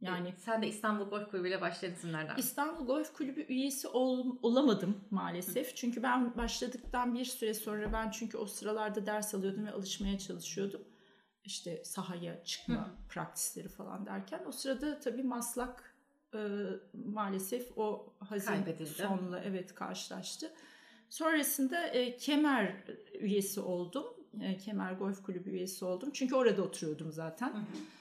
Yani 0.00 0.34
sen 0.38 0.62
de 0.62 0.68
İstanbul 0.68 1.04
Golf 1.04 1.30
Kulübü 1.30 1.48
ile 1.48 1.60
başladın 1.60 1.94
isimlerden. 1.94 2.36
İstanbul 2.36 2.86
Golf 2.86 3.12
Kulübü 3.12 3.40
üyesi 3.40 3.88
ol, 3.88 4.36
olamadım 4.42 5.04
maalesef. 5.10 5.76
Çünkü 5.76 6.02
ben 6.02 6.36
başladıktan 6.36 7.14
bir 7.14 7.24
süre 7.24 7.54
sonra 7.54 7.92
ben 7.92 8.10
çünkü 8.10 8.38
o 8.38 8.46
sıralarda 8.46 9.06
ders 9.06 9.34
alıyordum 9.34 9.66
ve 9.66 9.72
alışmaya 9.72 10.18
çalışıyordum. 10.18 10.80
İşte 11.44 11.84
sahaya 11.84 12.44
çıkma 12.44 12.86
Hı. 12.86 13.08
praktisleri 13.08 13.68
falan 13.68 14.06
derken 14.06 14.40
o 14.46 14.52
sırada 14.52 15.00
tabii 15.00 15.22
Maslak 15.22 15.94
e, 16.34 16.38
maalesef 16.92 17.78
o 17.78 18.12
hazin 18.18 18.84
sonla 18.84 19.40
evet 19.40 19.74
karşılaştı. 19.74 20.52
Sonrasında 21.10 21.86
e, 21.86 22.16
Kemer 22.16 22.84
üyesi 23.20 23.60
oldum. 23.60 24.06
E, 24.40 24.56
Kemer 24.58 24.92
Golf 24.92 25.22
Kulübü 25.22 25.50
üyesi 25.50 25.84
oldum. 25.84 26.10
Çünkü 26.12 26.34
orada 26.34 26.62
oturuyordum 26.62 27.12
zaten. 27.12 27.48
Hı 27.48 27.58
hı. 27.58 27.97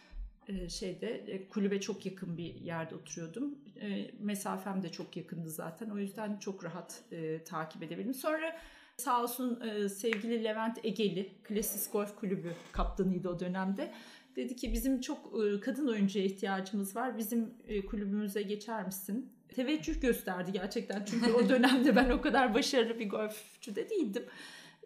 E, 0.48 0.70
şeyde 0.70 1.08
e, 1.08 1.48
kulübe 1.48 1.82
çok 1.82 2.06
yakın 2.06 2.38
bir 2.38 2.56
yerde 2.56 2.96
oturuyordum. 2.96 3.56
E, 3.82 4.12
mesafem 4.20 4.84
de 4.84 4.90
çok 4.90 5.18
yakındı 5.18 5.50
zaten. 5.50 5.90
O 5.90 5.98
yüzden 5.98 6.38
çok 6.38 6.64
rahat 6.64 7.04
takip 7.46 7.84
edebildim. 7.84 8.14
Sonra 8.14 8.58
sağ 8.98 9.24
olsun 9.24 9.62
sevgili 9.88 10.44
Levent 10.44 10.86
Egeli, 10.86 11.32
Klasis 11.44 11.92
Golf 11.92 12.16
Kulübü 12.16 12.54
kaptanıydı 12.72 13.30
o 13.30 13.40
dönemde. 13.40 13.94
Dedi 14.36 14.56
ki 14.56 14.74
bizim 14.74 15.02
çok 15.02 15.34
kadın 15.62 15.88
oyuncuya 15.88 16.26
ihtiyacımız 16.26 16.96
var. 16.96 17.18
Bizim 17.18 17.54
kulübümüze 17.90 18.42
geçer 18.42 18.86
misin? 18.86 19.34
Teveccüh 19.50 20.02
gösterdi 20.02 20.52
gerçekten. 20.52 21.06
Çünkü 21.06 21.32
o 21.32 21.50
dönemde 21.50 21.96
ben 21.96 22.10
o 22.10 22.22
kadar 22.22 22.54
başarılı 22.54 23.00
bir 23.00 23.10
golfçü 23.10 23.76
de 23.76 23.90
değildim. 23.90 24.26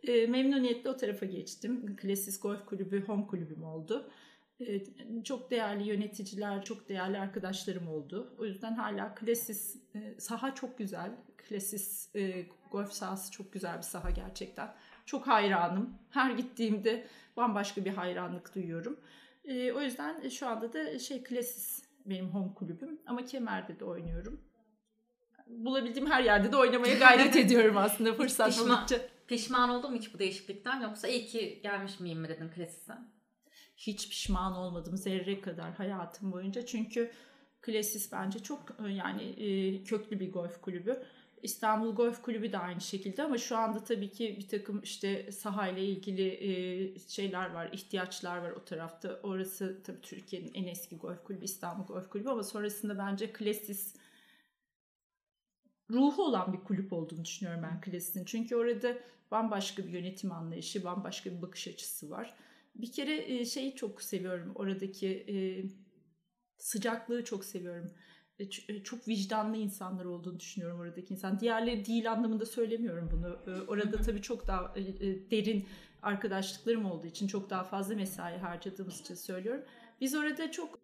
Memnuniyetle 0.08 0.90
o 0.90 0.98
tarafa 0.98 1.26
geçtim. 1.26 1.96
Klasis 1.96 2.40
Golf 2.40 2.66
Kulübü 2.66 3.06
home 3.06 3.28
kulübüm 3.28 3.64
oldu. 3.64 4.12
Çok 5.24 5.52
değerli 5.52 5.88
yöneticiler, 5.88 6.64
çok 6.64 6.90
değerli 6.90 7.20
arkadaşlarım 7.20 7.88
oldu. 7.88 8.36
O 8.40 8.46
yüzden 8.46 8.74
hala 8.74 9.16
Klasis 9.16 9.76
e, 9.96 10.20
saha 10.20 10.56
çok 10.56 10.78
güzel. 10.78 11.12
Klasis 11.38 12.16
e, 12.16 12.46
golf 12.72 12.94
sahası 12.94 13.32
çok 13.32 13.54
güzel 13.54 13.78
bir 13.78 13.82
saha 13.82 14.10
gerçekten. 14.10 14.74
Çok 15.06 15.28
hayranım. 15.28 15.94
Her 16.10 16.32
gittiğimde 16.32 17.08
bambaşka 17.38 17.86
bir 17.86 17.94
hayranlık 17.94 18.56
duyuyorum. 18.56 19.00
E, 19.46 19.72
o 19.72 19.82
yüzden 19.82 20.30
şu 20.30 20.48
anda 20.48 20.74
da 20.74 21.00
şey 21.00 21.24
Klasis 21.24 21.84
benim 22.06 22.30
home 22.30 22.54
kulübüm 22.54 23.00
ama 23.06 23.26
Kemer'de 23.26 23.80
de 23.80 23.86
oynuyorum. 23.86 24.42
Bulabildiğim 25.48 26.12
her 26.12 26.24
yerde 26.24 26.52
de 26.52 26.56
oynamaya 26.56 26.98
gayret 26.98 27.36
ediyorum 27.46 27.78
aslında 27.78 28.14
fırsat 28.14 28.60
buldukça. 28.60 29.02
Pişman 29.28 29.70
oldun 29.70 29.92
mu 29.92 29.98
hiç 29.98 30.14
bu 30.14 30.20
değişiklikten 30.20 30.82
yoksa 30.82 31.08
iyi 31.08 31.26
ki 31.26 31.60
gelmiş 31.64 32.00
miyim 32.00 32.20
mi 32.20 32.30
dedin 32.30 32.50
Klasis'e? 32.50 32.94
Hiç 33.82 34.10
pişman 34.10 34.54
olmadım 34.54 34.98
zerre 34.98 35.42
kadar 35.42 35.74
hayatım 35.74 36.32
boyunca. 36.32 36.66
Çünkü 36.66 37.12
Klasis 37.62 38.12
bence 38.12 38.40
çok 38.40 38.60
e, 38.86 38.90
yani 38.90 39.24
e, 39.24 39.84
köklü 39.84 40.20
bir 40.20 40.34
golf 40.34 40.62
kulübü. 40.62 41.04
İstanbul 41.44 41.96
Golf 41.96 42.22
Kulübü 42.22 42.52
de 42.52 42.58
aynı 42.58 42.82
şekilde 42.82 43.24
ama 43.24 43.38
şu 43.38 43.58
anda 43.58 43.84
tabii 43.84 44.12
ki 44.12 44.36
bir 44.40 44.48
takım 44.48 44.82
işte 44.84 45.32
sahayla 45.32 45.82
ilgili 45.82 46.28
e, 46.28 47.00
şeyler 47.00 47.52
var, 47.52 47.70
ihtiyaçlar 47.74 48.38
var 48.38 48.52
o 48.52 48.66
tarafta. 48.66 49.20
Orası 49.24 49.82
tabii 49.84 50.02
Türkiye'nin 50.02 50.52
en 50.54 50.68
eski 50.68 50.98
golf 50.98 51.24
kulübü 51.24 51.46
İstanbul 51.46 51.86
Golf 51.86 52.10
Kulübü 52.10 52.30
ama 52.30 52.44
sonrasında 52.44 52.98
bence 52.98 53.34
Klasis 53.34 53.96
ruhu 55.90 56.24
olan 56.24 56.54
bir 56.54 56.60
kulüp 56.60 56.94
olduğunu 56.94 57.26
düşünüyorum 57.26 57.64
ben 57.64 57.82
Klasis'in. 57.82 58.26
Çünkü 58.26 58.56
orada 58.56 58.98
bambaşka 59.32 59.84
bir 59.84 59.90
yönetim 59.90 60.32
anlayışı, 60.32 60.84
bambaşka 60.84 61.32
bir 61.32 61.42
bakış 61.42 61.68
açısı 61.68 62.10
var. 62.10 62.36
Bir 62.76 62.92
kere 62.92 63.46
şeyi 63.46 63.76
çok 63.76 64.02
seviyorum 64.02 64.52
oradaki 64.56 65.26
sıcaklığı 66.58 67.24
çok 67.24 67.46
seviyorum 67.46 67.92
e, 68.42 68.74
e, 68.74 68.84
çok 68.84 69.08
vicdanlı 69.08 69.58
insanlar 69.58 70.06
olduğunu 70.06 70.40
düşünüyorum 70.40 70.80
oradaki 70.80 71.14
insan. 71.14 71.40
Diğerleri 71.40 71.86
değil 71.86 72.12
anlamında 72.12 72.46
söylemiyorum 72.46 73.10
bunu. 73.12 73.56
E, 73.56 73.62
orada 73.62 74.02
tabii 74.02 74.22
çok 74.22 74.48
daha 74.48 74.76
derin 75.32 75.68
arkadaşlıklarım 76.02 76.86
olduğu 76.86 77.08
için 77.08 77.28
çok 77.28 77.50
daha 77.50 77.64
fazla 77.64 77.96
mesai 77.96 78.38
harcadığımız 78.38 79.00
için 79.00 79.16
söylüyorum. 79.16 79.64
Biz 80.02 80.16
orada 80.16 80.52
çok 80.52 80.80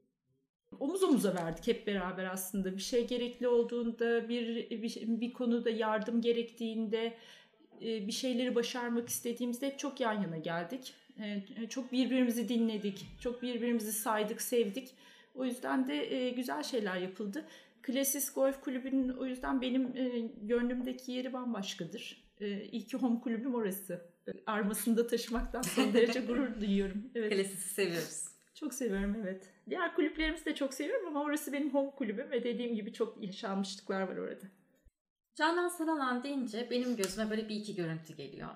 omuz 0.80 1.04
omuza 1.04 1.36
verdik 1.36 1.68
hep 1.68 1.88
beraber 1.88 2.26
aslında. 2.26 2.76
Bir 2.76 2.82
şey 2.82 3.08
gerekli 3.08 3.48
olduğunda, 3.48 4.30
bir, 4.30 4.70
bir, 4.70 5.22
bir 5.22 5.34
konuda 5.34 5.70
yardım 5.70 6.22
gerektiğinde, 6.22 7.18
bir 7.82 8.12
şeyleri 8.12 8.56
başarmak 8.56 9.10
istediğimizde 9.10 9.68
hep 9.68 9.80
çok 9.80 10.00
yan 10.00 10.22
yana 10.22 10.38
geldik. 10.38 10.94
Çok 11.70 11.92
birbirimizi 11.92 12.50
dinledik, 12.50 13.08
çok 13.20 13.42
birbirimizi 13.42 13.94
saydık, 13.94 14.42
sevdik 14.42 14.96
o 15.38 15.46
yüzden 15.46 15.88
de 15.88 16.16
e, 16.16 16.30
güzel 16.30 16.64
şeyler 16.64 16.96
yapıldı. 16.96 17.46
Klasis 17.82 18.34
Golf 18.34 18.62
Kulübü'nün 18.62 19.10
o 19.10 19.26
yüzden 19.26 19.62
benim 19.62 19.98
e, 19.98 20.20
gönlümdeki 20.42 21.12
yeri 21.12 21.34
bambaşkadır. 21.34 22.24
E, 22.42 22.64
iyi 22.64 22.86
ki 22.86 22.98
home 22.98 23.20
kulübüm 23.20 23.56
orası. 23.56 24.02
E, 24.28 24.32
armasında 24.46 25.08
taşımaktan 25.08 25.62
son 25.62 25.94
derece 25.94 26.20
gurur 26.28 26.62
duyuyorum. 26.62 27.10
Evet. 27.16 27.34
Klasis'i 27.34 27.70
seviyoruz. 27.70 28.28
Çok 28.56 28.74
seviyorum 28.74 29.16
evet. 29.22 29.50
Diğer 29.70 29.96
kulüplerimizi 29.96 30.46
de 30.46 30.56
çok 30.56 30.74
seviyorum 30.74 31.08
ama 31.08 31.24
orası 31.24 31.54
benim 31.54 31.74
home 31.74 31.92
kulübüm 31.92 32.32
ve 32.32 32.44
dediğim 32.44 32.76
gibi 32.76 32.94
çok 32.94 33.24
yaşanmışlıklar 33.24 34.02
var 34.02 34.18
orada. 34.18 34.46
Canan 35.38 35.68
Sanalan 35.68 36.24
deyince 36.24 36.68
benim 36.72 36.96
gözüme 36.96 37.30
böyle 37.30 37.50
bir 37.50 37.56
iki 37.56 37.76
görüntü 37.76 38.14
geliyor. 38.14 38.50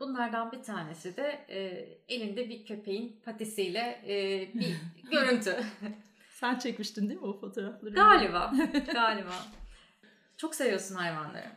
Bunlardan 0.00 0.52
bir 0.52 0.62
tanesi 0.62 1.16
de 1.16 1.46
e, 1.48 1.58
elinde 2.14 2.48
bir 2.48 2.64
köpeğin 2.64 3.20
patisiyle 3.24 4.02
e, 4.06 4.48
bir 4.54 4.76
görüntü. 5.10 5.56
Sen 6.30 6.58
çekmiştin 6.58 7.08
değil 7.08 7.20
mi 7.20 7.26
o 7.26 7.40
fotoğrafları? 7.40 7.94
Galiba. 7.94 8.52
galiba. 8.92 9.32
Çok 10.36 10.54
seviyorsun 10.54 10.94
hayvanları. 10.94 11.52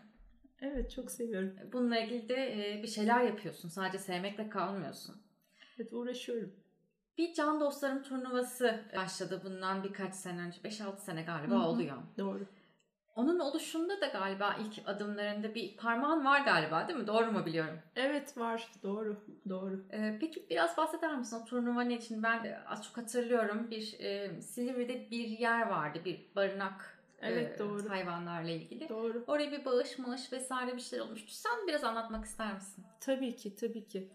Evet 0.62 0.92
çok 0.92 1.12
seviyorum. 1.12 1.54
Bununla 1.74 2.00
ilgili 2.00 2.30
de 2.30 2.36
e, 2.36 2.84
bir 2.84 2.88
şeyler 2.88 3.22
yapıyorsun. 3.24 3.70
Sadece 3.70 3.98
sevmekle 3.98 4.50
kalmıyorsun. 4.50 5.16
Evet 5.78 5.94
uğraşıyorum. 5.94 6.54
Bir 7.18 7.34
Can 7.34 7.60
Dostlarım 7.60 8.04
turnuvası 8.04 8.84
başladı 8.96 9.42
bundan 9.46 9.84
birkaç 9.84 10.16
sene 10.16 10.42
önce. 10.42 10.58
5-6 10.62 10.98
sene 10.98 11.22
galiba 11.22 11.56
Hı-hı. 11.56 11.64
oluyor. 11.64 11.98
Doğru. 12.18 12.48
Onun 13.16 13.40
oluşunda 13.40 14.02
da 14.02 14.08
galiba 14.08 14.56
ilk 14.66 14.90
adımlarında 14.90 15.56
bir 15.56 15.78
parmağın 15.78 16.26
var 16.26 16.42
galiba 16.42 16.88
değil 16.88 17.00
mi? 17.00 17.08
Doğru 17.08 17.32
mu 17.32 17.46
biliyorum? 17.46 17.80
Evet 17.96 18.38
var. 18.38 18.68
Doğru. 18.84 19.18
Doğru. 19.50 19.84
Ee, 19.92 20.18
peki 20.22 20.46
biraz 20.50 20.78
bahseder 20.78 21.18
misin 21.18 21.38
o 21.42 21.46
turnuva 21.46 21.84
için? 21.84 22.24
Ben 22.24 22.64
az 22.68 22.84
çok 22.84 22.98
hatırlıyorum. 22.98 23.72
Bir 23.72 24.00
e, 24.00 24.42
Silivri'de 24.42 25.12
bir 25.12 25.28
yer 25.28 25.68
vardı. 25.70 26.00
Bir 26.06 26.26
barınak 26.36 27.04
Evet 27.24 27.60
doğru. 27.60 27.90
Hayvanlarla 27.90 28.50
ilgili. 28.50 28.90
Doğru. 28.90 29.24
Oraya 29.28 29.52
bir 29.52 29.66
bağış 29.66 30.00
mağış 30.00 30.34
vesaire 30.34 30.76
bir 30.76 30.82
şeyler 30.82 31.06
olmuştu. 31.06 31.34
Sen 31.34 31.68
biraz 31.68 31.84
anlatmak 31.84 32.26
ister 32.26 32.54
misin? 32.54 32.84
Tabii 33.00 33.36
ki 33.36 33.56
tabii 33.56 33.88
ki. 33.88 34.10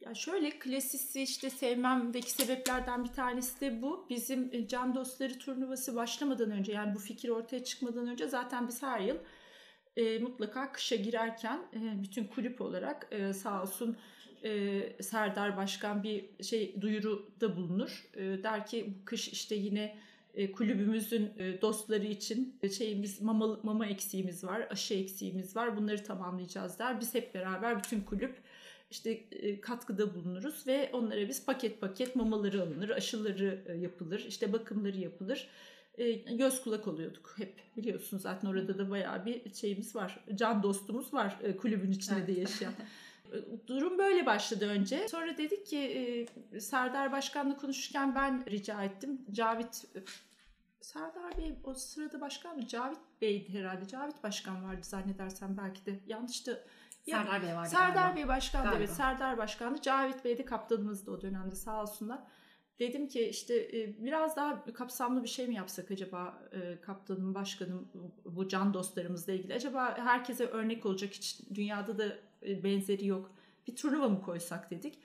Ya 0.00 0.14
şöyle 0.14 0.50
klasisi 0.50 1.22
işte 1.22 1.50
sevmemdeki 1.50 2.30
sebeplerden 2.30 3.04
bir 3.04 3.12
tanesi 3.12 3.60
de 3.60 3.82
bu. 3.82 4.06
Bizim 4.10 4.50
e, 4.52 4.68
Can 4.68 4.94
Dostları 4.94 5.38
turnuvası 5.38 5.96
başlamadan 5.96 6.50
önce 6.50 6.72
yani 6.72 6.94
bu 6.94 6.98
fikir 6.98 7.28
ortaya 7.28 7.64
çıkmadan 7.64 8.08
önce 8.08 8.28
zaten 8.28 8.68
biz 8.68 8.82
her 8.82 9.00
yıl 9.00 9.16
e, 9.96 10.18
mutlaka 10.18 10.72
kışa 10.72 10.96
girerken 10.96 11.58
e, 11.72 12.02
bütün 12.02 12.24
kulüp 12.24 12.60
olarak 12.60 13.08
e, 13.10 13.32
sağ 13.32 13.62
olsun 13.62 13.96
e, 14.44 15.02
Serdar 15.02 15.56
Başkan 15.56 16.02
bir 16.02 16.42
şey 16.42 16.80
duyuruda 16.80 17.56
bulunur. 17.56 18.06
E, 18.14 18.22
der 18.22 18.66
ki 18.66 18.94
bu 18.94 19.04
kış 19.04 19.28
işte 19.28 19.54
yine 19.54 19.98
e, 20.34 20.52
kulübümüzün 20.52 21.32
e, 21.38 21.60
dostları 21.62 22.06
için 22.06 22.58
e, 22.62 22.68
şeyimiz 22.68 23.22
mama, 23.22 23.60
mama 23.62 23.86
eksiğimiz 23.86 24.44
var, 24.44 24.66
aşı 24.70 24.94
eksiğimiz 24.94 25.56
var. 25.56 25.76
Bunları 25.76 26.04
tamamlayacağız 26.04 26.78
der. 26.78 27.00
Biz 27.00 27.14
hep 27.14 27.34
beraber 27.34 27.78
bütün 27.78 28.00
kulüp 28.00 28.36
işte 28.90 29.10
e, 29.10 29.60
katkıda 29.60 30.14
bulunuruz 30.14 30.66
ve 30.66 30.90
onlara 30.92 31.28
biz 31.28 31.44
paket 31.44 31.80
paket 31.80 32.16
mamaları 32.16 32.62
alınır, 32.62 32.88
aşıları 32.88 33.64
e, 33.66 33.72
yapılır, 33.72 34.24
işte 34.28 34.52
bakımları 34.52 34.98
yapılır. 34.98 35.48
E, 35.98 36.12
göz 36.12 36.62
kulak 36.62 36.88
oluyorduk 36.88 37.34
hep 37.36 37.54
biliyorsunuz 37.76 38.22
zaten 38.22 38.48
orada 38.48 38.78
da 38.78 38.90
bayağı 38.90 39.26
bir 39.26 39.54
şeyimiz 39.54 39.96
var. 39.96 40.24
Can 40.34 40.62
dostumuz 40.62 41.14
var 41.14 41.38
kulübün 41.60 41.92
içinde 41.92 42.26
de 42.26 42.32
yaşayan. 42.32 42.72
Durum 43.66 43.98
böyle 43.98 44.26
başladı 44.26 44.66
önce. 44.68 45.08
Sonra 45.08 45.38
dedik 45.38 45.66
ki 45.66 46.26
Serdar 46.60 47.12
Başkan'la 47.12 47.56
konuşurken 47.56 48.14
ben 48.14 48.50
rica 48.50 48.84
ettim. 48.84 49.20
Cavit 49.32 49.84
Serdar 50.80 51.36
Bey 51.36 51.54
o 51.64 51.74
sırada 51.74 52.20
başkan 52.20 52.56
mı? 52.56 52.66
Cavit 52.66 52.98
Bey'di 53.20 53.58
herhalde. 53.58 53.88
Cavit 53.88 54.22
Başkan 54.22 54.64
vardı 54.64 54.80
zannedersem 54.82 55.56
belki 55.56 55.86
de. 55.86 56.00
Yanlış 56.06 56.46
da 56.46 56.60
Serdar 57.10 57.42
Bey 57.42 57.54
vardı 57.56 57.68
Serdar 57.68 57.94
galiba. 57.94 58.16
Bey 58.16 58.28
başkandı 58.28 58.64
Galiba. 58.64 58.78
evet. 58.78 58.90
Serdar 58.90 59.38
başkandı. 59.38 59.82
Cavit 59.82 60.24
Bey 60.24 60.38
de 60.38 60.44
kaptanımızdı 60.44 61.10
o 61.10 61.20
dönemde 61.20 61.54
sağ 61.54 61.82
olsunlar. 61.82 62.18
Dedim 62.78 63.08
ki 63.08 63.28
işte 63.28 63.54
e, 63.54 64.04
biraz 64.04 64.36
daha 64.36 64.64
kapsamlı 64.64 65.22
bir 65.22 65.28
şey 65.28 65.48
mi 65.48 65.54
yapsak 65.54 65.90
acaba 65.90 66.42
e, 66.52 66.80
kaptanım, 66.80 67.34
başkanım 67.34 67.88
bu 68.24 68.48
can 68.48 68.74
dostlarımızla 68.74 69.32
ilgili. 69.32 69.54
Acaba 69.54 69.98
herkese 69.98 70.46
örnek 70.46 70.86
olacak 70.86 71.12
hiç 71.12 71.40
dünyada 71.54 71.98
da 71.98 72.04
e, 72.46 72.64
benzeri 72.64 73.06
yok. 73.06 73.30
Bir 73.66 73.76
turnuva 73.76 74.08
mı 74.08 74.22
koysak 74.22 74.70
dedik. 74.70 74.98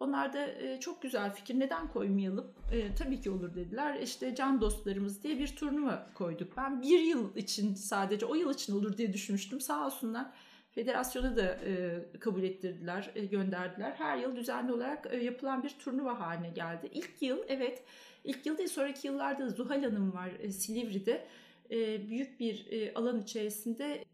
Onlar 0.00 0.32
da 0.32 0.46
e, 0.46 0.80
çok 0.80 1.02
güzel 1.02 1.34
fikir 1.34 1.60
neden 1.60 1.88
koymayalım? 1.88 2.52
E, 2.72 2.94
tabii 2.94 3.20
ki 3.20 3.30
olur 3.30 3.54
dediler. 3.54 4.00
İşte 4.00 4.34
can 4.34 4.60
dostlarımız 4.60 5.22
diye 5.22 5.38
bir 5.38 5.56
turnuva 5.56 6.06
koyduk. 6.14 6.56
Ben 6.56 6.82
bir 6.82 7.00
yıl 7.00 7.36
için 7.36 7.74
sadece 7.74 8.26
o 8.26 8.34
yıl 8.34 8.54
için 8.54 8.72
olur 8.76 8.96
diye 8.96 9.12
düşünmüştüm. 9.12 9.60
Sağ 9.60 9.86
olsunlar 9.86 10.26
federasyona 10.74 11.36
da 11.36 11.60
e, 11.66 12.02
kabul 12.20 12.42
ettirdiler, 12.42 13.10
e, 13.14 13.24
gönderdiler. 13.24 13.92
Her 13.98 14.16
yıl 14.16 14.36
düzenli 14.36 14.72
olarak 14.72 15.06
e, 15.10 15.16
yapılan 15.16 15.62
bir 15.62 15.70
turnuva 15.78 16.20
haline 16.20 16.50
geldi. 16.50 16.88
İlk 16.92 17.22
yıl 17.22 17.38
evet, 17.48 17.84
ilk 18.24 18.46
yıl 18.46 18.58
değil 18.58 18.68
sonraki 18.68 19.06
yıllarda 19.06 19.48
Zuhal 19.48 19.82
Hanım 19.82 20.12
var 20.12 20.30
e, 20.40 20.52
Silivri'de. 20.52 21.26
E, 21.70 22.08
büyük 22.08 22.40
bir 22.40 22.66
e, 22.70 22.94
alan 22.94 23.20
içerisinde 23.20 24.04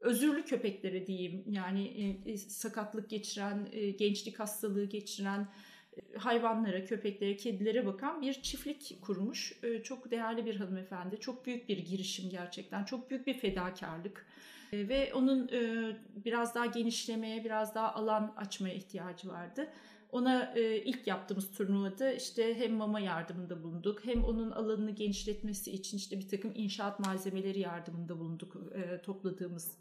özürlü 0.00 0.44
köpeklere 0.44 1.06
diyeyim 1.06 1.44
yani 1.46 2.16
e, 2.26 2.36
sakatlık 2.36 3.10
geçiren, 3.10 3.68
e, 3.72 3.90
gençlik 3.90 4.40
hastalığı 4.40 4.84
geçiren 4.84 5.48
e, 5.96 6.18
hayvanlara, 6.18 6.84
köpeklere, 6.84 7.36
kedilere 7.36 7.86
bakan 7.86 8.22
bir 8.22 8.42
çiftlik 8.42 8.98
kurmuş. 9.02 9.58
E, 9.62 9.82
çok 9.82 10.10
değerli 10.10 10.46
bir 10.46 10.56
hanımefendi, 10.56 11.20
çok 11.20 11.46
büyük 11.46 11.68
bir 11.68 11.78
girişim 11.78 12.30
gerçekten, 12.30 12.84
çok 12.84 13.10
büyük 13.10 13.26
bir 13.26 13.34
fedakarlık. 13.34 14.26
E, 14.72 14.88
ve 14.88 15.14
onun 15.14 15.48
e, 15.48 15.92
biraz 16.24 16.54
daha 16.54 16.66
genişlemeye, 16.66 17.44
biraz 17.44 17.74
daha 17.74 17.94
alan 17.94 18.34
açmaya 18.36 18.74
ihtiyacı 18.74 19.28
vardı. 19.28 19.68
Ona 20.12 20.52
e, 20.56 20.76
ilk 20.76 21.06
yaptığımız 21.06 21.50
turnuvada 21.50 22.12
işte 22.12 22.58
hem 22.58 22.72
mama 22.72 23.00
yardımında 23.00 23.62
bulunduk 23.62 24.04
hem 24.04 24.24
onun 24.24 24.50
alanını 24.50 24.90
genişletmesi 24.90 25.72
için 25.72 25.96
işte 25.96 26.18
bir 26.18 26.28
takım 26.28 26.52
inşaat 26.54 27.00
malzemeleri 27.00 27.60
yardımında 27.60 28.18
bulunduk 28.18 28.56
topladığımız 29.02 29.78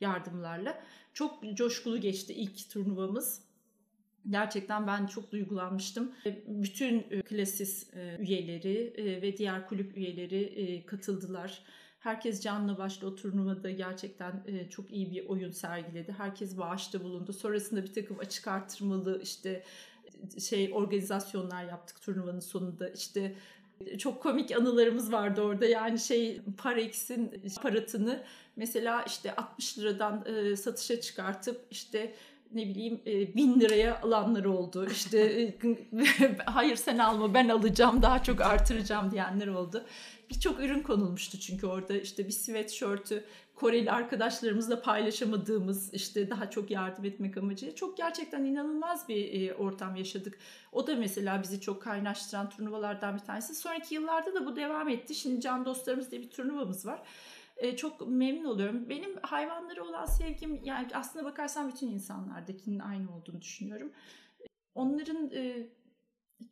yardımlarla. 0.00 0.82
Çok 1.12 1.56
coşkulu 1.56 2.00
geçti 2.00 2.34
ilk 2.34 2.70
turnuvamız. 2.70 3.44
Gerçekten 4.30 4.86
ben 4.86 5.06
çok 5.06 5.32
duygulanmıştım. 5.32 6.12
Bütün 6.46 7.22
Klasis 7.22 7.90
üyeleri 8.18 8.94
ve 9.22 9.36
diğer 9.36 9.68
kulüp 9.68 9.96
üyeleri 9.96 10.82
katıldılar. 10.86 11.62
Herkes 12.04 12.40
canlı 12.40 12.78
başlı 12.78 13.06
o 13.06 13.14
turnuvada 13.14 13.70
gerçekten 13.70 14.42
e, 14.46 14.70
çok 14.70 14.90
iyi 14.90 15.10
bir 15.10 15.26
oyun 15.26 15.50
sergiledi. 15.50 16.12
Herkes 16.18 16.58
bağışta 16.58 17.04
bulundu. 17.04 17.32
Sonrasında 17.32 17.82
bir 17.82 17.92
takım 17.92 18.18
açık 18.18 18.48
artırmalı 18.48 19.20
işte 19.22 19.64
şey 20.38 20.70
organizasyonlar 20.74 21.64
yaptık 21.64 22.02
turnuvanın 22.02 22.40
sonunda. 22.40 22.88
İşte 22.88 23.34
çok 23.98 24.22
komik 24.22 24.52
anılarımız 24.52 25.12
vardı 25.12 25.42
orada. 25.42 25.66
Yani 25.66 25.98
şey 25.98 26.40
Parex'in 26.58 27.42
aparatını 27.58 28.24
mesela 28.56 29.02
işte 29.02 29.36
60 29.36 29.78
liradan 29.78 30.24
e, 30.26 30.56
satışa 30.56 31.00
çıkartıp 31.00 31.66
işte 31.70 32.14
ne 32.54 32.68
bileyim 32.68 33.00
e, 33.06 33.34
bin 33.34 33.60
liraya 33.60 34.00
alanlar 34.00 34.44
oldu. 34.44 34.86
İşte 34.90 35.18
e, 35.18 35.58
hayır 36.46 36.76
sen 36.76 36.98
alma 36.98 37.34
ben 37.34 37.48
alacağım 37.48 38.02
daha 38.02 38.22
çok 38.22 38.40
artıracağım 38.40 39.10
diyenler 39.10 39.46
oldu. 39.46 39.84
Birçok 40.30 40.60
ürün 40.60 40.82
konulmuştu 40.82 41.40
çünkü 41.40 41.66
orada 41.66 41.96
işte 41.96 42.26
bir 42.26 42.32
sweatshirt'ü 42.32 43.24
Koreli 43.54 43.90
arkadaşlarımızla 43.90 44.82
paylaşamadığımız 44.82 45.94
işte 45.94 46.30
daha 46.30 46.50
çok 46.50 46.70
yardım 46.70 47.04
etmek 47.04 47.36
amacıyla 47.36 47.74
çok 47.74 47.96
gerçekten 47.96 48.44
inanılmaz 48.44 49.08
bir 49.08 49.48
e, 49.48 49.54
ortam 49.54 49.96
yaşadık. 49.96 50.38
O 50.72 50.86
da 50.86 50.96
mesela 50.96 51.42
bizi 51.42 51.60
çok 51.60 51.82
kaynaştıran 51.82 52.50
turnuvalardan 52.50 53.14
bir 53.14 53.20
tanesi. 53.20 53.54
Sonraki 53.54 53.94
yıllarda 53.94 54.34
da 54.34 54.46
bu 54.46 54.56
devam 54.56 54.88
etti. 54.88 55.14
Şimdi 55.14 55.40
Can 55.40 55.64
Dostlarımız 55.64 56.10
diye 56.10 56.22
bir 56.22 56.30
turnuvamız 56.30 56.86
var. 56.86 57.02
E, 57.56 57.76
çok 57.76 58.08
memnun 58.08 58.44
oluyorum. 58.44 58.88
Benim 58.88 59.16
hayvanlara 59.22 59.84
olan 59.84 60.06
sevgim 60.06 60.60
yani 60.64 60.88
aslında 60.94 61.24
bakarsan 61.24 61.68
bütün 61.68 61.88
insanlardakinin 61.88 62.78
aynı 62.78 63.16
olduğunu 63.16 63.40
düşünüyorum. 63.40 63.92
Onların 64.74 65.30
e, 65.30 65.68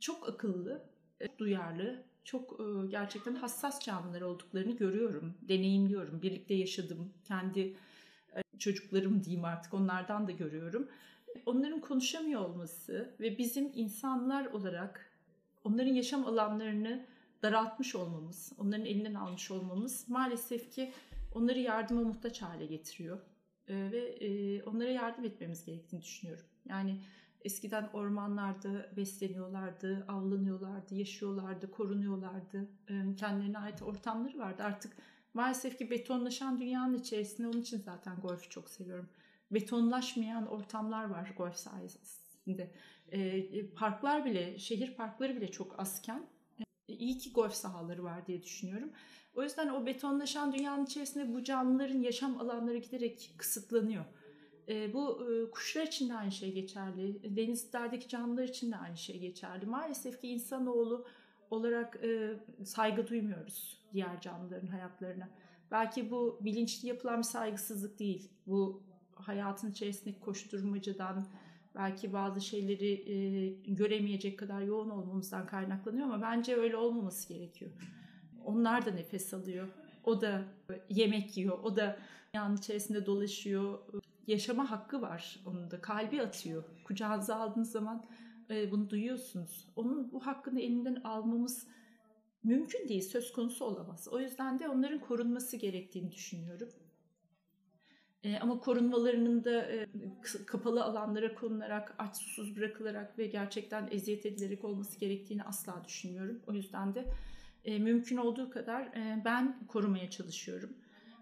çok 0.00 0.28
akıllı, 0.28 0.82
e, 1.20 1.38
duyarlı, 1.38 2.04
çok 2.24 2.60
e, 2.60 2.86
gerçekten 2.88 3.34
hassas 3.34 3.84
canlılar 3.84 4.20
olduklarını 4.20 4.76
görüyorum, 4.76 5.34
deneyimliyorum. 5.42 6.22
Birlikte 6.22 6.54
yaşadım, 6.54 7.12
kendi 7.24 7.76
e, 8.36 8.58
çocuklarım 8.58 9.24
diyeyim 9.24 9.44
artık 9.44 9.74
onlardan 9.74 10.28
da 10.28 10.32
görüyorum. 10.32 10.88
Onların 11.46 11.80
konuşamıyor 11.80 12.40
olması 12.40 13.14
ve 13.20 13.38
bizim 13.38 13.72
insanlar 13.74 14.46
olarak 14.46 15.12
onların 15.64 15.92
yaşam 15.92 16.26
alanlarını 16.26 17.06
daraltmış 17.42 17.94
olmamız, 17.94 18.52
onların 18.58 18.86
elinden 18.86 19.14
almış 19.14 19.50
olmamız 19.50 20.08
maalesef 20.08 20.70
ki 20.72 20.92
onları 21.34 21.58
yardıma 21.58 22.00
muhtaç 22.00 22.42
hale 22.42 22.66
getiriyor. 22.66 23.18
E, 23.68 23.74
ve 23.92 23.98
e, 23.98 24.62
onlara 24.62 24.90
yardım 24.90 25.24
etmemiz 25.24 25.64
gerektiğini 25.64 26.02
düşünüyorum. 26.02 26.44
Yani 26.68 27.00
eskiden 27.44 27.90
ormanlarda 27.92 28.96
besleniyorlardı, 28.96 30.04
avlanıyorlardı, 30.08 30.94
yaşıyorlardı, 30.94 31.70
korunuyorlardı. 31.70 32.68
E, 32.88 33.14
kendilerine 33.16 33.58
ait 33.58 33.82
ortamları 33.82 34.38
vardı. 34.38 34.62
Artık 34.62 34.96
maalesef 35.34 35.78
ki 35.78 35.90
betonlaşan 35.90 36.60
dünyanın 36.60 36.98
içerisinde 36.98 37.48
onun 37.48 37.60
için 37.60 37.78
zaten 37.78 38.16
golfü 38.16 38.48
çok 38.48 38.70
seviyorum. 38.70 39.08
Betonlaşmayan 39.50 40.46
ortamlar 40.46 41.04
var 41.04 41.34
golf 41.36 41.56
sayesinde. 41.56 42.70
E, 43.12 43.66
parklar 43.70 44.24
bile, 44.24 44.58
şehir 44.58 44.94
parkları 44.94 45.36
bile 45.36 45.50
çok 45.50 45.80
azken 45.80 46.26
iyi 46.88 47.18
ki 47.18 47.32
golf 47.32 47.54
sahaları 47.54 48.04
var 48.04 48.26
diye 48.26 48.42
düşünüyorum. 48.42 48.90
O 49.34 49.42
yüzden 49.42 49.68
o 49.68 49.86
betonlaşan 49.86 50.52
dünyanın 50.52 50.84
içerisinde 50.84 51.34
bu 51.34 51.44
canlıların 51.44 52.00
yaşam 52.00 52.40
alanları 52.40 52.78
giderek 52.78 53.34
kısıtlanıyor. 53.36 54.04
E, 54.68 54.92
bu 54.94 55.32
e, 55.32 55.50
kuşlar 55.50 55.82
için 55.82 56.08
de 56.08 56.14
aynı 56.14 56.32
şey 56.32 56.52
geçerli. 56.52 57.36
Denizlerdeki 57.36 58.08
canlılar 58.08 58.44
için 58.44 58.72
de 58.72 58.76
aynı 58.76 58.96
şey 58.96 59.18
geçerli. 59.18 59.66
Maalesef 59.66 60.20
ki 60.20 60.28
insanoğlu 60.28 61.06
olarak 61.50 62.04
e, 62.04 62.36
saygı 62.64 63.06
duymuyoruz 63.06 63.82
diğer 63.92 64.20
canlıların 64.20 64.66
hayatlarına. 64.66 65.28
Belki 65.70 66.10
bu 66.10 66.38
bilinçli 66.40 66.88
yapılan 66.88 67.18
bir 67.18 67.22
saygısızlık 67.22 67.98
değil. 67.98 68.30
Bu 68.46 68.82
hayatın 69.14 69.70
içerisindeki 69.70 70.20
koşturmacadan, 70.20 71.26
belki 71.74 72.12
bazı 72.12 72.40
şeyleri 72.40 72.92
e, 72.92 73.48
göremeyecek 73.72 74.38
kadar 74.38 74.60
yoğun 74.60 74.90
olmamızdan 74.90 75.46
kaynaklanıyor 75.46 76.06
ama 76.06 76.22
bence 76.22 76.56
öyle 76.56 76.76
olmaması 76.76 77.28
gerekiyor. 77.28 77.70
Onlar 78.44 78.86
da 78.86 78.90
nefes 78.90 79.34
alıyor. 79.34 79.68
O 80.04 80.20
da 80.20 80.44
yemek 80.88 81.36
yiyor. 81.36 81.58
O 81.62 81.76
da 81.76 81.98
dünyanın 82.34 82.56
içerisinde 82.56 83.06
dolaşıyor. 83.06 83.78
Yaşama 84.26 84.70
hakkı 84.70 85.02
var 85.02 85.40
onun 85.46 85.70
da. 85.70 85.80
Kalbi 85.80 86.22
atıyor. 86.22 86.64
Kucağınıza 86.84 87.36
aldığınız 87.36 87.72
zaman 87.72 88.04
e, 88.50 88.70
bunu 88.70 88.90
duyuyorsunuz. 88.90 89.68
Onun 89.76 90.12
bu 90.12 90.26
hakkını 90.26 90.60
elinden 90.60 90.94
almamız 90.94 91.66
mümkün 92.44 92.88
değil. 92.88 93.02
Söz 93.02 93.32
konusu 93.32 93.64
olamaz. 93.64 94.08
O 94.08 94.20
yüzden 94.20 94.58
de 94.58 94.68
onların 94.68 95.00
korunması 95.00 95.56
gerektiğini 95.56 96.12
düşünüyorum. 96.12 96.68
E, 98.24 98.38
ama 98.38 98.60
korunmalarının 98.60 99.44
da 99.44 99.62
e, 99.62 99.88
kapalı 100.46 100.84
alanlara 100.84 101.34
konularak, 101.34 101.94
aç 101.98 102.16
susuz 102.16 102.56
bırakılarak 102.56 103.18
ve 103.18 103.26
gerçekten 103.26 103.88
eziyet 103.90 104.26
edilerek 104.26 104.64
olması 104.64 105.00
gerektiğini 105.00 105.42
asla 105.42 105.82
düşünmüyorum. 105.88 106.42
O 106.46 106.52
yüzden 106.52 106.94
de 106.94 107.04
e, 107.64 107.78
mümkün 107.78 108.16
olduğu 108.16 108.50
kadar 108.50 108.88
ben 109.24 109.66
korumaya 109.68 110.10
çalışıyorum. 110.10 110.70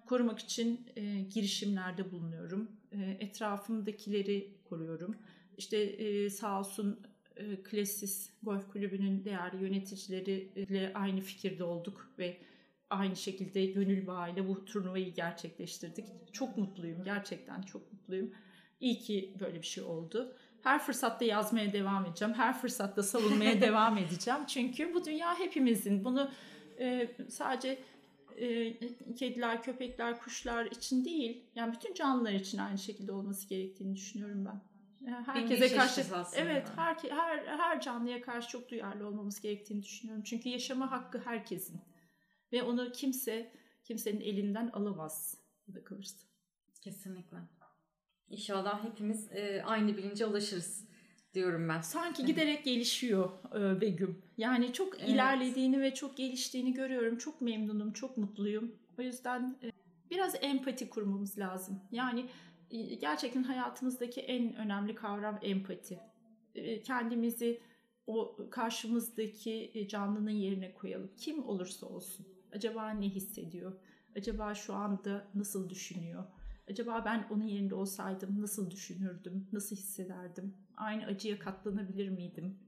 Korumak 0.06 0.38
için 0.38 0.86
girişimlerde 1.34 2.12
bulunuyorum. 2.12 2.70
Etrafımdakileri 3.20 4.54
koruyorum. 4.68 5.16
İşte 5.60 5.76
e, 5.78 6.30
sağ 6.30 6.60
olsun 6.60 7.00
e, 7.36 7.56
Golf 8.42 8.68
Kulübü'nün 8.72 9.24
değerli 9.24 9.62
yöneticileriyle 9.62 10.92
aynı 10.94 11.20
fikirde 11.20 11.64
olduk 11.64 12.10
ve 12.18 12.36
aynı 12.90 13.16
şekilde 13.16 13.66
gönül 13.66 14.06
bağıyla 14.06 14.48
bu 14.48 14.64
turnuvayı 14.64 15.14
gerçekleştirdik. 15.14 16.04
Çok 16.32 16.56
mutluyum 16.56 17.04
gerçekten 17.04 17.62
çok 17.62 17.92
mutluyum. 17.92 18.30
İyi 18.80 18.98
ki 18.98 19.34
böyle 19.40 19.62
bir 19.62 19.66
şey 19.66 19.84
oldu. 19.84 20.36
Her 20.62 20.78
fırsatta 20.78 21.24
yazmaya 21.24 21.72
devam 21.72 22.06
edeceğim. 22.06 22.34
Her 22.34 22.58
fırsatta 22.58 23.02
savunmaya 23.02 23.60
devam 23.60 23.98
edeceğim. 23.98 24.40
Çünkü 24.46 24.94
bu 24.94 25.04
dünya 25.04 25.38
hepimizin. 25.38 26.04
Bunu 26.04 26.30
e, 26.78 27.08
sadece 27.28 27.78
e, 28.36 28.76
kediler, 29.14 29.62
köpekler, 29.62 30.18
kuşlar 30.18 30.66
için 30.66 31.04
değil. 31.04 31.44
Yani 31.54 31.72
bütün 31.72 31.94
canlılar 31.94 32.32
için 32.32 32.58
aynı 32.58 32.78
şekilde 32.78 33.12
olması 33.12 33.48
gerektiğini 33.48 33.94
düşünüyorum 33.94 34.44
ben. 34.44 34.60
herkese 35.26 35.76
karşı 35.76 36.04
evet 36.36 36.68
her, 36.76 36.96
her 37.10 37.46
her 37.46 37.80
canlıya 37.80 38.22
karşı 38.22 38.48
çok 38.48 38.70
duyarlı 38.70 39.06
olmamız 39.06 39.40
gerektiğini 39.40 39.82
düşünüyorum. 39.82 40.22
Çünkü 40.24 40.48
yaşama 40.48 40.90
hakkı 40.90 41.20
herkesin 41.24 41.80
ve 42.52 42.62
onu 42.62 42.92
kimse 42.92 43.52
kimsenin 43.84 44.20
elinden 44.20 44.68
alamaz 44.68 45.36
da 45.74 45.84
kalırsa. 45.84 46.26
Kesinlikle. 46.80 47.36
İnşallah 48.28 48.84
hepimiz 48.84 49.32
e, 49.32 49.62
aynı 49.66 49.96
bilince 49.96 50.26
ulaşırız 50.26 50.84
diyorum 51.34 51.68
ben. 51.68 51.80
Sanki 51.80 52.26
giderek 52.26 52.64
gelişiyor 52.64 53.30
e, 53.54 53.80
Begüm. 53.80 54.22
Yani 54.38 54.72
çok 54.72 55.00
evet. 55.00 55.08
ilerlediğini 55.08 55.80
ve 55.80 55.94
çok 55.94 56.16
geliştiğini 56.16 56.72
görüyorum. 56.72 57.18
Çok 57.18 57.40
memnunum, 57.40 57.92
çok 57.92 58.16
mutluyum. 58.16 58.74
O 58.98 59.02
yüzden 59.02 59.56
e, 59.62 59.72
biraz 60.10 60.34
empati 60.40 60.90
kurmamız 60.90 61.38
lazım. 61.38 61.80
Yani 61.92 62.26
e, 62.70 62.94
gerçekten 62.94 63.42
hayatımızdaki 63.42 64.20
en 64.20 64.54
önemli 64.54 64.94
kavram 64.94 65.38
empati. 65.42 66.00
E, 66.54 66.82
kendimizi 66.82 67.60
o 68.06 68.36
karşımızdaki 68.50 69.70
e, 69.74 69.88
canlının 69.88 70.30
yerine 70.30 70.74
koyalım. 70.74 71.10
Kim 71.16 71.48
olursa 71.48 71.86
olsun. 71.86 72.26
Acaba 72.52 72.90
ne 72.90 73.08
hissediyor? 73.08 73.72
Acaba 74.16 74.54
şu 74.54 74.74
anda 74.74 75.26
nasıl 75.34 75.70
düşünüyor? 75.70 76.24
Acaba 76.70 77.02
ben 77.04 77.26
onun 77.30 77.44
yerinde 77.44 77.74
olsaydım 77.74 78.42
nasıl 78.42 78.70
düşünürdüm? 78.70 79.48
Nasıl 79.52 79.76
hissederdim? 79.76 80.54
Aynı 80.76 81.04
acıya 81.04 81.38
katlanabilir 81.38 82.08
miydim? 82.08 82.58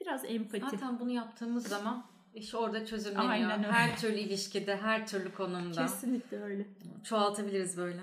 Biraz 0.00 0.24
empati. 0.24 0.64
Zaten 0.70 1.00
bunu 1.00 1.10
yaptığımız 1.10 1.68
zaman 1.68 2.06
iş 2.34 2.54
orada 2.54 2.86
çözümleniyor. 2.86 3.30
Aynen 3.30 3.58
öyle. 3.58 3.72
Her 3.72 3.98
türlü 3.98 4.18
ilişkide, 4.18 4.76
her 4.76 5.06
türlü 5.06 5.34
konumda. 5.34 5.82
Kesinlikle 5.86 6.42
öyle. 6.42 6.68
Çoğaltabiliriz 7.04 7.76
böyle. 7.76 8.02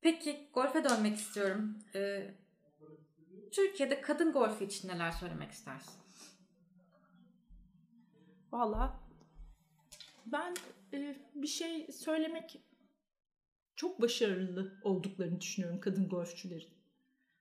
Peki 0.00 0.48
golfe 0.54 0.84
dönmek 0.84 1.16
istiyorum. 1.16 1.78
Ee, 1.94 2.34
Türkiye'de 3.52 4.00
kadın 4.00 4.32
golfü 4.32 4.64
için 4.64 4.88
neler 4.88 5.10
söylemek 5.10 5.50
istersin? 5.50 5.92
Valla 8.52 9.00
ben 10.32 10.54
e, 10.92 11.16
bir 11.34 11.46
şey 11.46 11.92
söylemek 11.92 12.60
çok 13.76 14.02
başarılı 14.02 14.80
olduklarını 14.82 15.40
düşünüyorum 15.40 15.80
kadın 15.80 16.08
golfçülerin. 16.08 16.68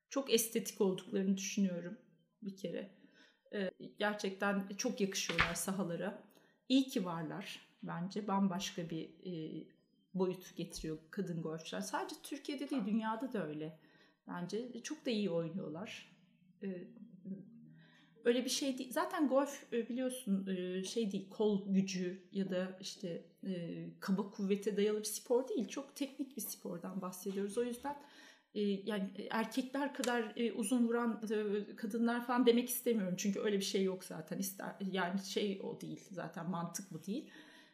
Çok 0.09 0.33
estetik 0.33 0.81
olduklarını 0.81 1.37
düşünüyorum 1.37 1.97
bir 2.41 2.55
kere. 2.55 2.89
E, 3.53 3.71
gerçekten 3.99 4.67
çok 4.77 5.01
yakışıyorlar 5.01 5.53
sahalara. 5.53 6.23
İyi 6.69 6.83
ki 6.83 7.05
varlar 7.05 7.61
bence. 7.83 8.27
Bambaşka 8.27 8.89
bir 8.89 9.09
e, 9.25 9.63
boyut 10.13 10.55
getiriyor 10.55 10.97
kadın 11.11 11.41
golfçüler. 11.41 11.81
Sadece 11.81 12.15
Türkiye'de 12.23 12.69
değil 12.69 12.85
dünyada 12.85 13.33
da 13.33 13.47
öyle. 13.47 13.79
Bence 14.27 14.83
çok 14.83 15.05
da 15.05 15.09
iyi 15.09 15.29
oynuyorlar. 15.29 16.11
E, 16.63 16.87
öyle 18.27 18.45
bir 18.45 18.49
şey 18.49 18.77
değil. 18.77 18.91
Zaten 18.93 19.27
golf 19.27 19.73
e, 19.73 19.89
biliyorsun 19.89 20.47
e, 20.47 20.83
şey 20.83 21.11
değil 21.11 21.29
kol 21.29 21.73
gücü 21.73 22.21
ya 22.31 22.49
da 22.49 22.77
işte 22.81 23.23
e, 23.47 23.85
kaba 23.99 24.31
kuvvete 24.31 24.77
dayalı 24.77 24.99
bir 24.99 25.05
spor 25.05 25.47
değil. 25.47 25.67
Çok 25.67 25.95
teknik 25.95 26.37
bir 26.37 26.41
spordan 26.41 27.01
bahsediyoruz. 27.01 27.57
O 27.57 27.63
yüzden 27.63 27.97
yani 28.85 29.09
erkekler 29.29 29.93
kadar 29.93 30.33
uzun 30.55 30.87
vuran 30.87 31.21
kadınlar 31.77 32.25
falan 32.27 32.45
demek 32.45 32.69
istemiyorum. 32.69 33.15
Çünkü 33.17 33.39
öyle 33.39 33.57
bir 33.57 33.63
şey 33.63 33.83
yok 33.83 34.03
zaten. 34.03 34.37
İster, 34.37 34.75
yani 34.91 35.19
şey 35.19 35.61
o 35.63 35.81
değil 35.81 36.07
zaten 36.11 36.49
mantık 36.49 36.93
bu 36.93 37.03
değil. 37.03 37.29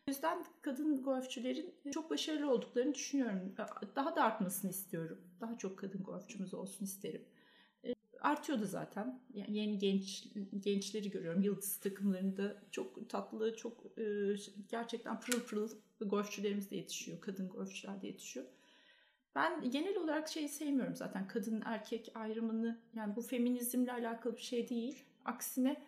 O 0.08 0.12
yüzden 0.12 0.45
kadın 0.62 1.04
golfçülerin 1.04 1.74
çok 1.93 2.10
başarılı 2.10 2.51
olduklarını 2.51 2.93
düşünüyorum. 2.93 3.56
Daha 3.95 4.16
da 4.16 4.24
artmasını 4.24 4.72
istiyorum. 4.72 5.22
Daha 5.41 5.58
çok 5.58 5.80
kadın 5.80 6.04
golfçümüz 6.04 6.54
olsun 6.54 6.86
isterim 6.86 7.22
artıyordu 8.24 8.66
zaten. 8.66 9.20
Yani 9.34 9.58
yeni 9.58 9.78
genç 9.78 10.28
gençleri 10.60 11.10
görüyorum. 11.10 11.42
Yıldız 11.42 11.78
takımlarında 11.78 12.64
çok 12.72 13.10
tatlı, 13.10 13.56
çok 13.56 13.86
e, 14.00 14.04
gerçekten 14.70 15.20
pırıl 15.20 15.40
pırıl 15.40 15.70
golfçülerimiz 16.02 16.72
de 16.72 16.76
yetişiyor. 16.76 17.22
Kadın 17.22 17.50
golfçüler 17.50 18.02
de 18.02 18.08
yetişiyor. 18.08 18.46
Ben 19.36 19.72
genel 19.72 19.98
olarak 19.98 20.28
şeyi 20.28 20.50
sevmiyorum 20.50 20.96
zaten 20.96 21.28
kadın 21.28 21.62
erkek 21.66 22.12
ayrımını. 22.16 22.80
Yani 22.94 23.16
bu 23.16 23.22
feminizmle 23.22 23.92
alakalı 23.92 24.36
bir 24.36 24.42
şey 24.42 24.70
değil. 24.70 25.04
Aksine 25.26 25.84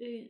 e, 0.00 0.28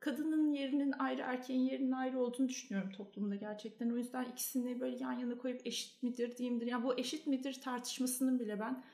kadının 0.00 0.52
yerinin 0.52 0.92
ayrı, 0.92 1.22
erkeğin 1.22 1.60
yerinin 1.60 1.92
ayrı 1.92 2.18
olduğunu 2.18 2.48
düşünüyorum 2.48 2.90
toplumda 2.90 3.36
gerçekten. 3.36 3.90
O 3.90 3.96
yüzden 3.96 4.24
ikisini 4.24 4.80
böyle 4.80 4.96
yan 4.96 5.12
yana 5.12 5.38
koyup 5.38 5.66
eşit 5.66 6.02
midir 6.02 6.36
diyeyimdir. 6.36 6.66
Yani 6.66 6.84
bu 6.84 6.98
eşit 6.98 7.26
midir 7.26 7.60
tartışmasının 7.60 8.40
bile 8.40 8.60
ben 8.60 8.84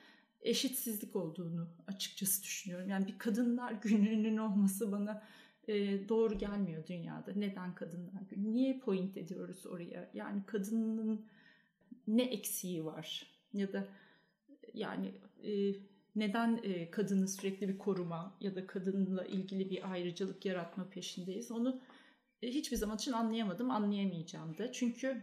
eşitsizlik 0.43 1.15
olduğunu 1.15 1.67
açıkçası 1.87 2.43
düşünüyorum. 2.43 2.89
Yani 2.89 3.07
bir 3.07 3.17
kadınlar 3.17 3.71
gününün 3.81 4.37
olması 4.37 4.91
bana 4.91 5.23
e, 5.67 6.09
doğru 6.09 6.37
gelmiyor 6.37 6.87
dünyada. 6.87 7.31
Neden 7.35 7.75
kadınlar 7.75 8.21
günü? 8.29 8.53
Niye 8.53 8.79
point 8.79 9.17
ediyoruz 9.17 9.65
oraya? 9.65 10.11
Yani 10.13 10.45
kadının 10.45 11.25
ne 12.07 12.23
eksiği 12.23 12.85
var? 12.85 13.27
Ya 13.53 13.73
da 13.73 13.87
yani 14.73 15.11
e, 15.43 15.75
neden 16.15 16.59
e, 16.63 16.91
kadını 16.91 17.27
sürekli 17.27 17.69
bir 17.69 17.77
koruma 17.77 18.37
ya 18.41 18.55
da 18.55 18.67
kadınla 18.67 19.25
ilgili 19.25 19.69
bir 19.69 19.91
ayrıcalık 19.91 20.45
yaratma 20.45 20.89
peşindeyiz? 20.89 21.51
Onu 21.51 21.81
e, 22.41 22.47
hiçbir 22.47 22.77
zaman 22.77 22.97
için 22.97 23.11
anlayamadım, 23.11 23.71
anlayamayacağım 23.71 24.57
da. 24.57 24.71
Çünkü 24.71 25.21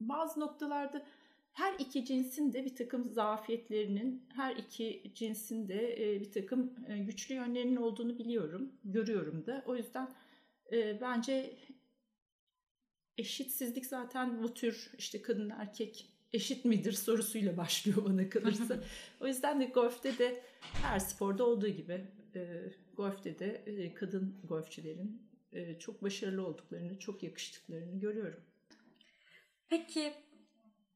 bazı 0.00 0.40
noktalarda 0.40 1.06
her 1.58 1.74
iki 1.78 2.04
cinsin 2.04 2.52
de 2.52 2.64
bir 2.64 2.74
takım 2.76 3.10
zafiyetlerinin, 3.10 4.26
her 4.36 4.56
iki 4.56 5.12
cinsin 5.14 5.68
de 5.68 6.14
e, 6.14 6.20
bir 6.20 6.32
takım 6.32 6.74
e, 6.88 6.98
güçlü 6.98 7.34
yönlerinin 7.34 7.76
olduğunu 7.76 8.18
biliyorum, 8.18 8.72
görüyorum 8.84 9.46
da. 9.46 9.62
O 9.66 9.76
yüzden 9.76 10.14
e, 10.72 11.00
bence 11.00 11.56
eşitsizlik 13.18 13.86
zaten 13.86 14.42
bu 14.42 14.54
tür 14.54 14.90
işte 14.98 15.22
kadın 15.22 15.50
erkek 15.50 16.12
eşit 16.32 16.64
midir 16.64 16.92
sorusuyla 16.92 17.56
başlıyor 17.56 18.04
bana 18.04 18.28
kalırsa. 18.28 18.84
o 19.20 19.26
yüzden 19.26 19.60
de 19.60 19.64
golfte 19.64 20.18
de 20.18 20.42
her 20.60 20.98
sporda 20.98 21.44
olduğu 21.46 21.68
gibi 21.68 22.04
golfte 22.96 23.38
de 23.38 23.92
kadın 23.94 24.40
golfçilerin 24.44 25.22
çok 25.78 26.02
başarılı 26.02 26.46
olduklarını, 26.46 26.98
çok 26.98 27.22
yakıştıklarını 27.22 28.00
görüyorum. 28.00 28.40
Peki 29.68 30.12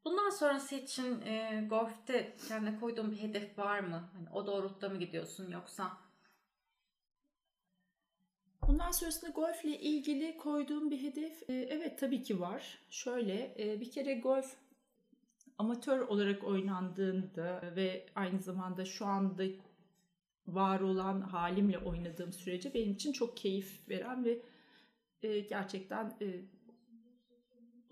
Bundan 0.04 0.30
sonrası 0.30 0.74
için 0.74 1.20
e, 1.20 1.66
golfte 1.70 2.36
kendine 2.48 2.80
koyduğun 2.80 3.10
bir 3.10 3.20
hedef 3.20 3.58
var 3.58 3.80
mı? 3.80 4.08
Hani 4.12 4.30
o 4.32 4.46
doğrultuda 4.46 4.88
mı 4.88 4.98
gidiyorsun 4.98 5.50
yoksa? 5.50 5.92
Bundan 8.68 8.90
sonrasında 8.90 9.30
golfle 9.30 9.80
ilgili 9.80 10.36
koyduğum 10.36 10.90
bir 10.90 11.02
hedef 11.02 11.50
e, 11.50 11.52
evet 11.52 11.98
tabii 11.98 12.22
ki 12.22 12.40
var. 12.40 12.78
Şöyle 12.90 13.54
e, 13.58 13.80
bir 13.80 13.90
kere 13.90 14.14
golf 14.14 14.56
amatör 15.58 16.00
olarak 16.00 16.44
oynandığında 16.44 17.62
ve 17.76 18.06
aynı 18.14 18.40
zamanda 18.40 18.84
şu 18.84 19.06
anda 19.06 19.44
var 20.46 20.80
olan 20.80 21.20
halimle 21.20 21.78
oynadığım 21.78 22.32
sürece 22.32 22.74
benim 22.74 22.92
için 22.92 23.12
çok 23.12 23.36
keyif 23.36 23.88
veren 23.88 24.24
ve 24.24 24.42
e, 25.22 25.40
gerçekten 25.40 26.16
e, 26.20 26.40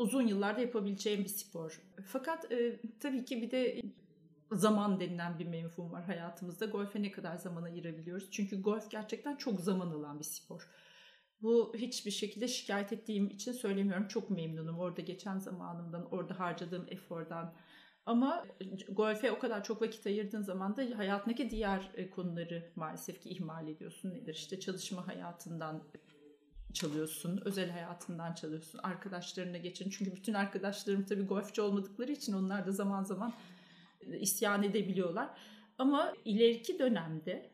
uzun 0.01 0.27
yıllarda 0.27 0.61
yapabileceğim 0.61 1.25
bir 1.25 1.29
spor. 1.29 1.81
Fakat 2.07 2.53
e, 2.53 2.81
tabii 3.01 3.25
ki 3.25 3.43
bir 3.43 3.51
de 3.51 3.81
zaman 4.53 5.01
denilen 5.01 5.39
bir 5.39 5.47
menfum 5.47 5.93
var 5.93 6.05
hayatımızda. 6.05 6.67
Golfe 6.67 7.03
ne 7.03 7.11
kadar 7.11 7.37
zaman 7.37 7.63
ayırabiliyoruz? 7.63 8.31
Çünkü 8.31 8.63
golf 8.63 8.91
gerçekten 8.91 9.37
çok 9.37 9.61
zaman 9.61 9.91
alan 9.91 10.19
bir 10.19 10.25
spor. 10.25 10.69
Bu 11.43 11.73
hiçbir 11.77 12.11
şekilde 12.11 12.49
şikayet 12.49 12.93
ettiğim 12.93 13.27
için 13.31 13.53
söylemiyorum. 13.53 14.09
Çok 14.09 14.31
memnunum 14.31 14.79
orada 14.79 15.01
geçen 15.01 15.39
zamanımdan, 15.39 16.15
orada 16.15 16.39
harcadığım 16.39 16.87
efordan. 16.89 17.55
Ama 18.07 18.47
golfe 18.89 19.33
o 19.33 19.39
kadar 19.39 19.65
çok 19.65 19.83
vakit 19.83 20.07
ayırdığın 20.07 20.43
zaman 20.43 20.77
da 20.77 20.99
hayatındaki 20.99 21.51
diğer 21.51 21.91
e, 21.95 22.11
konuları 22.11 22.73
maalesef 22.77 23.21
ki 23.21 23.29
ihmal 23.29 23.69
ediyorsun. 23.69 24.11
Nedir? 24.11 24.35
İşte 24.35 24.61
çalışma 24.61 25.09
hayatından 25.09 25.83
çalıyorsun, 26.73 27.43
özel 27.45 27.71
hayatından 27.71 28.35
çalıyorsun, 28.35 28.81
arkadaşlarına 28.83 29.59
geçin. 29.59 29.91
Çünkü 29.91 30.17
bütün 30.17 30.35
arkadaşlarım 30.35 31.05
tabii 31.05 31.23
golfçi 31.23 31.61
olmadıkları 31.61 32.13
için 32.13 32.33
onlar 32.33 32.67
da 32.67 32.73
zaman 32.73 33.03
zaman 33.03 33.33
e, 34.01 34.19
isyan 34.19 34.63
edebiliyorlar. 34.63 35.31
Ama 35.79 36.15
ileriki 36.25 36.79
dönemde 36.79 37.51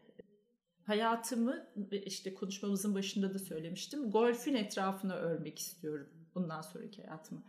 hayatımı 0.87 1.67
işte 1.91 2.35
konuşmamızın 2.35 2.95
başında 2.95 3.35
da 3.35 3.39
söylemiştim. 3.39 4.11
Golfün 4.11 4.55
etrafına 4.55 5.15
örmek 5.15 5.59
istiyorum 5.59 6.09
bundan 6.35 6.61
sonraki 6.61 7.03
hayatımı. 7.03 7.43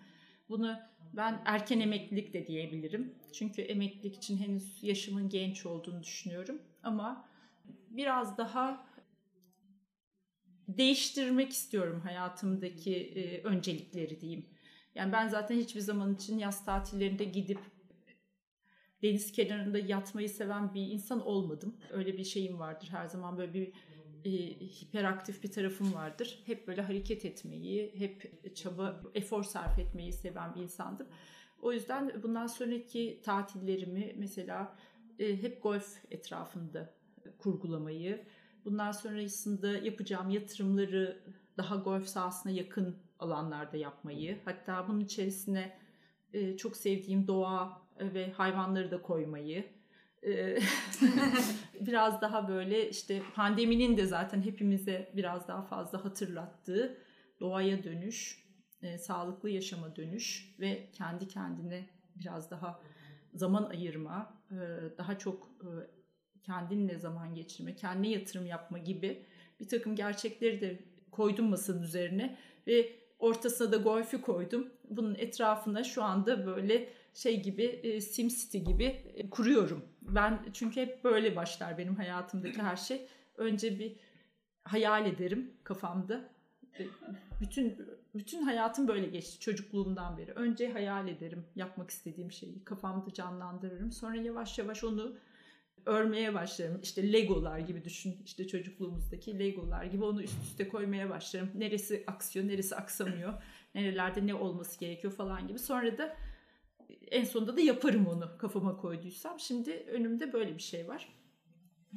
Bunu 0.50 0.80
ben 1.14 1.42
erken 1.46 1.80
emeklilik 1.80 2.34
de 2.34 2.48
diyebilirim. 2.48 3.16
Çünkü 3.34 3.62
emeklilik 3.62 4.16
için 4.16 4.38
henüz 4.38 4.84
yaşımın 4.84 5.30
genç 5.30 5.66
olduğunu 5.66 6.04
düşünüyorum. 6.04 6.62
Ama 6.84 7.26
biraz 7.90 8.38
daha 8.38 8.87
değiştirmek 10.68 11.52
istiyorum 11.52 12.00
hayatımdaki 12.00 12.96
e, 12.96 13.44
öncelikleri 13.44 14.22
diyeyim. 14.22 14.46
Yani 14.96 15.12
ben 15.12 15.28
zaten 15.28 15.56
hiçbir 15.56 15.82
zaman 15.82 16.16
için 16.16 16.38
yaz 16.40 16.66
tatillerinde 16.66 17.24
gidip 17.24 17.60
deniz 19.04 19.32
kenarında 19.32 19.80
yatmayı 19.80 20.30
seven 20.30 20.74
bir 20.74 20.82
insan 20.82 21.26
olmadım. 21.26 21.78
Öyle 21.92 22.18
bir 22.18 22.24
şeyim 22.24 22.60
vardır 22.60 22.88
her 22.92 23.08
zaman 23.08 23.38
böyle 23.38 23.54
bir 23.54 23.74
e, 24.26 24.32
hiperaktif 24.60 25.44
bir 25.44 25.52
tarafım 25.52 25.94
vardır. 25.94 26.44
Hep 26.46 26.68
böyle 26.68 26.82
hareket 26.82 27.26
etmeyi, 27.26 27.94
hep 28.00 28.56
çaba, 28.56 29.04
efor 29.16 29.44
sarf 29.44 29.80
etmeyi 29.80 30.14
seven 30.14 30.56
bir 30.56 30.62
insandım. 30.62 31.08
O 31.62 31.74
yüzden 31.74 32.24
bundan 32.24 32.48
sonraki 32.48 33.22
tatillerimi 33.24 34.14
mesela 34.18 34.76
e, 35.20 35.42
hep 35.42 35.64
golf 35.64 35.98
etrafında 36.12 36.94
kurgulamayı, 37.38 38.26
bundan 38.68 38.92
sonrasında 38.92 39.78
yapacağım 39.78 40.30
yatırımları 40.30 41.24
daha 41.58 41.76
golf 41.76 42.08
sahasına 42.08 42.52
yakın 42.52 42.96
alanlarda 43.20 43.78
yapmayı, 43.78 44.38
hatta 44.46 44.88
bunun 44.88 45.00
içerisine 45.00 45.78
e, 46.34 46.58
çok 46.58 46.78
sevdiğim 46.78 47.28
doğa 47.28 47.82
ve 48.00 48.32
hayvanları 48.32 48.92
da 48.92 49.02
koymayı, 49.02 49.66
e, 50.24 50.60
biraz 51.82 52.22
daha 52.22 52.48
böyle 52.48 52.90
işte 52.90 53.22
pandeminin 53.36 53.98
de 53.98 54.06
zaten 54.06 54.42
hepimize 54.42 55.12
biraz 55.16 55.48
daha 55.48 55.62
fazla 55.62 56.06
hatırlattığı 56.06 56.98
doğaya 57.40 57.84
dönüş, 57.84 58.48
e, 58.82 58.98
sağlıklı 58.98 59.50
yaşama 59.50 59.96
dönüş 59.96 60.56
ve 60.60 60.90
kendi 60.94 61.28
kendine 61.28 61.90
biraz 62.16 62.52
daha 62.52 62.80
zaman 63.34 63.64
ayırma, 63.64 64.34
e, 64.52 64.56
daha 64.98 65.18
çok 65.18 65.50
e, 65.62 65.97
kendinle 66.44 66.98
zaman 66.98 67.36
geçirme, 67.36 67.76
kendine 67.76 68.10
yatırım 68.10 68.46
yapma 68.46 68.78
gibi 68.78 69.24
bir 69.60 69.68
takım 69.68 69.96
gerçekleri 69.96 70.62
de 70.62 70.80
koydum 71.12 71.50
masanın 71.50 71.82
üzerine 71.82 72.38
ve 72.68 72.94
ortasına 73.20 73.72
da 73.72 73.78
golfü 73.78 74.22
koydum. 74.22 74.70
Bunun 74.90 75.16
etrafına 75.16 75.84
şu 75.84 76.04
anda 76.04 76.46
böyle 76.46 76.90
şey 77.14 77.42
gibi 77.42 77.64
e, 77.64 78.02
SimCity 78.02 78.58
gibi 78.58 78.84
e, 79.16 79.30
kuruyorum. 79.30 79.86
Ben 80.02 80.40
çünkü 80.54 80.82
hep 80.82 81.04
böyle 81.04 81.36
başlar 81.36 81.78
benim 81.78 81.96
hayatımdaki 81.96 82.62
her 82.62 82.78
şey. 82.78 83.08
Önce 83.38 83.80
bir 83.80 83.96
hayal 84.64 85.06
ederim 85.06 85.54
kafamda. 85.64 86.30
E, 86.80 86.86
bütün 87.42 87.78
bütün 88.16 88.42
hayatım 88.42 88.88
böyle 88.88 89.08
geçti 89.08 89.40
çocukluğumdan 89.40 90.18
beri. 90.18 90.32
Önce 90.32 90.72
hayal 90.72 91.08
ederim 91.08 91.46
yapmak 91.56 91.90
istediğim 91.90 92.32
şeyi. 92.32 92.64
Kafamda 92.64 93.14
canlandırırım. 93.14 93.92
Sonra 93.92 94.16
yavaş 94.16 94.60
yavaş 94.60 94.84
onu 94.84 95.18
örmeye 95.86 96.34
başlarım. 96.34 96.80
İşte 96.84 97.14
Legolar 97.14 97.60
gibi 97.60 97.84
düşün. 97.84 98.18
İşte 98.26 98.48
çocukluğumuzdaki 98.48 99.40
Legolar 99.40 99.84
gibi 99.86 100.06
onu 100.06 100.24
üst 100.24 100.44
üste 100.44 100.68
koymaya 100.68 101.10
başlarım. 101.10 101.50
Neresi 101.56 102.04
aksıyor, 102.08 102.48
neresi 102.48 102.76
aksamıyor. 102.76 103.34
Nerelerde 103.76 104.28
ne 104.28 104.34
olması 104.36 104.80
gerekiyor 104.80 105.14
falan 105.14 105.48
gibi. 105.48 105.60
Sonra 105.60 105.98
da 105.98 106.18
en 107.12 107.24
sonunda 107.24 107.58
da 107.58 107.62
yaparım 107.62 108.08
onu 108.08 108.38
kafama 108.38 108.78
koyduysam. 108.78 109.40
Şimdi 109.40 109.72
önümde 109.72 110.34
böyle 110.34 110.56
bir 110.56 110.62
şey 110.62 110.88
var. 110.88 111.08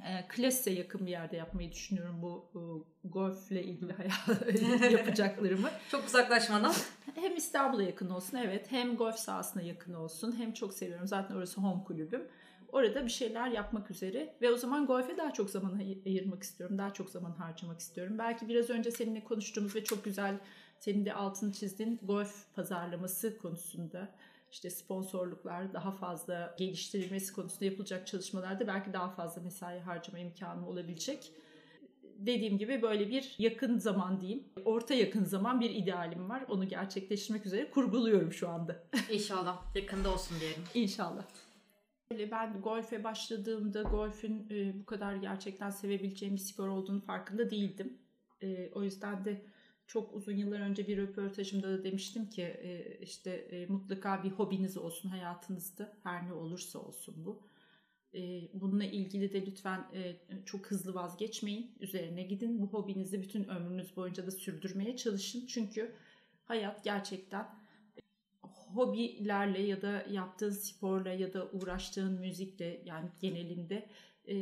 E, 0.09 0.29
Klesse 0.29 0.71
yakın 0.71 1.07
bir 1.07 1.11
yerde 1.11 1.37
yapmayı 1.37 1.73
düşünüyorum 1.73 2.23
bu, 2.23 2.51
bu 2.55 2.87
golfle 3.05 3.63
ilgili 3.65 3.93
yapacaklarımı. 4.93 5.71
çok 5.91 6.05
uzaklaşmadan. 6.07 6.73
Hem 7.15 7.37
İstanbul'a 7.37 7.83
yakın 7.83 8.11
olsun 8.11 8.37
evet 8.37 8.73
hem 8.73 8.97
golf 8.97 9.17
sahasına 9.19 9.63
yakın 9.63 9.95
olsun 9.95 10.35
hem 10.39 10.53
çok 10.53 10.75
seviyorum 10.75 11.07
zaten 11.07 11.35
orası 11.35 11.61
home 11.61 11.85
kulübüm. 11.85 12.23
Orada 12.73 13.05
bir 13.05 13.11
şeyler 13.11 13.49
yapmak 13.49 13.91
üzere 13.91 14.35
ve 14.43 14.51
o 14.51 14.57
zaman 14.57 14.87
golfe 14.87 15.17
daha 15.17 15.33
çok 15.33 15.51
zaman 15.51 15.81
ayırmak 16.07 16.43
istiyorum. 16.43 16.79
Daha 16.79 16.93
çok 16.93 17.11
zaman 17.11 17.31
harcamak 17.31 17.81
istiyorum. 17.81 18.19
Belki 18.19 18.49
biraz 18.49 18.71
önce 18.71 18.91
seninle 18.91 19.25
konuştuğumuz 19.25 19.77
ve 19.77 19.85
çok 19.85 20.05
güzel 20.05 20.39
senin 20.79 21.05
de 21.05 21.15
altını 21.15 21.53
çizdiğin 21.53 22.01
golf 22.03 22.55
pazarlaması 22.55 23.39
konusunda 23.39 24.09
işte 24.53 24.71
sponsorluklar 24.71 25.75
daha 25.75 25.93
fazla 25.93 26.55
geliştirilmesi 26.59 27.33
konusunda 27.33 27.65
yapılacak 27.65 28.07
çalışmalarda 28.07 28.67
belki 28.67 28.93
daha 28.93 29.11
fazla 29.11 29.43
mesai 29.43 29.81
harcama 29.81 30.19
imkanı 30.19 30.69
olabilecek. 30.69 31.33
Dediğim 32.19 32.59
gibi 32.59 32.83
böyle 32.83 33.09
bir 33.09 33.35
yakın 33.39 33.79
zaman 33.79 34.21
diyeyim, 34.21 34.45
orta 34.65 34.95
yakın 34.95 35.25
zaman 35.25 35.61
bir 35.61 35.71
idealim 35.71 36.31
var. 36.31 36.45
Onu 36.49 36.69
gerçekleştirmek 36.69 37.47
üzere 37.47 37.71
kurguluyorum 37.71 38.33
şu 38.33 38.49
anda. 38.49 38.77
İnşallah 39.11 39.77
yakında 39.77 40.13
olsun 40.13 40.41
diyelim. 40.41 40.63
İnşallah. 40.75 41.25
Ben 42.11 42.61
golfe 42.63 43.05
başladığımda 43.05 43.83
golfün 43.83 44.47
e, 44.51 44.81
bu 44.81 44.85
kadar 44.87 45.17
gerçekten 45.17 45.71
sevebileceğim 45.71 46.35
bir 46.35 46.41
spor 46.41 46.69
olduğunu 46.69 47.01
farkında 47.01 47.51
değildim. 47.51 47.99
E, 48.43 48.71
o 48.75 48.83
yüzden 48.83 49.25
de 49.25 49.43
çok 49.87 50.15
uzun 50.15 50.37
yıllar 50.37 50.61
önce 50.61 50.89
bir 50.89 50.97
röportajımda 50.97 51.69
da 51.69 51.85
demiştim 51.85 52.31
ki 52.31 52.43
e, 52.43 52.99
işte 53.01 53.67
mutlaka 53.69 54.25
bir 54.25 54.31
hobiniz 54.31 54.77
olsun 54.77 55.09
hayatınızda 55.09 55.93
her 56.03 56.29
ne 56.29 56.33
olursa 56.33 56.79
olsun 56.79 57.15
bu. 57.25 57.43
Bununla 58.55 58.85
ilgili 58.85 59.33
de 59.33 59.47
lütfen 59.47 59.85
çok 60.45 60.67
hızlı 60.67 60.95
vazgeçmeyin. 60.95 61.77
Üzerine 61.81 62.23
gidin. 62.23 62.63
Bu 62.63 62.67
hobinizi 62.67 63.23
bütün 63.23 63.45
ömrünüz 63.45 63.97
boyunca 63.97 64.27
da 64.27 64.31
sürdürmeye 64.31 64.97
çalışın. 64.97 65.47
Çünkü 65.47 65.95
hayat 66.45 66.85
gerçekten 66.85 67.60
hobilerle 68.75 69.63
ya 69.63 69.83
da 69.83 70.07
yaptığın 70.11 70.51
sporla 70.51 71.13
ya 71.13 71.33
da 71.33 71.49
uğraştığın 71.53 72.21
müzikle 72.21 72.83
yani 72.85 73.09
genelinde 73.21 73.89
e, 74.29 74.37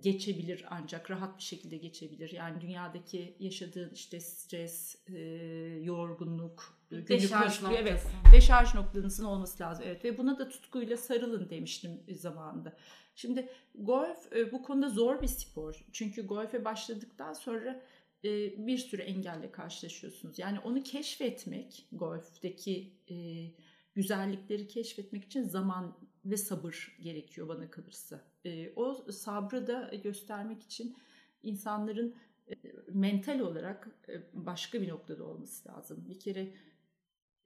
geçebilir 0.00 0.64
ancak 0.70 1.10
rahat 1.10 1.38
bir 1.38 1.42
şekilde 1.42 1.76
geçebilir. 1.76 2.30
Yani 2.32 2.60
dünyadaki 2.60 3.36
yaşadığın 3.38 3.90
işte 3.90 4.20
stres, 4.20 4.96
e, 5.08 5.18
yorgunluk, 5.82 6.80
deşarj 6.90 7.62
noktası. 7.62 7.82
Evet, 7.82 8.06
deşarj 8.32 8.74
noktanızın 8.74 9.24
olması 9.24 9.62
lazım. 9.62 9.84
Evet 9.88 10.04
ve 10.04 10.18
buna 10.18 10.38
da 10.38 10.48
tutkuyla 10.48 10.96
sarılın 10.96 11.50
demiştim 11.50 11.90
zamanında. 12.08 12.76
Şimdi 13.14 13.48
golf 13.74 14.32
e, 14.32 14.52
bu 14.52 14.62
konuda 14.62 14.88
zor 14.88 15.22
bir 15.22 15.26
spor. 15.26 15.84
Çünkü 15.92 16.26
golfe 16.26 16.64
başladıktan 16.64 17.32
sonra 17.32 17.82
e, 18.24 18.66
bir 18.66 18.78
sürü 18.78 19.02
engelle 19.02 19.52
karşılaşıyorsunuz. 19.52 20.38
Yani 20.38 20.58
onu 20.58 20.82
keşfetmek, 20.82 21.88
golfteki 21.92 22.92
e, 23.10 23.16
güzellikleri 23.94 24.68
keşfetmek 24.68 25.24
için 25.24 25.42
zaman 25.42 25.96
ve 26.24 26.36
sabır 26.36 26.96
gerekiyor 27.02 27.48
bana 27.48 27.70
kalırsa. 27.70 28.20
E, 28.44 28.72
o 28.76 29.12
sabrı 29.12 29.66
da 29.66 29.90
göstermek 30.04 30.62
için 30.62 30.96
insanların 31.42 32.14
mental 32.92 33.40
olarak 33.40 33.88
başka 34.32 34.82
bir 34.82 34.88
noktada 34.88 35.24
olması 35.24 35.68
lazım. 35.68 36.04
Bir 36.08 36.18
kere 36.18 36.52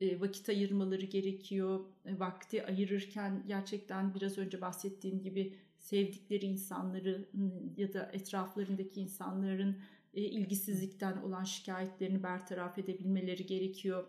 vakit 0.02 0.48
ayırmaları 0.48 1.04
gerekiyor. 1.06 1.84
Vakti 2.06 2.66
ayırırken 2.66 3.44
gerçekten 3.46 4.14
biraz 4.14 4.38
önce 4.38 4.60
bahsettiğim 4.60 5.22
gibi 5.22 5.56
sevdikleri 5.78 6.46
insanları 6.46 7.28
ya 7.76 7.92
da 7.92 8.10
etraflarındaki 8.12 9.00
insanların 9.00 9.76
ilgisizlikten 10.20 11.16
olan 11.16 11.44
şikayetlerini 11.44 12.22
bertaraf 12.22 12.78
edebilmeleri 12.78 13.46
gerekiyor 13.46 14.04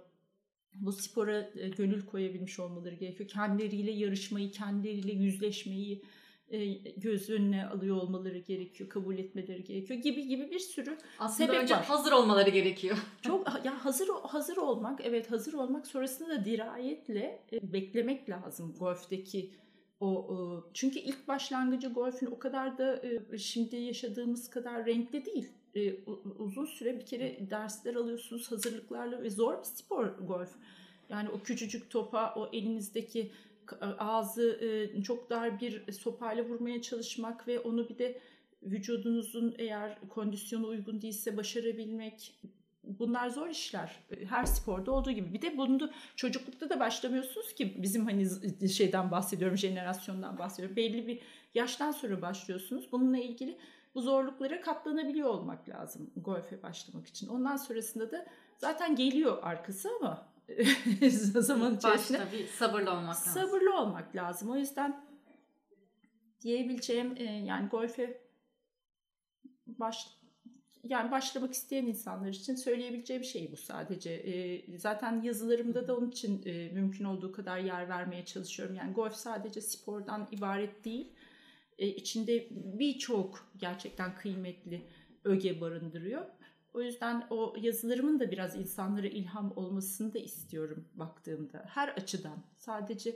bu 0.82 0.92
spora 0.92 1.50
e, 1.56 1.70
gönül 1.70 2.06
koyabilmiş 2.06 2.60
olmaları 2.60 2.96
gerekiyor. 2.96 3.30
Kendileriyle 3.30 3.92
yarışmayı, 3.92 4.52
kendileriyle 4.52 5.12
yüzleşmeyi 5.12 6.04
e, 6.48 6.66
göz 6.98 7.30
önüne 7.30 7.66
alıyor 7.66 7.96
olmaları 7.96 8.38
gerekiyor, 8.38 8.90
kabul 8.90 9.18
etmeleri 9.18 9.64
gerekiyor 9.64 10.00
gibi 10.00 10.28
gibi 10.28 10.52
bir 10.52 10.60
sürü 10.60 10.98
Aslında 11.20 11.48
sebep 11.48 11.64
önce 11.64 11.76
var. 11.76 11.86
hazır 11.86 12.12
olmaları 12.12 12.50
gerekiyor. 12.50 12.98
Çok 13.22 13.66
ya 13.66 13.86
hazır 13.86 14.08
hazır 14.24 14.58
olmak, 14.58 15.00
evet 15.04 15.32
hazır 15.32 15.54
olmak 15.54 15.88
sonrasında 15.88 16.30
da 16.30 16.46
dirayetle 16.46 17.44
e, 17.54 17.74
beklemek 17.74 18.30
lazım 18.30 18.76
golfteki 18.80 19.52
o 20.00 20.64
çünkü 20.74 21.00
ilk 21.00 21.28
başlangıcı 21.28 21.88
golfün 21.88 22.28
o 22.28 22.40
kadar 22.40 22.78
da 22.78 23.02
şimdi 23.38 23.76
yaşadığımız 23.76 24.50
kadar 24.50 24.86
renkli 24.86 25.26
değil 25.26 25.50
e, 25.76 25.94
uzun 26.40 26.66
süre 26.66 27.00
bir 27.00 27.06
kere 27.06 27.50
dersler 27.50 27.96
alıyorsunuz 27.96 28.52
hazırlıklarla 28.52 29.24
ve 29.24 29.30
zor 29.30 29.60
bir 29.60 29.64
spor 29.64 30.06
golf. 30.06 30.52
Yani 31.10 31.30
o 31.30 31.40
küçücük 31.40 31.90
topa 31.90 32.34
o 32.36 32.50
elinizdeki 32.54 33.32
ağzı 34.00 34.60
e, 34.62 35.04
çok 35.04 35.30
dar 35.30 35.62
bir 35.62 35.92
sopayla 35.92 36.44
vurmaya 36.44 36.82
çalışmak 36.82 37.48
ve 37.48 37.60
onu 37.60 37.90
bir 37.90 37.98
de 37.98 38.20
vücudunuzun 38.64 39.56
eğer 39.58 39.98
kondisyonu 40.10 40.68
uygun 40.68 41.02
değilse 41.02 41.38
başarabilmek 41.38 42.34
bunlar 42.84 43.30
zor 43.30 43.48
işler. 43.48 43.96
Her 44.30 44.46
sporda 44.46 44.92
olduğu 44.92 45.12
gibi. 45.12 45.34
Bir 45.34 45.42
de 45.42 45.58
bunu 45.58 45.92
çocuklukta 46.16 46.70
da 46.70 46.80
başlamıyorsunuz 46.80 47.54
ki 47.54 47.84
bizim 47.84 48.06
hani 48.06 48.70
şeyden 48.70 49.12
bahsediyorum, 49.12 49.58
jenerasyondan 49.58 50.38
bahsediyorum. 50.38 50.76
Belli 50.76 51.08
bir 51.08 51.20
yaştan 51.56 51.92
sonra 51.92 52.22
başlıyorsunuz. 52.22 52.92
Bununla 52.92 53.18
ilgili 53.18 53.58
bu 53.96 54.02
zorluklara 54.02 54.62
katlanabiliyor 54.62 55.30
olmak 55.30 55.70
lazım 55.70 56.12
golfe 56.16 56.64
başlamak 56.64 57.08
için. 57.08 57.28
Ondan 57.28 57.56
sonrasında 57.56 58.12
da 58.12 58.26
zaten 58.58 58.96
geliyor 58.96 59.38
arkası 59.42 59.90
ama 60.00 60.28
zaman 61.10 61.76
içerisinde 61.76 62.20
Başta 62.20 62.38
bir 62.38 62.48
sabırlı 62.48 62.92
olmak 62.92 63.08
lazım. 63.08 63.34
Sabırlı 63.34 63.78
olmak 63.80 64.16
lazım. 64.16 64.52
O 64.52 64.56
yüzden 64.56 65.06
diyebileceğim 66.42 67.16
e, 67.18 67.24
yani 67.24 67.70
golfe 67.70 68.22
baş 69.68 70.08
yani 70.84 71.12
başlamak 71.12 71.54
isteyen 71.54 71.86
insanlar 71.86 72.30
için 72.30 72.56
söyleyebileceğim 72.56 73.24
şey 73.24 73.52
bu 73.52 73.58
sadece. 73.58 74.12
E, 74.12 74.78
zaten 74.78 75.22
yazılarımda 75.22 75.88
da 75.88 75.98
onun 75.98 76.12
için 76.12 76.44
e, 76.46 76.70
mümkün 76.70 77.06
olduğu 77.06 77.32
kadar 77.32 77.58
yer 77.58 77.90
vermeye 77.90 78.26
çalışıyorum. 78.26 78.76
Yani 78.76 78.94
golf 78.94 79.16
sadece 79.16 79.62
spordan 79.62 80.28
ibaret 80.32 80.86
değil. 80.86 81.12
E, 81.80 81.88
içinde 81.88 82.48
birçok 82.52 83.52
gerçekten 83.58 84.16
kıymetli 84.16 84.82
öge 85.24 85.62
barındırıyor. 85.62 86.26
O 86.74 86.82
yüzden 86.82 87.28
o 87.30 87.56
yazılarımın 87.62 88.20
da 88.20 88.32
biraz 88.32 88.56
insanlara 88.56 89.08
ilham 89.08 89.54
olmasını 89.56 90.14
da 90.14 90.20
istiyorum 90.20 90.86
baktığımda. 90.96 91.66
Her 91.68 91.88
açıdan. 91.90 92.38
Sadece 92.58 93.16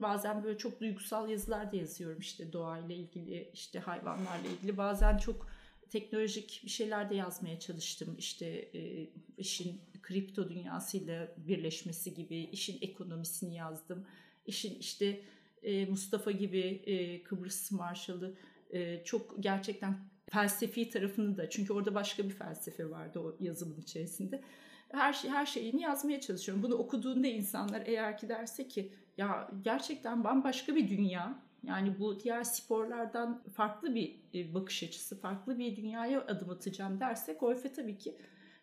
bazen 0.00 0.44
böyle 0.44 0.58
çok 0.58 0.80
duygusal 0.80 1.28
yazılar 1.28 1.72
da 1.72 1.76
yazıyorum 1.76 2.18
işte 2.18 2.52
doğayla 2.52 2.94
ilgili, 2.94 3.50
işte 3.52 3.78
hayvanlarla 3.78 4.48
ilgili. 4.48 4.76
Bazen 4.76 5.16
çok 5.16 5.46
teknolojik 5.90 6.60
bir 6.64 6.70
şeyler 6.70 7.10
de 7.10 7.14
yazmaya 7.14 7.58
çalıştım. 7.58 8.14
İşte 8.18 8.46
e, 8.46 9.10
işin 9.36 9.80
kripto 10.02 10.48
dünyasıyla 10.48 11.28
birleşmesi 11.36 12.14
gibi, 12.14 12.36
işin 12.36 12.78
ekonomisini 12.80 13.54
yazdım. 13.54 14.06
İşin 14.46 14.78
işte 14.78 15.20
e, 15.62 15.86
Mustafa 15.86 16.30
gibi 16.30 16.60
e, 16.86 17.22
Kıbrıs 17.22 17.70
Marşalı 17.70 18.34
e, 18.70 19.04
çok 19.04 19.42
gerçekten 19.42 19.98
felsefi 20.30 20.90
tarafını 20.90 21.36
da 21.36 21.50
çünkü 21.50 21.72
orada 21.72 21.94
başka 21.94 22.24
bir 22.24 22.30
felsefe 22.30 22.90
vardı 22.90 23.18
o 23.18 23.36
yazımın 23.40 23.80
içerisinde. 23.80 24.42
Her 24.88 25.12
şey 25.12 25.30
her 25.30 25.46
şeyini 25.46 25.82
yazmaya 25.82 26.20
çalışıyorum. 26.20 26.62
Bunu 26.62 26.74
okuduğunda 26.74 27.26
insanlar 27.26 27.82
eğer 27.86 28.18
ki 28.18 28.28
derse 28.28 28.68
ki 28.68 28.92
ya 29.16 29.50
gerçekten 29.62 30.24
bambaşka 30.24 30.74
bir 30.74 30.88
dünya. 30.88 31.42
Yani 31.62 31.98
bu 31.98 32.20
diğer 32.20 32.44
sporlardan 32.44 33.42
farklı 33.54 33.94
bir 33.94 34.20
e, 34.34 34.54
bakış 34.54 34.82
açısı, 34.82 35.20
farklı 35.20 35.58
bir 35.58 35.76
dünyaya 35.76 36.20
adım 36.20 36.50
atacağım 36.50 37.00
derse 37.00 37.32
golfe 37.32 37.72
tabii 37.72 37.98
ki 37.98 38.16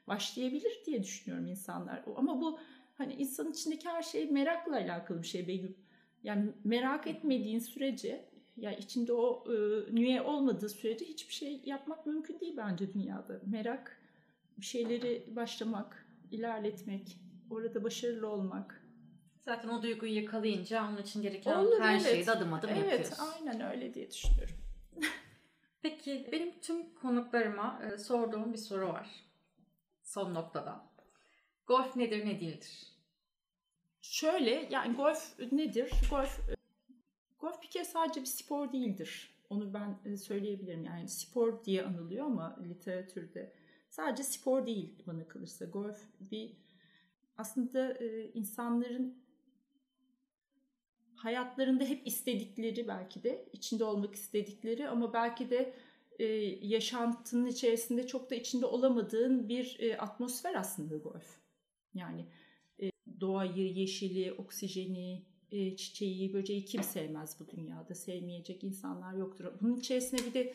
başlayabilir 0.07 0.81
diye 0.85 1.03
düşünüyorum 1.03 1.47
insanlar. 1.47 2.03
Ama 2.15 2.41
bu 2.41 2.59
hani 2.97 3.13
insanın 3.13 3.51
içindeki 3.51 3.89
her 3.89 4.01
şey 4.01 4.31
merakla 4.31 4.75
alakalı 4.75 5.21
bir 5.21 5.27
şey 5.27 5.47
Begüm. 5.47 5.75
Yani 6.27 6.51
merak 6.63 7.07
etmediğin 7.07 7.59
sürece 7.59 8.25
ya 8.57 8.71
içinde 8.71 9.13
o 9.13 9.43
e, 9.47 9.55
nüye 9.95 10.21
olmadığı 10.21 10.69
sürece 10.69 11.05
hiçbir 11.05 11.33
şey 11.33 11.61
yapmak 11.65 12.05
mümkün 12.05 12.39
değil 12.39 12.53
bence 12.57 12.93
dünyada. 12.93 13.41
Merak, 13.45 14.01
bir 14.57 14.65
şeyleri 14.65 15.35
başlamak, 15.35 16.05
ilerletmek, 16.31 17.19
orada 17.49 17.83
başarılı 17.83 18.27
olmak. 18.27 18.83
Zaten 19.39 19.69
o 19.69 19.83
duyguyu 19.83 20.15
yakalayınca 20.15 20.89
onun 20.89 20.97
için 20.97 21.21
gereken 21.21 21.55
Olur, 21.55 21.79
her 21.79 21.93
evet. 21.93 22.11
şeyi 22.11 22.31
adım 22.31 22.53
adım 22.53 22.69
evet, 22.69 22.79
yapıyorsun. 22.79 23.23
Evet, 23.23 23.33
aynen 23.39 23.71
öyle 23.71 23.93
diye 23.93 24.11
düşünüyorum. 24.11 24.55
Peki 25.81 26.29
benim 26.31 26.59
tüm 26.59 26.95
konuklarıma 26.95 27.81
e, 27.83 27.97
sorduğum 27.97 28.53
bir 28.53 28.57
soru 28.57 28.87
var. 28.87 29.09
Son 30.03 30.33
noktada. 30.33 30.85
Golf 31.67 31.95
nedir, 31.95 32.25
ne 32.25 32.39
değildir? 32.39 32.96
Şöyle 34.11 34.67
yani 34.71 34.95
golf 34.95 35.39
nedir? 35.51 35.91
Golf 36.09 36.39
golf 37.39 37.61
bir 37.61 37.67
kere 37.67 37.85
sadece 37.85 38.21
bir 38.21 38.25
spor 38.25 38.71
değildir. 38.71 39.37
Onu 39.49 39.73
ben 39.73 39.99
e, 40.05 40.17
söyleyebilirim. 40.17 40.85
Yani 40.85 41.07
spor 41.07 41.63
diye 41.63 41.83
anılıyor 41.85 42.25
ama 42.25 42.59
literatürde 42.69 43.53
sadece 43.89 44.23
spor 44.23 44.65
değil 44.65 45.03
bana 45.07 45.27
kalırsa. 45.27 45.65
Golf 45.65 46.01
bir 46.31 46.57
aslında 47.37 47.93
e, 47.93 48.31
insanların 48.33 49.23
hayatlarında 51.15 51.83
hep 51.83 52.07
istedikleri 52.07 52.87
belki 52.87 53.23
de 53.23 53.49
içinde 53.53 53.83
olmak 53.83 54.15
istedikleri 54.15 54.89
ama 54.89 55.13
belki 55.13 55.49
de 55.49 55.73
e, 56.19 56.25
yaşantının 56.67 57.45
içerisinde 57.45 58.07
çok 58.07 58.29
da 58.29 58.35
içinde 58.35 58.65
olamadığın 58.65 59.49
bir 59.49 59.95
atmosfer 60.03 60.55
aslında 60.55 60.97
golf. 60.97 61.39
Yani 61.93 62.25
doğayı, 63.19 63.73
yeşili, 63.73 64.33
oksijeni, 64.33 65.23
e, 65.51 65.75
çiçeği, 65.75 66.33
böceği 66.33 66.65
kim 66.65 66.83
sevmez 66.83 67.39
bu 67.39 67.47
dünyada? 67.57 67.95
Sevmeyecek 67.95 68.63
insanlar 68.63 69.13
yoktur. 69.13 69.45
Bunun 69.61 69.75
içerisine 69.75 70.19
bir 70.19 70.33
de 70.33 70.53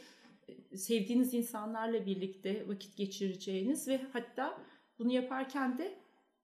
e, 0.48 0.76
sevdiğiniz 0.76 1.34
insanlarla 1.34 2.06
birlikte 2.06 2.68
vakit 2.68 2.96
geçireceğiniz 2.96 3.88
ve 3.88 4.00
hatta 4.12 4.62
bunu 4.98 5.12
yaparken 5.12 5.78
de 5.78 5.98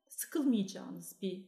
sıkılmayacağınız 0.08 1.16
bir 1.22 1.44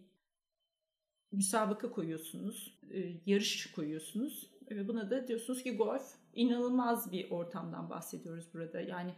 müsabaka 1.32 1.90
koyuyorsunuz, 1.90 2.78
e, 2.90 3.12
yarış 3.26 3.72
koyuyorsunuz. 3.72 4.50
Buna 4.88 5.11
da 5.11 5.28
diyorsunuz 5.28 5.62
ki 5.62 5.76
golf 5.76 6.14
inanılmaz 6.34 7.12
bir 7.12 7.30
ortamdan 7.30 7.90
bahsediyoruz 7.90 8.44
burada. 8.54 8.80
Yani 8.80 9.14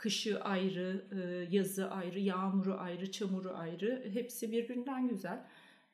kışı 0.00 0.40
ayrı, 0.40 1.04
yazı 1.50 1.90
ayrı, 1.90 2.20
yağmuru 2.20 2.74
ayrı, 2.74 3.10
çamuru 3.12 3.50
ayrı 3.50 4.10
hepsi 4.12 4.52
birbirinden 4.52 5.08
güzel. 5.08 5.38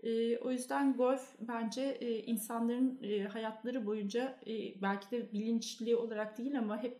E, 0.02 0.38
o 0.38 0.50
yüzden 0.50 0.92
golf 0.96 1.34
bence 1.40 1.82
e, 1.82 2.22
insanların 2.22 2.98
e, 3.02 3.24
hayatları 3.24 3.86
boyunca 3.86 4.38
e, 4.46 4.82
belki 4.82 5.10
de 5.10 5.32
bilinçli 5.32 5.96
olarak 5.96 6.38
değil 6.38 6.58
ama 6.58 6.82
hep 6.82 6.96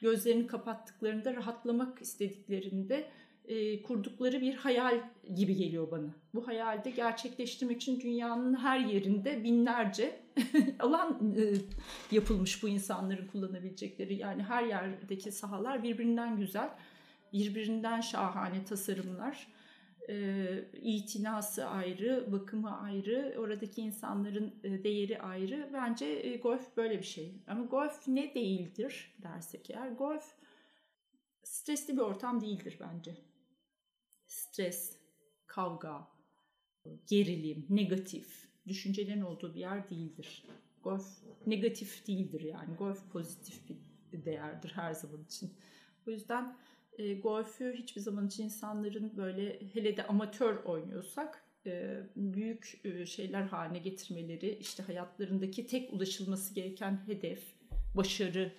gözlerini 0.00 0.46
kapattıklarında 0.46 1.34
rahatlamak 1.34 2.02
istediklerinde 2.02 3.04
e, 3.48 3.82
kurdukları 3.82 4.40
bir 4.40 4.54
hayal 4.54 5.00
gibi 5.34 5.56
geliyor 5.56 5.90
bana. 5.90 6.14
Bu 6.34 6.46
hayalde 6.46 6.90
gerçekleştirmek 6.90 7.82
için 7.82 8.00
dünyanın 8.00 8.54
her 8.54 8.78
yerinde 8.78 9.44
binlerce 9.44 10.23
alan 10.80 11.34
e, 11.38 11.54
yapılmış 12.10 12.62
bu 12.62 12.68
insanların 12.68 13.26
kullanabilecekleri. 13.26 14.14
Yani 14.14 14.42
her 14.42 14.64
yerdeki 14.64 15.32
sahalar 15.32 15.82
birbirinden 15.82 16.36
güzel, 16.36 16.70
birbirinden 17.32 18.00
şahane 18.00 18.64
tasarımlar 18.64 19.48
e, 20.08 20.46
itinası 20.82 21.66
ayrı, 21.66 22.32
bakımı 22.32 22.80
ayrı, 22.80 23.34
oradaki 23.38 23.82
insanların 23.82 24.54
e, 24.64 24.84
değeri 24.84 25.22
ayrı. 25.22 25.70
Bence 25.72 26.06
e, 26.06 26.36
golf 26.36 26.76
böyle 26.76 26.98
bir 26.98 27.06
şey. 27.06 27.42
Ama 27.46 27.64
golf 27.64 28.08
ne 28.08 28.34
değildir 28.34 29.14
dersek 29.22 29.70
eğer, 29.70 29.88
golf 29.88 30.34
stresli 31.42 31.96
bir 31.96 32.02
ortam 32.02 32.40
değildir 32.40 32.78
bence. 32.80 33.16
Stres, 34.26 34.96
kavga, 35.46 36.08
gerilim, 37.06 37.66
negatif 37.70 38.43
düşüncelerin 38.68 39.20
olduğu 39.20 39.54
bir 39.54 39.60
yer 39.60 39.90
değildir. 39.90 40.44
Golf 40.82 41.06
negatif 41.46 42.06
değildir 42.06 42.40
yani. 42.40 42.74
Golf 42.74 43.12
pozitif 43.12 43.60
bir 43.68 44.24
değerdir 44.24 44.72
her 44.74 44.92
zaman 44.92 45.24
için. 45.24 45.52
O 46.08 46.10
yüzden 46.10 46.56
e, 46.98 47.14
golfü 47.14 47.74
hiçbir 47.76 48.00
zaman 48.00 48.26
için 48.26 48.44
insanların 48.44 49.16
böyle 49.16 49.60
hele 49.72 49.96
de 49.96 50.06
amatör 50.06 50.56
oynuyorsak 50.56 51.44
e, 51.66 52.02
büyük 52.16 52.80
e, 52.84 53.06
şeyler 53.06 53.42
haline 53.42 53.78
getirmeleri, 53.78 54.58
işte 54.60 54.82
hayatlarındaki 54.82 55.66
tek 55.66 55.92
ulaşılması 55.92 56.54
gereken 56.54 57.00
hedef, 57.06 57.42
başarı 57.94 58.52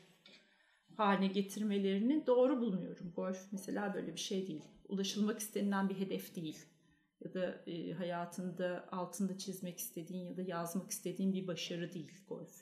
haline 0.98 1.28
getirmelerini 1.28 2.28
doğru 2.28 2.62
bulmuyorum. 2.62 3.14
Golf 3.16 3.48
mesela 3.52 3.94
böyle 3.94 4.14
bir 4.14 4.20
şey 4.20 4.48
değil. 4.48 4.64
Ulaşılmak 4.90 5.40
istenilen 5.40 5.90
bir 5.90 6.00
hedef 6.00 6.36
değil. 6.36 6.66
Ya 7.24 7.34
da 7.34 7.64
e, 7.68 7.92
hayatında 7.92 8.88
altında 8.92 9.38
çizmek 9.38 9.80
istediğin 9.80 10.26
ya 10.26 10.38
da 10.38 10.42
yazmak 10.42 10.92
istediğin 10.92 11.34
bir 11.34 11.48
başarı 11.48 11.94
değil 11.94 12.12
golf. 12.28 12.62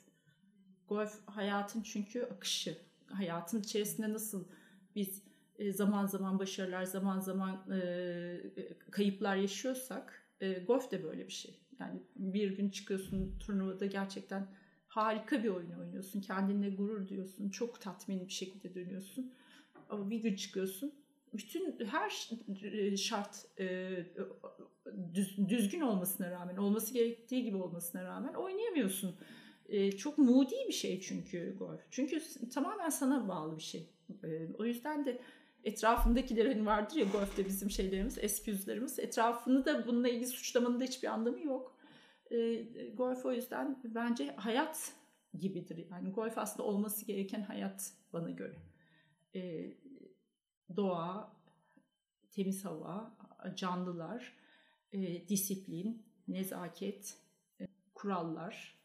Golf 0.88 1.20
hayatın 1.26 1.82
çünkü 1.82 2.22
akışı. 2.22 2.78
Hayatın 3.06 3.60
içerisinde 3.60 4.12
nasıl 4.12 4.48
biz 4.94 5.22
e, 5.58 5.72
zaman 5.72 6.06
zaman 6.06 6.38
başarılar, 6.38 6.84
zaman 6.84 7.20
zaman 7.20 7.70
e, 7.70 8.40
kayıplar 8.90 9.36
yaşıyorsak 9.36 10.28
e, 10.40 10.52
golf 10.52 10.90
de 10.90 11.02
böyle 11.02 11.26
bir 11.26 11.32
şey. 11.32 11.60
Yani 11.80 12.02
bir 12.16 12.56
gün 12.56 12.70
çıkıyorsun 12.70 13.38
turnuvada 13.38 13.86
gerçekten 13.86 14.46
harika 14.88 15.42
bir 15.42 15.48
oyun 15.48 15.70
oynuyorsun. 15.70 16.20
Kendinle 16.20 16.70
gurur 16.70 17.08
diyorsun. 17.08 17.50
Çok 17.50 17.80
tatmin 17.80 18.28
bir 18.28 18.32
şekilde 18.32 18.74
dönüyorsun. 18.74 19.32
Ama 19.88 20.10
bir 20.10 20.18
gün 20.22 20.36
çıkıyorsun. 20.36 20.94
Bütün 21.34 21.86
her 21.86 22.10
şart 22.96 23.46
düzgün 25.48 25.80
olmasına 25.80 26.30
rağmen, 26.30 26.56
olması 26.56 26.94
gerektiği 26.94 27.44
gibi 27.44 27.56
olmasına 27.56 28.04
rağmen 28.04 28.34
oynayamıyorsun. 28.34 29.16
Çok 29.98 30.18
moody 30.18 30.54
bir 30.68 30.72
şey 30.72 31.00
çünkü 31.00 31.56
golf. 31.58 31.80
Çünkü 31.90 32.22
tamamen 32.48 32.88
sana 32.88 33.28
bağlı 33.28 33.56
bir 33.56 33.62
şey. 33.62 33.90
O 34.58 34.64
yüzden 34.64 35.06
de 35.06 35.20
etrafındakiler 35.64 36.46
hani 36.46 36.66
vardır 36.66 36.96
ya 36.96 37.04
golfte 37.04 37.46
bizim 37.46 37.70
şeylerimiz, 37.70 38.18
eski 38.20 38.50
yüzlerimiz. 38.50 38.98
Etrafını 38.98 39.64
da 39.64 39.86
bununla 39.86 40.08
ilgili 40.08 40.26
suçlamanın 40.26 40.80
da 40.80 40.84
hiçbir 40.84 41.08
anlamı 41.08 41.40
yok. 41.40 41.76
E, 42.30 42.62
golf 42.94 43.24
o 43.26 43.32
yüzden 43.32 43.80
bence 43.84 44.34
hayat 44.36 44.92
gibidir. 45.38 45.86
Yani 45.90 46.10
golf 46.10 46.38
aslında 46.38 46.68
olması 46.68 47.06
gereken 47.06 47.42
hayat 47.42 47.92
bana 48.12 48.30
göre. 48.30 48.56
Doğa, 50.76 51.36
temiz 52.30 52.64
hava, 52.64 53.16
canlılar, 53.56 54.36
e, 54.92 55.28
disiplin, 55.28 56.06
nezaket, 56.28 57.18
e, 57.60 57.68
kurallar, 57.94 58.78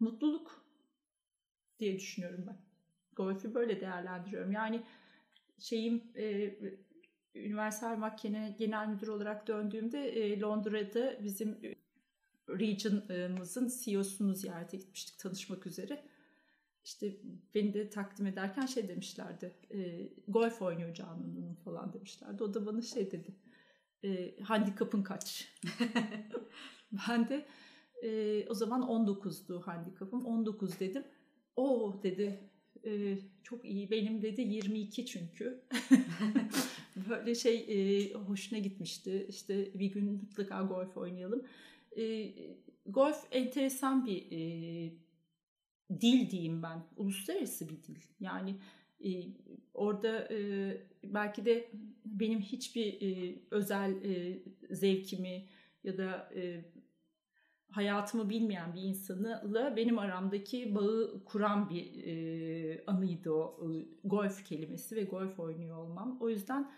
mutluluk 0.00 0.64
diye 1.78 1.96
düşünüyorum 1.96 2.44
ben. 2.46 2.58
Golfü 3.16 3.54
böyle 3.54 3.80
değerlendiriyorum. 3.80 4.52
Yani 4.52 4.82
şeyim 5.58 6.12
e, 6.16 6.54
Universal 7.34 7.96
Makine 7.96 8.56
Genel 8.58 8.88
Müdür 8.88 9.08
olarak 9.08 9.46
döndüğümde 9.46 10.08
e, 10.08 10.40
Londra'da 10.40 11.24
bizim 11.24 11.76
region'ımızın 12.48 13.72
CEO'sunu 13.80 14.34
ziyarete 14.34 14.76
gitmiştik 14.76 15.18
tanışmak 15.18 15.66
üzere. 15.66 16.04
İşte 16.86 17.16
beni 17.54 17.74
de 17.74 17.90
takdim 17.90 18.26
ederken 18.26 18.66
şey 18.66 18.88
demişlerdi. 18.88 19.54
E, 19.74 20.08
golf 20.28 20.62
oynuyor 20.62 20.94
Canan'ın 20.94 21.54
falan 21.64 21.92
demişlerdi. 21.92 22.42
O 22.42 22.54
da 22.54 22.66
bana 22.66 22.82
şey 22.82 23.10
dedi. 23.10 23.34
E, 24.04 24.40
handikapın 24.40 25.02
kaç? 25.02 25.52
ben 27.08 27.28
de 27.28 27.46
e, 28.02 28.46
o 28.48 28.54
zaman 28.54 28.82
19'du 28.82 29.60
handikapım. 29.60 30.26
19 30.26 30.80
dedim. 30.80 31.04
O 31.56 31.96
dedi 32.02 32.50
e, 32.84 33.18
çok 33.42 33.64
iyi. 33.64 33.90
Benim 33.90 34.22
dedi 34.22 34.40
22 34.42 35.06
çünkü. 35.06 35.62
Böyle 37.08 37.34
şey 37.34 37.56
e, 37.68 38.12
hoşuna 38.12 38.58
gitmişti. 38.58 39.26
İşte 39.28 39.78
bir 39.78 39.92
gün 39.92 40.12
mutlaka 40.12 40.62
golf 40.62 40.96
oynayalım. 40.96 41.42
E, 41.98 42.32
golf 42.86 43.26
enteresan 43.30 44.06
bir 44.06 44.32
e, 44.32 44.92
dil 45.90 46.30
diyeyim 46.30 46.62
ben. 46.62 46.82
Uluslararası 46.96 47.68
bir 47.68 47.82
dil. 47.82 48.00
Yani 48.20 48.56
e, 49.04 49.10
orada 49.74 50.28
e, 50.32 50.70
belki 51.04 51.44
de 51.44 51.70
benim 52.04 52.40
hiçbir 52.40 53.00
e, 53.00 53.38
özel 53.50 54.04
e, 54.04 54.42
zevkimi 54.70 55.46
ya 55.84 55.98
da 55.98 56.32
e, 56.36 56.64
hayatımı 57.70 58.30
bilmeyen 58.30 58.74
bir 58.74 58.82
insanla 58.82 59.76
benim 59.76 59.98
aramdaki 59.98 60.74
bağı 60.74 61.24
kuran 61.24 61.70
bir 61.70 62.04
e, 62.04 62.84
anıydı 62.86 63.30
o 63.32 63.60
e, 63.62 63.68
golf 64.04 64.44
kelimesi 64.44 64.96
ve 64.96 65.02
golf 65.02 65.40
oynuyor 65.40 65.76
olmam. 65.76 66.16
O 66.20 66.28
yüzden 66.28 66.70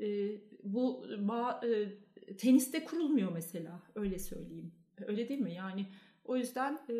e, 0.00 0.30
bu 0.62 1.06
bağ 1.18 1.60
e, 1.66 1.88
teniste 2.36 2.84
kurulmuyor 2.84 3.32
mesela 3.32 3.82
öyle 3.94 4.18
söyleyeyim. 4.18 4.72
Öyle 5.06 5.28
değil 5.28 5.40
mi? 5.40 5.54
Yani 5.54 5.86
o 6.24 6.36
yüzden 6.36 6.80
e, 6.90 6.94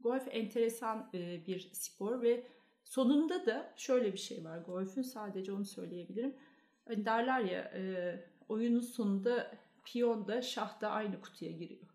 golf 0.00 0.28
enteresan 0.30 1.10
e, 1.14 1.46
bir 1.46 1.70
spor 1.72 2.22
ve 2.22 2.46
sonunda 2.84 3.46
da 3.46 3.74
şöyle 3.76 4.12
bir 4.12 4.18
şey 4.18 4.44
var 4.44 4.58
golfün 4.58 5.02
sadece 5.02 5.52
onu 5.52 5.64
söyleyebilirim. 5.64 6.36
Hani 6.84 7.04
derler 7.04 7.40
ya 7.40 7.60
e, 7.60 8.14
oyunun 8.48 8.80
sonunda 8.80 9.58
piyon 9.84 10.28
da 10.28 10.42
şah 10.42 10.80
da 10.80 10.90
aynı 10.90 11.20
kutuya 11.20 11.50
giriyor. 11.50 11.88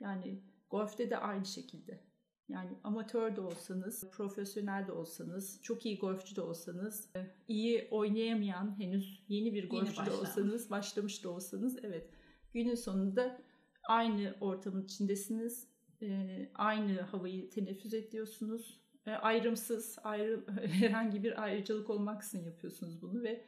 Yani 0.00 0.42
golfte 0.70 1.10
de 1.10 1.16
aynı 1.16 1.44
şekilde. 1.44 2.00
Yani 2.48 2.78
amatör 2.84 3.36
de 3.36 3.40
olsanız, 3.40 4.10
profesyonel 4.10 4.86
de 4.86 4.92
olsanız, 4.92 5.60
çok 5.62 5.86
iyi 5.86 5.98
golfçü 5.98 6.36
de 6.36 6.40
olsanız, 6.40 7.10
e, 7.16 7.26
iyi 7.48 7.88
oynayamayan 7.90 8.78
henüz 8.78 9.24
yeni 9.28 9.54
bir 9.54 9.70
golfçü 9.70 10.06
de 10.06 10.10
olsanız, 10.10 10.70
başlamış 10.70 11.24
da 11.24 11.30
olsanız 11.30 11.84
evet 11.84 12.10
günün 12.52 12.74
sonunda 12.74 13.40
aynı 13.88 14.34
ortamın 14.40 14.84
içindesiniz. 14.84 15.69
E, 16.02 16.48
aynı 16.54 17.00
havayı 17.00 17.50
teneffüs 17.50 17.94
ediyorsunuz. 17.94 18.80
E, 19.06 19.10
ayrımsız, 19.10 19.98
ayrı, 20.04 20.44
herhangi 20.66 21.22
bir 21.24 21.42
ayrıcalık 21.42 21.90
olmaksızın 21.90 22.44
yapıyorsunuz 22.44 23.02
bunu 23.02 23.22
ve 23.22 23.44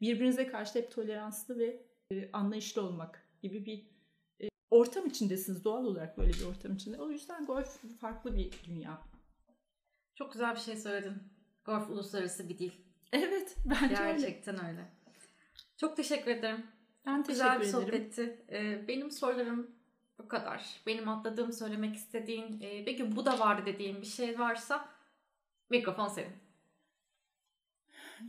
birbirinize 0.00 0.46
karşı 0.46 0.78
hep 0.78 0.90
toleranslı 0.90 1.58
ve 1.58 1.82
anlayışlı 2.32 2.82
olmak 2.82 3.26
gibi 3.42 3.66
bir 3.66 3.86
ortam 4.70 5.06
içindesiniz 5.06 5.64
doğal 5.64 5.84
olarak 5.84 6.18
böyle 6.18 6.32
bir 6.32 6.44
ortam 6.44 6.74
içinde. 6.74 6.98
O 6.98 7.10
yüzden 7.10 7.46
golf 7.46 7.98
farklı 8.00 8.36
bir 8.36 8.52
dünya. 8.66 9.02
Çok 10.14 10.32
güzel 10.32 10.54
bir 10.54 10.60
şey 10.60 10.76
söyledin. 10.76 11.14
Golf 11.64 11.90
uluslararası 11.90 12.48
bir 12.48 12.58
dil. 12.58 12.70
Evet 13.12 13.56
bence 13.64 13.94
Gerçekten 13.94 14.54
öyle. 14.54 14.68
öyle. 14.68 14.88
Çok 15.76 15.96
teşekkür 15.96 16.30
ederim. 16.30 16.66
Ben 17.06 17.22
teşekkür 17.22 17.32
güzel 17.32 17.60
bir 17.60 17.66
ederim. 17.66 17.72
sohbetti. 17.72 18.44
Benim 18.88 19.10
sorularım 19.10 19.70
bu 20.22 20.28
kadar. 20.28 20.80
Benim 20.86 21.08
atladığım 21.08 21.52
söylemek 21.52 21.96
istediğin, 21.96 22.60
e, 22.60 22.86
belki 22.86 23.16
bu 23.16 23.26
da 23.26 23.38
vardı 23.38 23.62
dediğin 23.66 24.00
bir 24.00 24.06
şey 24.06 24.38
varsa 24.38 24.88
mikrofon 25.70 26.08
senin. 26.08 26.32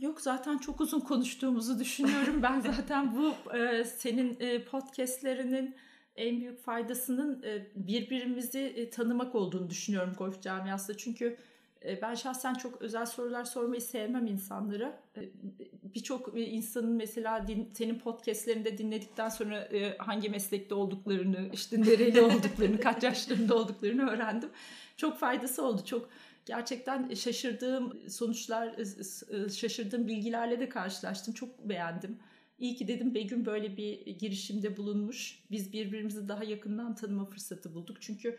Yok 0.00 0.20
zaten 0.20 0.58
çok 0.58 0.80
uzun 0.80 1.00
konuştuğumuzu 1.00 1.78
düşünüyorum. 1.78 2.42
ben 2.42 2.60
zaten 2.76 3.16
bu 3.16 3.56
e, 3.56 3.84
senin 3.84 4.36
e, 4.40 4.64
podcastlerinin 4.64 5.76
en 6.16 6.40
büyük 6.40 6.64
faydasının 6.64 7.42
e, 7.42 7.66
birbirimizi 7.74 8.58
e, 8.58 8.90
tanımak 8.90 9.34
olduğunu 9.34 9.70
düşünüyorum 9.70 10.14
golf 10.18 10.42
camiasında. 10.42 10.96
Çünkü 10.96 11.36
ben 12.02 12.14
şahsen 12.14 12.54
çok 12.54 12.82
özel 12.82 13.06
sorular 13.06 13.44
sormayı 13.44 13.80
sevmem 13.80 14.26
insanlara. 14.26 15.02
Birçok 15.94 16.32
insanın 16.36 16.92
mesela 16.92 17.46
din, 17.46 17.70
senin 17.74 17.98
podcastlerinde 17.98 18.78
dinledikten 18.78 19.28
sonra 19.28 19.68
hangi 19.98 20.28
meslekte 20.28 20.74
olduklarını, 20.74 21.50
işte 21.52 21.80
nereli 21.80 22.20
olduklarını, 22.22 22.80
kaç 22.80 23.02
yaşlarında 23.02 23.54
olduklarını 23.54 24.10
öğrendim. 24.10 24.50
Çok 24.96 25.18
faydası 25.18 25.66
oldu. 25.66 25.84
Çok 25.84 26.08
gerçekten 26.46 27.14
şaşırdığım 27.14 28.10
sonuçlar, 28.10 28.74
şaşırdığım 29.50 30.06
bilgilerle 30.06 30.60
de 30.60 30.68
karşılaştım. 30.68 31.34
Çok 31.34 31.68
beğendim. 31.68 32.18
İyi 32.58 32.76
ki 32.76 32.88
dedim 32.88 33.14
Begüm 33.14 33.46
böyle 33.46 33.76
bir 33.76 34.06
girişimde 34.06 34.76
bulunmuş. 34.76 35.42
Biz 35.50 35.72
birbirimizi 35.72 36.28
daha 36.28 36.44
yakından 36.44 36.94
tanıma 36.94 37.24
fırsatı 37.24 37.74
bulduk. 37.74 37.96
Çünkü 38.00 38.28
e, 38.28 38.36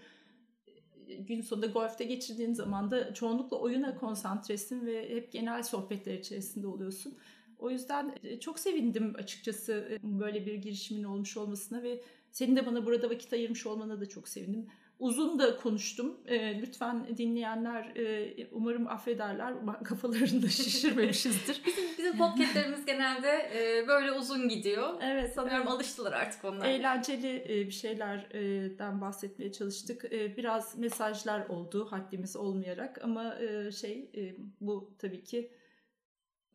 gün 1.17 1.41
sonunda 1.41 1.67
golfte 1.67 2.03
geçirdiğin 2.03 2.53
zaman 2.53 2.91
da 2.91 3.13
çoğunlukla 3.13 3.57
oyuna 3.57 3.97
konsantresin 3.97 4.85
ve 4.85 5.09
hep 5.09 5.31
genel 5.31 5.63
sohbetler 5.63 6.13
içerisinde 6.13 6.67
oluyorsun. 6.67 7.17
O 7.59 7.69
yüzden 7.69 8.15
e, 8.23 8.39
çok 8.39 8.59
sevindim 8.59 9.13
açıkçası 9.17 9.87
e, 9.91 9.99
böyle 10.03 10.45
bir 10.45 10.53
girişimin 10.53 11.03
olmuş 11.03 11.37
olmasına 11.37 11.83
ve 11.83 12.01
senin 12.31 12.55
de 12.55 12.65
bana 12.65 12.85
burada 12.85 13.09
vakit 13.09 13.33
ayırmış 13.33 13.65
olmana 13.65 14.01
da 14.01 14.05
çok 14.05 14.27
sevindim 14.27 14.67
uzun 15.03 15.39
da 15.39 15.57
konuştum. 15.57 16.17
E, 16.25 16.61
lütfen 16.61 17.17
dinleyenler 17.17 17.95
e, 17.95 18.47
umarım 18.51 18.87
affederler. 18.87 19.53
Kafalarını 19.83 20.41
da 20.41 20.47
şişirmemişizdir. 20.47 21.61
bizim, 21.67 21.83
bizim 21.97 22.17
podcastlerimiz 22.17 22.85
genelde 22.85 23.29
e, 23.29 23.87
böyle 23.87 24.11
uzun 24.11 24.49
gidiyor. 24.49 24.93
Evet. 25.01 25.33
Sanıyorum 25.33 25.67
alıştılar 25.67 26.11
artık 26.11 26.45
onlar. 26.45 26.65
Eğlenceli 26.65 27.45
e, 27.49 27.67
bir 27.67 27.71
şeylerden 27.71 29.01
bahsetmeye 29.01 29.51
çalıştık. 29.51 30.05
E, 30.05 30.37
biraz 30.37 30.77
mesajlar 30.77 31.45
oldu 31.45 31.87
haddimiz 31.89 32.35
olmayarak 32.35 33.03
ama 33.03 33.35
e, 33.39 33.71
şey 33.71 34.09
e, 34.15 34.35
bu 34.61 34.95
tabii 34.99 35.23
ki 35.23 35.51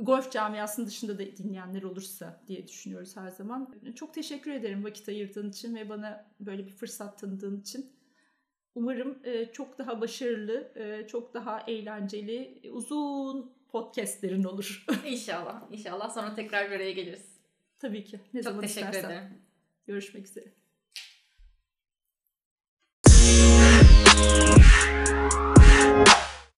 golf 0.00 0.32
camiasının 0.32 0.86
dışında 0.86 1.18
da 1.18 1.36
dinleyenler 1.36 1.82
olursa 1.82 2.42
diye 2.46 2.68
düşünüyoruz 2.68 3.16
her 3.16 3.30
zaman. 3.30 3.74
Çok 3.94 4.14
teşekkür 4.14 4.50
ederim 4.50 4.84
vakit 4.84 5.08
ayırdığın 5.08 5.50
için 5.50 5.74
ve 5.74 5.88
bana 5.88 6.26
böyle 6.40 6.66
bir 6.66 6.72
fırsat 6.72 7.18
tanıdığın 7.18 7.60
için. 7.60 7.97
Umarım 8.78 9.18
e, 9.24 9.52
çok 9.52 9.78
daha 9.78 10.00
başarılı, 10.00 10.72
e, 10.76 11.06
çok 11.06 11.34
daha 11.34 11.64
eğlenceli, 11.66 12.60
uzun 12.72 13.52
podcastlerin 13.72 14.44
olur. 14.44 14.86
İnşallah. 15.06 15.62
İnşallah 15.72 16.10
sonra 16.10 16.34
tekrar 16.34 16.70
bir 16.70 16.76
araya 16.76 16.92
geliriz. 16.92 17.38
Tabii 17.78 18.04
ki. 18.04 18.20
Ne 18.34 18.42
çok 18.42 18.52
zaman 18.52 18.60
teşekkür 18.60 18.86
istersen. 18.86 19.10
ederim. 19.10 19.28
Görüşmek 19.86 20.26
üzere. 20.26 20.52